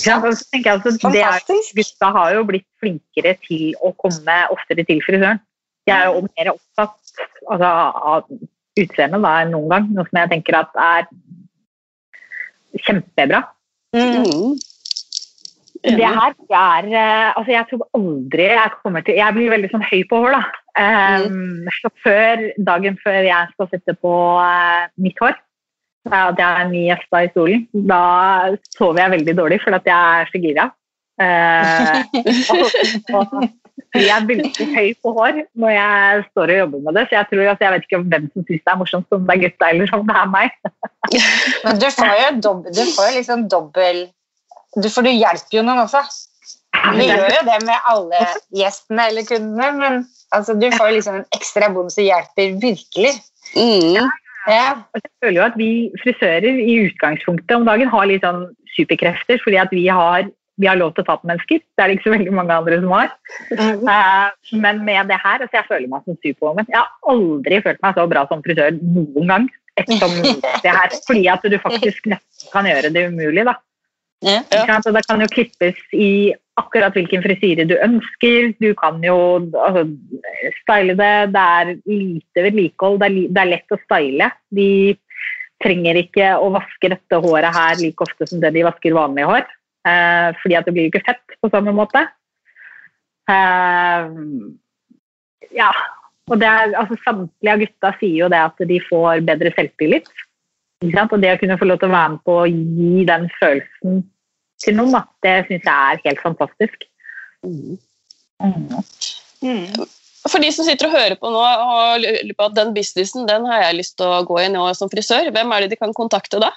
Ja, 0.00 0.16
altså, 0.16 0.46
er, 0.56 1.42
gutta 1.76 2.08
har 2.14 2.30
jo 2.32 2.44
blitt 2.48 2.64
flinkere 2.80 3.34
til 3.44 3.74
å 3.84 3.90
komme 4.00 4.36
oftere 4.54 4.84
til 4.88 5.02
frisøren. 5.04 5.42
Jeg 5.84 5.98
er 5.98 6.08
jo 6.08 6.22
mer 6.24 6.54
opptatt 6.54 6.96
altså, 7.52 7.68
av 7.68 8.30
utseendet 8.80 9.26
enn 9.28 9.52
noen 9.52 9.68
gang, 9.68 9.90
noe 9.92 10.08
som 10.08 10.20
jeg 10.22 10.30
tenker 10.32 10.56
at 10.56 10.78
er 10.80 11.08
kjempebra. 12.86 13.42
Mm. 13.94 14.56
Det 15.84 16.08
her 16.08 16.32
er 16.48 16.86
eh, 16.88 17.30
Altså, 17.36 17.50
jeg 17.52 17.66
tror 17.70 17.88
aldri 17.98 18.46
jeg 18.48 18.76
kommer 18.82 19.04
til 19.04 19.18
Jeg 19.18 19.36
blir 19.36 19.50
veldig 19.52 19.70
sånn 19.72 19.84
høy 19.84 20.04
på 20.08 20.20
hår, 20.24 20.36
da. 20.36 20.60
Um, 20.74 21.66
så 21.70 21.90
før, 22.02 22.46
dagen 22.66 22.96
før 23.02 23.20
jeg 23.22 23.50
skal 23.52 23.68
sette 23.70 23.94
på 24.02 24.14
uh, 24.42 24.88
mitt 24.98 25.20
hår, 25.22 25.36
at 26.10 26.40
jeg 26.40 26.48
er 26.48 26.70
ny 26.72 26.80
gjesta 26.88 27.20
i 27.22 27.28
stolen, 27.30 27.60
da 27.86 28.00
sover 28.74 29.04
jeg 29.04 29.12
veldig 29.12 29.36
dårlig 29.38 29.60
fordi 29.62 29.78
at 29.78 29.92
jeg 29.92 30.24
er 30.24 30.32
så 30.32 30.40
gira. 30.42 30.64
Uh, 31.14 32.00
og, 33.20 33.46
jeg 33.94 34.10
er 34.10 34.26
veldig 34.26 34.66
høy 34.74 34.88
på 34.98 35.12
hår 35.14 35.38
når 35.62 35.72
jeg 35.76 36.26
står 36.32 36.52
og 36.56 36.60
jobber 36.62 36.82
med 36.88 36.98
det. 36.98 37.06
Så 37.06 37.18
jeg 37.18 37.30
tror 37.30 37.44
altså, 37.52 37.64
jeg 37.66 37.74
vet 37.76 37.86
ikke 37.86 38.02
hvem 38.02 38.26
som 38.32 38.48
syns 38.48 38.64
det 38.66 38.72
er 38.72 38.80
morsomt, 38.82 39.14
om 39.14 39.28
det 39.28 39.36
er 39.36 39.42
gutta 39.44 39.70
eller 39.70 39.94
om 39.94 40.04
det 40.10 40.18
er 40.18 40.34
meg. 40.34 40.58
Men 41.64 41.80
du 41.82 41.88
får 42.00 42.14
jo, 42.18 42.28
dobbel, 42.48 42.74
du 42.74 42.84
får 42.96 43.10
jo 43.10 43.16
liksom 43.20 43.48
dobbel 43.52 44.04
du, 44.76 44.88
For 44.90 45.06
du 45.06 45.12
hjelper 45.12 45.58
jo 45.58 45.64
noen 45.66 45.84
også. 45.84 46.02
Du 46.74 47.00
gjør 47.00 47.30
jo 47.30 47.42
det 47.46 47.60
med 47.64 47.88
alle 47.90 48.26
gjestene 48.58 49.08
eller 49.10 49.26
kundene, 49.28 49.70
men 49.78 50.00
altså, 50.36 50.56
du 50.58 50.66
får 50.74 50.90
jo 50.90 50.96
liksom 50.98 51.18
en 51.20 51.26
ekstra 51.36 51.70
bonus 51.72 51.96
og 52.00 52.08
hjelper 52.08 52.58
virkelig. 52.62 53.14
Mm. 53.54 53.94
Ja. 53.94 54.06
Jeg 54.44 55.04
føler 55.24 55.38
jo 55.38 55.44
at 55.46 55.56
vi 55.56 55.70
frisører 56.02 56.58
i 56.60 56.74
utgangspunktet 56.84 57.54
om 57.56 57.64
dagen 57.68 57.92
har 57.92 58.08
litt 58.10 58.26
sånn 58.26 58.48
superkrefter, 58.74 59.40
fordi 59.44 59.60
at 59.62 59.72
vi 59.72 59.86
har 59.88 60.26
vi 60.60 60.68
har 60.70 60.78
lov 60.78 60.92
til 60.94 61.02
å 61.02 61.08
ta 61.08 61.16
på 61.18 61.26
mennesker. 61.26 61.58
Det 61.58 61.82
er 61.82 61.90
det 61.90 61.96
ikke 61.96 62.06
så 62.06 62.14
veldig 62.14 62.34
mange 62.36 62.54
andre 62.54 62.76
som 62.78 62.92
har. 62.94 63.10
Mm. 63.50 63.80
Uh, 63.88 64.58
men 64.62 64.84
med 64.86 65.10
det 65.10 65.18
her 65.18 65.42
altså 65.42 65.58
Jeg 65.58 65.66
føler 65.66 65.90
meg 65.90 66.04
som 66.06 66.18
superwoman. 66.20 66.68
Jeg 66.70 66.78
har 66.78 67.10
aldri 67.10 67.60
følt 67.64 67.82
meg 67.82 67.98
så 67.98 68.04
bra 68.12 68.22
som 68.30 68.44
frisør 68.44 68.78
noen 68.78 69.32
gang 69.32 69.48
som 69.98 70.14
det 70.64 70.76
her. 70.76 70.94
Fordi 71.08 71.24
at 71.32 71.48
du 71.50 71.58
faktisk 71.62 72.06
nesten 72.12 72.52
kan 72.52 72.68
gjøre 72.70 72.92
det 72.94 73.08
umulig, 73.10 73.46
da. 73.48 73.56
Ja. 74.24 74.80
Så 74.80 74.92
det 74.94 75.04
kan 75.06 75.20
jo 75.20 75.28
klippes 75.28 75.78
i 75.92 76.32
akkurat 76.60 76.94
hvilken 76.96 77.22
frisyre 77.24 77.66
du 77.68 77.74
ønsker. 77.76 78.52
Du 78.62 78.70
kan 78.78 79.02
jo 79.04 79.16
altså, 79.52 79.84
style 80.62 80.96
det. 80.98 81.14
Det 81.34 81.44
er 81.58 81.72
lite 81.90 82.46
vedlikehold. 82.46 83.00
Det, 83.02 83.10
det, 83.28 83.42
er 83.42 83.52
lett 83.52 83.74
å 83.74 83.80
style. 83.84 84.30
De 84.54 84.70
trenger 85.64 86.00
ikke 86.00 86.34
å 86.40 86.50
vaske 86.54 86.92
dette 86.92 87.20
håret 87.24 87.56
her 87.56 87.78
like 87.80 88.04
ofte 88.04 88.28
som 88.30 88.42
det 88.42 88.54
de 88.56 88.66
vasker 88.66 88.96
vanlige 88.96 89.30
hår. 89.30 89.48
Eh, 89.84 90.28
fordi 90.40 90.58
at 90.58 90.68
det 90.68 90.76
blir 90.76 90.88
jo 90.88 90.94
ikke 90.94 91.06
fett 91.10 91.38
på 91.40 91.50
samme 91.52 91.74
måte. 91.76 92.06
Eh, 93.30 94.08
ja. 95.58 95.72
Og 96.32 96.40
er, 96.40 96.72
altså, 96.72 96.96
samtlige 97.04 97.52
av 97.52 97.60
gutta 97.60 97.90
sier 97.98 98.22
jo 98.22 98.30
det 98.32 98.40
at 98.40 98.62
de 98.70 98.80
får 98.86 99.26
bedre 99.26 99.52
selvtillit. 99.58 100.08
Og 100.84 101.20
det 101.20 101.34
å 101.34 101.38
kunne 101.40 101.56
få 101.60 101.68
lov 101.68 101.80
til 101.80 101.90
å 101.90 101.94
være 101.94 102.12
med 102.14 102.22
på 102.28 102.34
å 102.42 102.48
gi 102.48 103.04
den 103.08 103.26
følelsen 103.38 104.02
til 104.64 104.78
noen, 104.78 104.94
da, 104.96 105.04
det 105.24 105.34
syns 105.48 105.68
jeg 105.68 105.94
er 105.94 106.02
helt 106.06 106.24
fantastisk. 106.24 106.86
Mm. 107.44 107.76
Mm. 108.44 109.84
For 110.24 110.40
de 110.40 110.50
som 110.56 110.64
sitter 110.64 110.88
og 110.88 110.96
hører 110.96 111.16
på 111.20 111.30
nå 111.32 111.40
og 111.40 112.00
lurer 112.00 112.36
på 112.36 112.46
at 112.48 112.56
den 112.56 112.72
businessen 112.76 113.26
den 113.28 113.44
har 113.48 113.66
jeg 113.66 113.80
lyst 113.82 113.98
til 114.00 114.08
å 114.08 114.22
gå 114.26 114.38
i 114.40 114.50
nå 114.52 114.64
som 114.76 114.90
frisør, 114.92 115.28
hvem 115.34 115.52
er 115.52 115.64
det 115.64 115.74
de 115.74 115.80
kan 115.80 115.92
kontakte 115.96 116.40
da? 116.42 116.50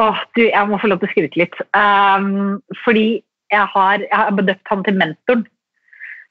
Åh, 0.00 0.22
du, 0.36 0.46
jeg 0.46 0.68
må 0.68 0.78
få 0.80 0.88
lov 0.88 1.02
til 1.02 1.10
å 1.10 1.12
skryte 1.12 1.40
litt. 1.42 1.58
Um, 1.76 2.62
fordi 2.84 3.20
jeg 3.52 3.66
har, 3.74 4.00
jeg 4.06 4.16
har 4.16 4.32
bedøpt 4.38 4.72
han 4.72 4.84
til 4.86 4.96
mentoren. 4.96 5.44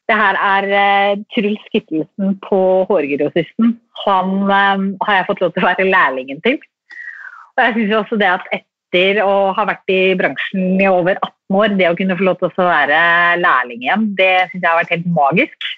Det 0.10 0.18
her 0.18 0.40
er 0.42 0.68
uh, 0.74 1.22
Truls 1.36 1.68
Kittelsen 1.70 2.34
på 2.48 2.62
Hårgrossisten. 2.90 3.76
Han 4.08 4.34
um, 4.50 4.88
har 5.06 5.20
jeg 5.20 5.28
fått 5.30 5.46
lov 5.46 5.54
til 5.54 5.62
å 5.62 5.70
være 5.70 5.92
lærlingen 5.92 6.42
til. 6.48 6.58
Og 7.54 7.64
jeg 7.68 7.78
synes 7.78 7.98
også 8.00 8.18
det 8.18 8.32
at 8.32 8.50
etter 8.92 9.22
å 9.24 9.52
ha 9.56 9.66
vært 9.68 9.92
i 9.92 10.16
bransjen 10.20 10.82
i 10.82 10.88
over 10.90 11.16
18 11.16 11.60
år, 11.62 11.76
det 11.80 11.88
å 11.90 11.96
kunne 11.96 12.18
få 12.20 12.26
lov 12.28 12.42
til 12.42 12.52
å 12.64 12.68
være 12.68 13.00
lærling 13.40 13.86
igjen, 13.86 14.10
det 14.18 14.34
syns 14.52 14.60
jeg 14.60 14.68
har 14.68 14.82
vært 14.82 14.94
helt 14.96 15.08
magisk. 15.16 15.70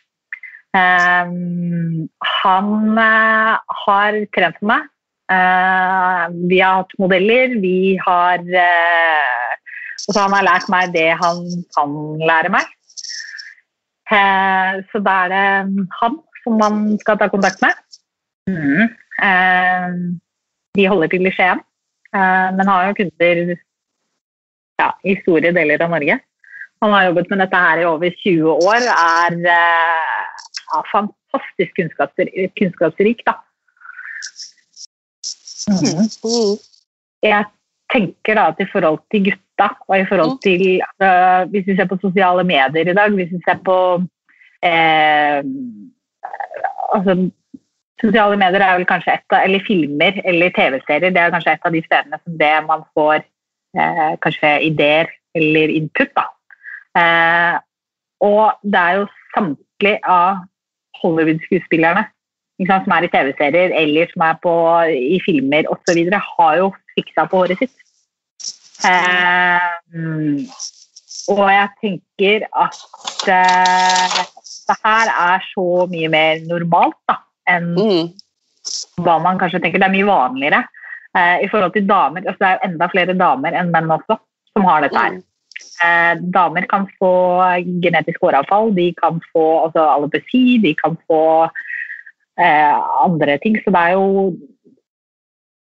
Um, 0.74 2.10
han 2.42 2.98
uh, 2.98 3.62
har 3.86 4.18
trent 4.34 4.58
for 4.58 4.74
meg 4.74 4.90
Uh, 5.32 6.28
vi 6.52 6.58
har 6.60 6.82
hatt 6.82 6.92
modeller, 7.00 7.54
vi 7.64 7.96
har 8.04 8.42
uh, 8.44 9.54
Og 10.04 10.10
så 10.12 10.18
han 10.20 10.34
har 10.36 10.44
lært 10.46 10.68
meg 10.70 10.92
det 10.92 11.08
han 11.16 11.40
kan 11.74 11.94
lære 12.28 12.52
meg. 12.52 12.68
Så 14.92 15.00
da 15.02 15.14
er 15.24 15.32
det 15.32 15.46
han 16.02 16.18
som 16.44 16.58
man 16.60 16.82
skal 17.02 17.18
ta 17.18 17.30
kontakt 17.32 17.64
med. 17.64 17.80
Mm. 18.52 20.20
de 20.76 20.88
holder 20.92 21.08
til 21.14 21.30
i 21.30 21.32
Skien, 21.34 21.64
men 22.14 22.70
har 22.70 22.88
jo 22.88 22.98
kunder 23.00 23.40
ja, 24.82 24.90
i 25.04 25.16
store 25.22 25.54
deler 25.56 25.82
av 25.82 25.94
Norge. 25.96 26.20
Han 26.84 26.94
har 26.94 27.08
jobbet 27.08 27.32
med 27.32 27.42
dette 27.42 27.62
her 27.66 27.82
i 27.82 27.88
over 27.90 28.14
20 28.22 28.54
år, 28.54 28.86
er 28.92 29.38
ja, 29.48 30.82
fantastisk 30.92 31.80
kunnskapsrik. 31.80 33.24
da. 33.26 33.38
Mm. 35.72 36.58
Jeg 37.24 37.46
tenker 37.94 38.38
da 38.38 38.50
at 38.52 38.60
i 38.60 38.68
forhold 38.72 39.00
til 39.14 39.30
gutta, 39.30 39.70
og 39.88 39.96
i 39.96 40.08
forhold 40.10 40.36
mm. 40.36 40.42
til 40.44 40.64
uh, 41.04 41.44
Hvis 41.52 41.68
vi 41.70 41.78
ser 41.78 41.88
på 41.90 42.00
sosiale 42.02 42.44
medier 42.44 42.90
i 42.90 42.98
dag, 42.98 43.16
hvis 43.16 43.32
vi 43.32 43.42
ser 43.46 43.62
på 43.66 43.78
eh, 44.66 45.40
altså, 46.96 47.16
Sosiale 48.04 48.38
medier 48.40 48.64
er 48.66 48.78
vel 48.78 48.88
kanskje 48.88 49.16
et 49.16 49.36
av, 49.36 49.44
eller 49.46 49.64
filmer 49.64 50.18
eller 50.28 50.54
TV-serier 50.56 51.14
det 51.14 51.22
er 51.22 51.34
kanskje 51.34 51.54
et 51.56 51.68
av 51.68 51.76
de 51.76 51.84
stedene 51.86 52.20
som 52.20 52.40
det 52.42 52.54
man 52.68 52.84
får 52.98 53.22
eh, 53.22 54.16
kanskje 54.24 54.56
ideer 54.70 55.12
eller 55.38 55.72
input. 55.72 56.12
da. 56.18 56.26
Eh, 57.00 57.56
og 58.24 58.60
det 58.64 58.82
er 58.82 59.00
jo 59.00 59.08
samtlige 59.36 60.02
av 60.08 60.44
Hollywood-skuespillerne 61.02 62.06
som 62.64 62.94
er 62.96 63.08
i 63.08 63.12
TV-serier 63.12 63.74
eller 63.76 64.12
som 64.12 64.26
er 64.28 64.36
på, 64.44 64.54
i 65.16 65.20
filmer 65.26 65.68
osv., 65.72 66.00
har 66.38 66.60
jo 66.60 66.70
fiksa 66.94 67.26
på 67.30 67.42
håret 67.42 67.64
sitt. 67.64 67.74
Eh, 68.84 69.72
og 71.34 71.44
jeg 71.50 71.70
tenker 71.82 72.46
at 72.52 72.80
eh, 73.32 74.22
det 74.68 74.78
her 74.84 75.12
er 75.12 75.46
så 75.52 75.86
mye 75.92 76.10
mer 76.12 76.44
normalt 76.48 77.00
da, 77.10 77.18
enn 77.50 77.74
mm. 77.76 78.08
hva 79.04 79.18
man 79.24 79.40
kanskje 79.42 79.62
tenker. 79.64 79.82
Det 79.82 79.90
er 79.90 79.96
mye 79.96 80.10
vanligere 80.10 80.64
eh, 81.18 81.44
i 81.46 81.50
forhold 81.52 81.76
til 81.76 81.88
damer. 81.90 82.26
Altså, 82.26 82.40
det 82.44 82.52
er 82.52 82.66
enda 82.70 82.90
flere 82.92 83.18
damer 83.20 83.60
enn 83.60 83.72
menn 83.74 83.92
også 83.98 84.20
som 84.54 84.68
har 84.70 84.86
dette 84.86 85.00
her. 85.00 85.18
Mm. 85.18 85.24
Eh, 85.84 86.14
damer 86.36 86.68
kan 86.70 86.88
få 87.00 87.14
genetisk 87.84 88.24
håravfall, 88.24 88.74
de 88.78 88.92
kan 88.98 89.20
få 89.34 89.46
altså, 89.66 89.86
alopeci, 89.98 90.60
de 90.64 90.74
kan 90.80 90.98
få 91.10 91.24
eh, 92.40 92.78
andre 93.04 93.38
ting. 93.44 93.60
Så 93.64 93.74
det 93.74 93.84
er 93.84 93.98
jo 93.98 94.34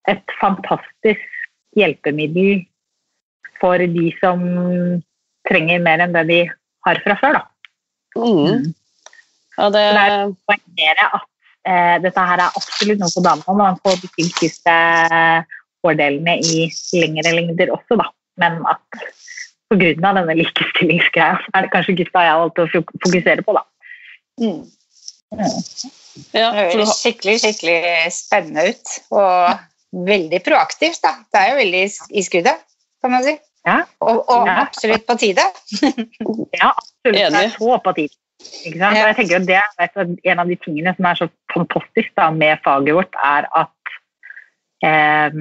et 0.08 0.36
fantastisk 0.40 1.26
hjelpemiddel 1.76 2.64
for 3.60 3.78
de 3.78 4.08
som 4.22 4.42
trenger 5.48 5.82
mer 5.84 6.04
enn 6.04 6.14
det 6.16 6.24
de 6.30 6.42
har 6.86 7.00
fra 7.04 7.16
før. 7.20 7.40
Da. 7.40 7.42
Mm. 8.16 8.44
mm. 8.44 8.68
Ja, 9.58 9.66
det... 9.74 9.82
det 9.82 10.02
er 10.06 10.30
poengtere 10.46 11.06
at 11.18 11.26
dette 12.04 12.22
her 12.30 12.40
er 12.40 12.58
absolutt 12.58 13.00
noe 13.02 13.12
for 13.12 13.24
damene. 13.26 13.56
Man 13.58 13.78
får 13.84 13.98
de 14.02 14.28
siste 14.38 14.74
fordelene 15.84 16.38
i 16.40 16.68
lengre 16.96 17.34
lengder 17.36 17.72
også, 17.74 17.98
da. 18.00 18.08
Men 18.40 18.60
at 18.70 19.00
pga. 19.68 19.92
denne 20.00 20.36
likestillingsgreia, 20.38 21.38
så 21.42 21.54
er 21.54 21.66
det 21.66 21.72
kanskje 21.74 21.96
gutta 22.00 22.24
jeg 22.24 22.34
har 22.34 22.42
valgt 22.44 22.62
å 22.62 22.68
fokusere 22.74 23.44
på, 23.46 23.56
da. 23.58 23.64
Mm. 24.40 24.60
Ja, 26.32 26.48
det 26.54 26.64
høres 26.72 26.94
skikkelig, 27.02 27.36
skikkelig 27.42 27.80
spennende 28.14 28.70
ut. 28.70 28.94
Og 29.14 30.06
veldig 30.08 30.40
proaktivt, 30.46 31.02
da. 31.04 31.18
Det 31.32 31.42
er 31.42 31.52
jo 31.52 31.60
veldig 31.60 31.84
i 32.10 32.24
skuddet, 32.26 32.64
kan 33.02 33.14
man 33.14 33.26
si. 33.26 33.36
Ja. 33.66 33.82
Og, 34.00 34.22
og 34.30 34.48
ja. 34.48 34.62
absolutt 34.64 35.04
på 35.08 35.18
tide. 35.20 35.44
ja, 36.60 36.72
absolutt. 36.72 37.18
Enig. 37.18 37.34
Det 37.34 37.44
er 37.44 37.54
så 37.58 37.78
på 37.84 37.94
tide. 37.98 38.16
Ikke 38.38 38.78
sant? 38.78 38.98
Jeg 38.98 39.16
tenker 39.18 39.40
at 39.40 39.48
det 39.48 39.58
er 39.58 40.12
En 40.32 40.42
av 40.42 40.50
de 40.50 40.56
tingene 40.62 40.94
som 40.94 41.08
er 41.10 41.18
så 41.18 41.28
fantastisk 41.54 42.12
da, 42.18 42.28
med 42.30 42.60
faget 42.64 42.94
vårt, 42.94 43.18
er 43.24 43.48
at 43.58 43.94
eh, 44.86 45.40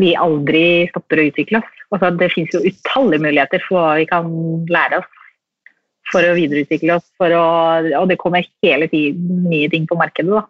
vi 0.00 0.14
aldri 0.16 0.64
stopper 0.90 1.20
å 1.20 1.26
utvikle 1.28 1.60
oss. 1.60 1.80
Altså, 1.90 2.12
det 2.16 2.30
finnes 2.32 2.54
jo 2.54 2.62
utallige 2.64 3.24
muligheter 3.26 3.64
for 3.66 3.82
hva 3.82 3.98
vi 3.98 4.06
kan 4.08 4.30
lære 4.70 5.02
oss 5.02 5.10
for 6.10 6.26
å 6.26 6.36
videreutvikle 6.38 6.96
oss. 6.96 7.06
Å, 7.20 7.26
og 8.00 8.08
det 8.10 8.18
kommer 8.20 8.46
hele 8.64 8.88
tiden 8.90 9.44
nye 9.50 9.68
ting 9.72 9.86
på 9.90 9.98
markedet. 10.00 10.32
da. 10.32 10.46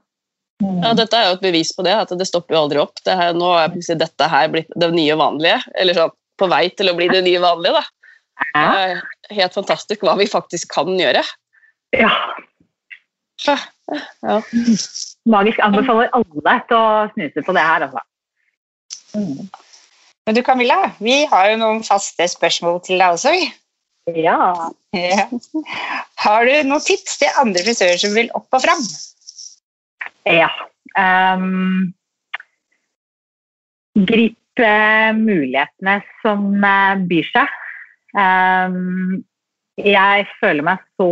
Mm. 0.60 0.80
Ja, 0.84 0.92
Dette 0.96 1.16
er 1.16 1.28
jo 1.28 1.36
et 1.38 1.44
bevis 1.44 1.72
på 1.76 1.84
det, 1.86 1.96
at 1.96 2.12
det 2.16 2.28
stopper 2.28 2.56
jo 2.56 2.64
aldri 2.64 2.82
opp. 2.82 3.00
Her, 3.06 3.34
nå 3.36 3.52
er 3.56 3.72
plutselig 3.72 4.02
dette 4.02 4.28
her 4.30 4.50
blitt 4.52 4.70
det 4.76 4.90
nye 4.94 5.16
vanlige, 5.18 5.60
eller 5.80 5.96
sånn 5.96 6.14
på 6.40 6.48
vei 6.48 6.66
til 6.72 6.88
å 6.88 6.96
bli 6.96 7.08
det 7.12 7.24
nye 7.26 7.40
vanlige. 7.42 7.80
da. 7.80 7.99
Det 8.40 8.62
er 8.64 9.00
helt 9.36 9.54
fantastisk 9.54 10.04
hva 10.06 10.16
vi 10.18 10.26
faktisk 10.30 10.72
kan 10.74 10.90
gjøre. 10.98 11.22
Ja. 11.96 12.10
ja. 13.46 13.56
Magisk 15.30 15.62
anbefaler 15.64 16.10
alle 16.16 16.56
til 16.68 16.78
å 16.78 17.08
snuse 17.14 17.44
på 17.46 17.56
det 17.56 17.66
her, 17.66 17.86
altså. 17.88 18.04
Mm. 19.14 19.50
Men 20.26 20.36
du 20.36 20.42
Camilla, 20.46 20.92
vi 21.02 21.24
har 21.30 21.50
jo 21.50 21.60
noen 21.62 21.80
faste 21.86 22.26
spørsmål 22.30 22.82
til 22.86 23.00
deg 23.00 23.16
også. 23.16 23.32
Ja. 24.14 24.70
ja. 24.96 25.26
Har 26.24 26.46
du 26.46 26.52
noen 26.68 26.84
tips 26.84 27.18
til 27.22 27.40
andre 27.40 27.64
frisører 27.66 27.98
som 28.00 28.14
vil 28.16 28.30
opp 28.38 28.58
og 28.58 28.62
fram? 28.64 28.84
Ja. 30.28 30.50
Um, 30.98 31.90
grip 33.94 34.36
mulighetene 35.16 36.00
som 36.20 36.46
uh, 36.60 36.98
byr 37.08 37.28
seg. 37.32 37.58
Um, 38.16 39.20
jeg 39.80 40.26
føler 40.40 40.66
meg 40.66 40.82
så 40.98 41.10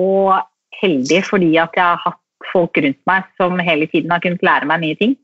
heldig 0.81 1.21
fordi 1.27 1.53
at 1.61 1.77
jeg 1.79 1.85
har 1.85 2.03
hatt 2.03 2.51
folk 2.53 2.79
rundt 2.81 3.01
meg 3.09 3.27
som 3.39 3.59
hele 3.63 3.89
tiden 3.91 4.13
har 4.15 4.23
kunnet 4.25 4.45
lære 4.47 4.69
meg 4.71 4.83
nye 4.83 4.99
ting. 4.99 5.15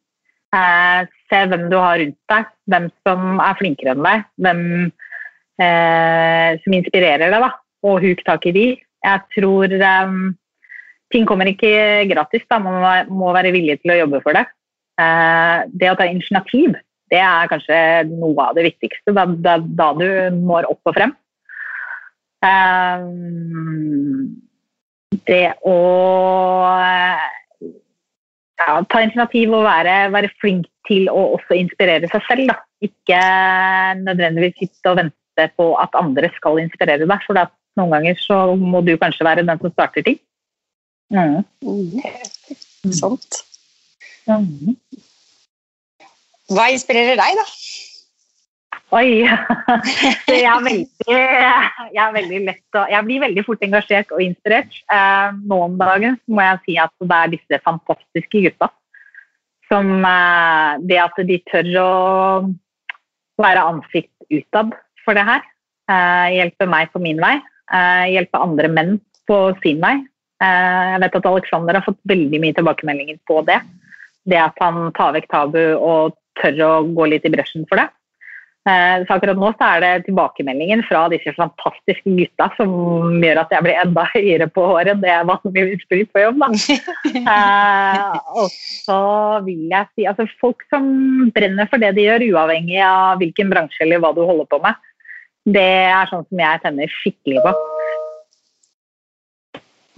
Uh, 0.54 1.02
se 1.30 1.40
hvem 1.50 1.66
du 1.70 1.76
har 1.80 1.98
rundt 1.98 2.18
deg, 2.30 2.48
hvem 2.70 2.88
som 3.06 3.42
er 3.42 3.58
flinkere 3.58 3.94
enn 3.94 4.06
deg, 4.06 4.24
hvem 4.46 4.64
uh, 5.62 6.50
som 6.62 6.78
inspirerer 6.78 7.26
deg. 7.26 7.42
da 7.42 7.52
og 7.84 8.00
huk 8.00 8.22
tak 8.24 8.46
i 8.48 8.54
de. 8.56 8.66
Jeg 9.04 9.24
tror 9.36 9.72
um, 9.76 10.32
ting 11.12 11.26
kommer 11.28 11.50
ikke 11.50 12.06
gratis. 12.08 12.46
da, 12.48 12.58
Man 12.58 13.10
må 13.12 13.32
være 13.36 13.52
villig 13.52 13.76
til 13.82 13.92
å 13.92 13.98
jobbe 13.98 14.22
for 14.24 14.36
det. 14.36 14.46
Uh, 14.96 15.66
det 15.74 15.90
å 15.90 15.98
ta 15.98 16.06
initiativ 16.08 16.78
det 17.12 17.20
er 17.20 17.50
kanskje 17.50 17.76
noe 18.08 18.48
av 18.48 18.56
det 18.56 18.64
viktigste. 18.70 19.12
Da, 19.14 19.26
da, 19.28 19.58
da 19.60 19.90
du 19.98 20.06
når 20.38 20.70
opp 20.72 20.90
og 20.90 20.96
frem. 20.96 21.12
Um, 22.44 24.34
det 25.24 25.54
å 25.64 25.76
ja, 28.60 28.82
ta 28.90 29.02
initiativ 29.02 29.54
og 29.54 29.64
være, 29.66 29.96
være, 30.14 30.32
flink 30.42 30.68
til 30.88 31.08
å 31.12 31.34
også 31.38 31.56
inspirere 31.58 32.10
seg 32.12 32.26
selv. 32.28 32.52
Da. 32.52 32.58
Ikke 32.84 33.20
nødvendigvis 34.02 34.58
sitte 34.60 34.92
og 34.92 35.00
vente 35.00 35.48
på 35.58 35.70
at 35.80 35.96
andre 35.98 36.30
skal 36.36 36.60
inspirere 36.62 37.06
deg. 37.06 37.26
For 37.26 37.38
noen 37.78 37.96
ganger 37.96 38.20
så 38.20 38.38
må 38.58 38.84
du 38.84 38.94
kanskje 39.00 39.26
være 39.26 39.46
den 39.46 39.62
som 39.62 39.72
starter 39.72 40.06
ting. 40.06 40.20
Mm. 41.14 41.42
Mm. 41.64 42.92
Sant. 42.92 43.42
Mm. 44.28 44.76
Hva 46.52 46.68
inspirerer 46.72 47.16
deg, 47.16 47.40
da? 47.40 47.46
Oi! 48.94 49.24
jeg, 50.30 50.44
er 50.46 50.60
veldig, 50.62 50.86
jeg, 51.08 51.98
er 51.98 52.12
veldig 52.14 52.40
lett 52.46 52.78
å, 52.78 52.84
jeg 52.92 53.06
blir 53.08 53.22
veldig 53.24 53.42
fort 53.46 53.64
engasjert 53.66 54.12
og 54.14 54.22
inspirert. 54.22 54.76
Eh, 54.92 55.34
nå 55.50 55.58
om 55.66 55.74
dagen 55.80 56.18
må 56.30 56.44
jeg 56.44 56.60
si 56.66 56.76
at 56.78 56.92
det 57.02 57.18
er 57.18 57.32
disse 57.32 57.60
fantastiske 57.64 58.44
gutta 58.44 58.70
som 59.72 59.88
eh, 60.04 60.84
Det 60.84 61.00
at 61.00 61.18
de 61.26 61.40
tør 61.48 61.70
å 61.80 61.90
være 63.40 63.66
ansikt 63.72 64.12
utad 64.30 64.76
for 65.04 65.18
det 65.18 65.24
her, 65.26 65.42
Hjelpe 65.84 66.36
hjelper 66.36 66.70
meg 66.70 66.92
på 66.94 67.00
min 67.02 67.18
vei. 67.20 67.34
Eh, 67.74 68.04
hjelpe 68.14 68.40
andre 68.40 68.70
menn 68.72 68.94
på 69.28 69.38
sin 69.64 69.82
vei. 69.82 69.98
Eh, 70.44 70.84
jeg 70.94 71.02
vet 71.02 71.18
at 71.18 71.28
Alexander 71.28 71.76
har 71.76 71.84
fått 71.84 72.00
veldig 72.08 72.40
mye 72.40 72.56
tilbakemeldinger 72.56 73.18
på 73.28 73.42
det. 73.48 73.58
Det 74.24 74.40
at 74.40 74.62
han 74.62 74.88
tar 74.96 75.12
vekk 75.16 75.28
tabu 75.32 75.60
og 75.74 76.16
tør 76.40 76.62
å 76.64 76.72
gå 76.94 77.10
litt 77.10 77.26
i 77.28 77.32
bresjen 77.34 77.66
for 77.68 77.82
det. 77.82 77.90
Eh, 78.64 79.02
så 79.04 79.18
akkurat 79.18 79.36
nå 79.36 79.50
så 79.58 79.66
er 79.74 79.82
det 79.82 80.06
tilbakemeldingen 80.06 80.80
fra 80.88 81.02
disse 81.12 81.34
fantastiske 81.36 82.08
gutta 82.16 82.46
som 82.56 82.70
gjør 83.20 83.42
at 83.42 83.50
jeg 83.52 83.64
blir 83.66 83.80
enda 83.82 84.06
høyere 84.14 84.46
på 84.48 84.64
håret 84.70 84.94
enn 84.94 85.02
det 85.02 85.10
jeg 85.10 85.28
vanligvis 85.28 85.82
blir 85.90 86.06
på 86.08 86.22
jobb. 86.22 86.46
eh, 87.34 88.14
og 88.40 88.48
så 88.54 89.00
vil 89.44 89.66
jeg 89.68 89.90
si 89.92 90.08
altså 90.08 90.28
Folk 90.40 90.64
som 90.72 90.86
brenner 91.36 91.68
for 91.68 91.82
det 91.82 91.92
de 91.98 92.06
gjør, 92.06 92.24
uavhengig 92.32 92.80
av 92.84 93.20
hvilken 93.20 93.52
bransje 93.52 93.84
eller 93.84 94.00
hva 94.00 94.14
du 94.16 94.22
holder 94.24 94.48
på 94.48 94.60
med, 94.64 94.80
det 95.44 95.70
er 95.92 96.08
sånn 96.08 96.24
som 96.24 96.40
jeg 96.40 96.62
tenner 96.62 96.96
skikkelig 97.02 97.44
på. 97.44 97.52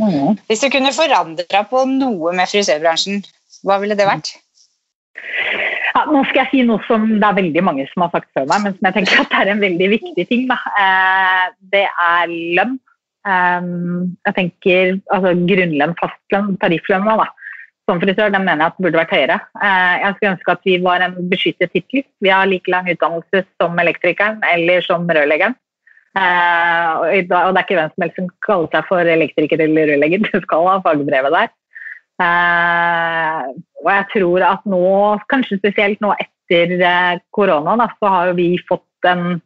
Mm. 0.02 0.34
Hvis 0.50 0.64
du 0.64 0.68
kunne 0.74 0.92
forandra 0.94 1.62
på 1.70 1.86
noe 1.88 2.34
med 2.36 2.50
frisørbransjen, 2.50 3.22
hva 3.62 3.78
ville 3.82 3.96
det 3.98 4.08
vært? 4.10 4.34
Ja, 5.96 6.02
nå 6.12 6.20
skal 6.28 6.42
jeg 6.42 6.52
si 6.52 6.64
noe 6.68 6.82
som 6.84 7.06
det 7.08 7.24
er 7.24 7.38
veldig 7.38 7.62
mange 7.64 7.86
som 7.88 8.04
har 8.04 8.12
sagt 8.12 8.28
før 8.36 8.44
meg, 8.50 8.66
men 8.66 8.74
som 8.76 8.88
jeg 8.88 8.96
tenker 8.98 9.22
at 9.22 9.30
det 9.32 9.38
er 9.40 9.50
en 9.54 9.62
veldig 9.64 9.88
viktig 9.94 10.26
ting. 10.28 10.44
Da. 10.50 10.58
det 11.72 11.86
er 11.88 12.34
lønn. 12.58 12.76
Eh, 13.26 13.70
jeg 14.28 14.36
tenker 14.36 14.92
altså 15.16 15.32
grunnlønn, 15.48 15.96
fastlønn, 16.02 16.54
tarifflønn. 16.60 17.08
Da 17.08 17.30
som 17.86 18.00
frisør, 18.02 18.32
den 18.34 18.42
mener 18.42 18.64
jeg 18.64 18.72
at 18.72 18.80
burde 18.82 18.98
vært 18.98 19.14
høyere. 19.14 19.36
Eh, 19.62 19.94
jeg 20.02 20.16
skulle 20.16 20.32
ønske 20.34 20.54
at 20.56 20.66
vi 20.66 20.74
var 20.82 21.04
en 21.04 21.14
beskyttet 21.30 21.72
tittel. 21.72 22.02
Vi 22.24 22.32
har 22.32 22.48
like 22.50 22.72
lang 22.72 22.88
utdannelse 22.90 23.44
som 23.60 23.78
elektrikeren 23.78 24.42
eller 24.52 24.82
som 24.86 25.06
rørleggeren. 25.06 25.54
Eh, 26.16 26.90
og 26.96 27.06
det 27.12 27.36
er 27.36 27.62
ikke 27.62 27.78
hvem 27.78 27.92
som 27.92 28.04
helst 28.04 28.18
som 28.18 28.32
kaller 28.46 28.72
seg 28.72 28.88
for 28.88 29.12
elektriker 29.12 29.62
eller 29.62 29.92
rørlegger, 29.92 30.24
du 30.24 30.38
skal 30.42 30.70
ha 30.70 30.76
fagbrevet 30.84 31.34
der. 31.34 31.52
Eh, 32.22 33.42
og 33.82 33.90
jeg 33.92 34.06
tror 34.14 34.46
at 34.48 34.68
nå, 34.68 34.86
kanskje 35.32 35.60
spesielt 35.60 36.00
nå 36.04 36.14
etter 36.16 37.20
korona, 37.34 37.90
så 37.98 38.12
har 38.12 38.32
vi 38.38 38.54
fått 38.68 39.10
en 39.10 39.38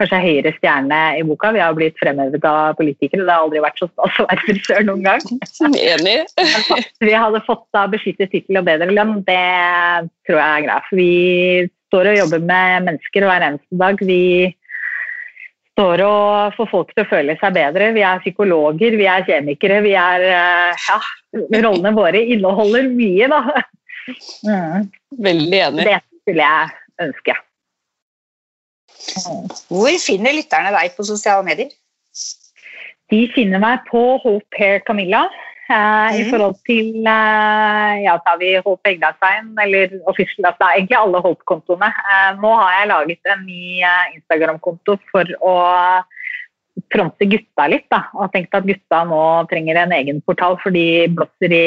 kanskje 0.00 0.20
høyere 0.24 0.52
stjerne 0.56 1.00
i 1.18 1.22
boka. 1.26 1.52
Vi 1.54 1.62
har 1.62 1.74
blitt 1.76 1.98
fremhevet 2.00 2.44
av 2.48 2.74
politikere. 2.78 3.22
Det 3.22 3.30
har 3.30 3.46
aldri 3.46 3.62
vært 3.62 3.78
så 3.82 3.88
stas 3.90 4.18
å 4.18 4.26
være 4.26 4.42
frisør 4.48 4.88
noen 4.88 5.04
gang. 5.06 5.22
Enig. 5.70 6.16
vi 7.06 7.14
hadde 7.14 7.44
fått 7.46 7.64
da 7.76 7.86
beskyttet 7.90 8.32
tittel 8.34 8.58
og 8.60 8.66
bedre 8.66 8.90
lønn, 8.90 9.20
det 9.28 9.38
tror 10.26 10.40
jeg 10.40 10.48
er 10.48 10.66
greit. 10.66 10.92
Vi 10.98 11.10
står 11.92 12.10
og 12.10 12.20
jobber 12.24 12.46
med 12.50 12.90
mennesker 12.90 13.28
hver 13.28 13.48
eneste 13.50 13.80
dag. 13.84 14.02
Vi 14.02 14.22
står 15.74 16.02
og 16.06 16.56
får 16.58 16.70
folk 16.70 16.94
til 16.94 17.04
å 17.04 17.10
føle 17.10 17.38
seg 17.40 17.54
bedre. 17.56 17.92
Vi 17.94 18.02
er 18.06 18.22
psykologer, 18.22 18.98
vi 18.98 19.08
er 19.10 19.26
kjemikere. 19.26 19.80
Vi 19.86 19.94
er 19.98 20.26
eh, 20.30 20.86
Ja, 20.88 20.98
rollene 21.34 21.94
våre 21.96 22.20
inneholder 22.34 22.88
mye, 22.92 23.30
da. 23.32 23.40
Mm. 24.44 24.90
Veldig 25.24 25.60
enig. 25.68 25.86
Det 25.88 26.00
skulle 26.24 26.48
jeg 26.50 27.06
ønske. 27.06 27.38
Hvor 29.68 29.96
finner 30.00 30.36
lytterne 30.36 30.72
deg 30.74 30.94
på 30.96 31.06
sosiale 31.06 31.44
medier? 31.46 31.72
De 33.12 33.24
finner 33.34 33.60
meg 33.62 33.84
på 33.90 34.02
Hope 34.22 34.58
Hair 34.58 34.84
Camilla. 34.86 35.26
Eh, 35.64 35.74
mm. 35.74 36.16
I 36.20 36.24
forhold 36.28 36.56
til 36.68 37.06
eh, 37.08 37.92
ja, 38.04 38.16
så 38.18 38.34
har 38.34 38.40
vi 38.40 38.50
Hope 38.66 38.90
Egdalsveien, 38.90 39.52
eller 39.64 39.94
official, 40.10 40.50
altså, 40.50 40.68
egentlig 40.74 40.98
alle 40.98 41.22
Hope-kontoene. 41.24 41.88
Eh, 41.88 42.30
nå 42.40 42.50
har 42.60 42.74
jeg 42.78 42.90
laget 42.92 43.32
en 43.32 43.46
ny 43.48 43.62
Instagram-konto 44.18 44.98
for 45.12 45.36
å 45.40 45.54
fronte 46.94 47.28
gutta 47.30 47.68
litt. 47.70 47.86
Da, 47.92 48.04
og 48.14 48.32
tenkt 48.34 48.54
at 48.56 48.66
gutta 48.68 49.04
nå 49.08 49.22
trenger 49.50 49.82
en 49.82 49.94
egen 49.98 50.20
portal, 50.24 50.58
for 50.62 50.74
de 50.74 51.06
blåser 51.14 51.54
i 51.54 51.64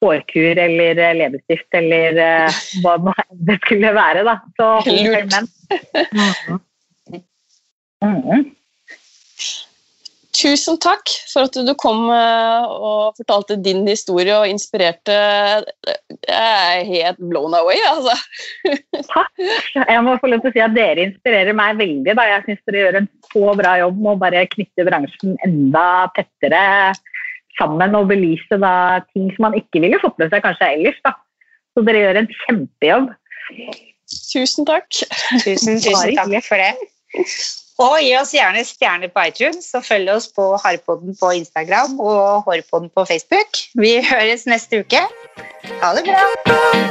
hårkur 0.00 0.58
eller 0.58 0.96
eh, 0.96 1.16
leppestift 1.18 1.76
eller 1.76 2.20
eh, 2.24 2.60
hva 2.84 3.14
det 3.48 3.58
skulle 3.64 3.92
være. 3.96 4.24
Da. 4.28 4.40
Så 4.60 4.72
Lurt. 4.88 5.38
Mm. 8.00 8.14
Mm. 8.24 8.44
Tusen 10.30 10.76
takk 10.78 11.10
for 11.32 11.48
at 11.48 11.56
du 11.66 11.72
kom 11.78 12.04
eh, 12.14 12.66
og 12.70 13.16
fortalte 13.18 13.56
din 13.58 13.82
historie 13.88 14.36
og 14.36 14.46
inspirerte. 14.46 15.16
Jeg 16.22 16.36
er 16.36 16.84
helt 16.86 17.18
blown 17.18 17.56
away, 17.58 17.80
altså. 17.88 18.14
Takk. 19.10 19.32
Jeg 19.74 20.04
må 20.06 20.14
få 20.22 20.30
lov 20.30 20.44
til 20.44 20.52
å 20.52 20.54
si 20.54 20.62
at 20.62 20.76
dere 20.76 21.08
inspirerer 21.08 21.56
meg 21.56 21.80
veldig. 21.80 22.14
Da. 22.14 22.28
Jeg 22.30 22.44
syns 22.46 22.62
dere 22.70 22.84
gjør 22.84 22.98
en 23.00 23.10
så 23.26 23.56
bra 23.58 23.74
jobb 23.82 23.98
med 23.98 24.12
å 24.12 24.20
bare 24.22 24.46
knytte 24.54 24.86
bransjen 24.86 25.34
enda 25.46 25.86
tettere 26.14 26.62
sammen 27.58 27.98
og 27.98 28.08
belyse 28.12 28.60
da, 28.62 28.74
ting 29.10 29.32
som 29.34 29.48
man 29.48 29.58
ikke 29.58 29.82
ville 29.82 29.98
fått 30.02 30.18
med 30.22 30.30
seg 30.30 30.44
kanskje 30.46 30.70
ellers. 30.76 31.00
Da. 31.06 31.16
Så 31.74 31.84
dere 31.88 32.04
gjør 32.04 32.20
en 32.22 32.30
kjempejobb. 32.44 33.10
Tusen 34.30 34.70
takk. 34.70 35.02
Tusen, 35.42 35.82
tusen 35.82 36.14
takk 36.14 36.46
for 36.46 36.62
det. 36.62 36.72
Og 37.80 37.96
gi 38.04 38.10
oss 38.18 38.34
gjerne 38.36 38.60
stjerner 38.68 39.08
på 39.12 39.22
iTunes, 39.30 39.70
og 39.76 39.86
følg 39.86 40.12
oss 40.12 40.28
på 40.36 40.50
Harpodden 40.60 41.16
på 41.20 41.32
Instagram 41.40 41.96
og 42.00 42.44
Hårpodden 42.48 42.92
på 42.92 43.06
Facebook. 43.08 43.62
Vi 43.80 43.96
høres 44.04 44.44
neste 44.50 44.84
uke. 44.84 45.06
Ha 45.80 45.94
det 45.96 46.04
bra! 46.10 46.90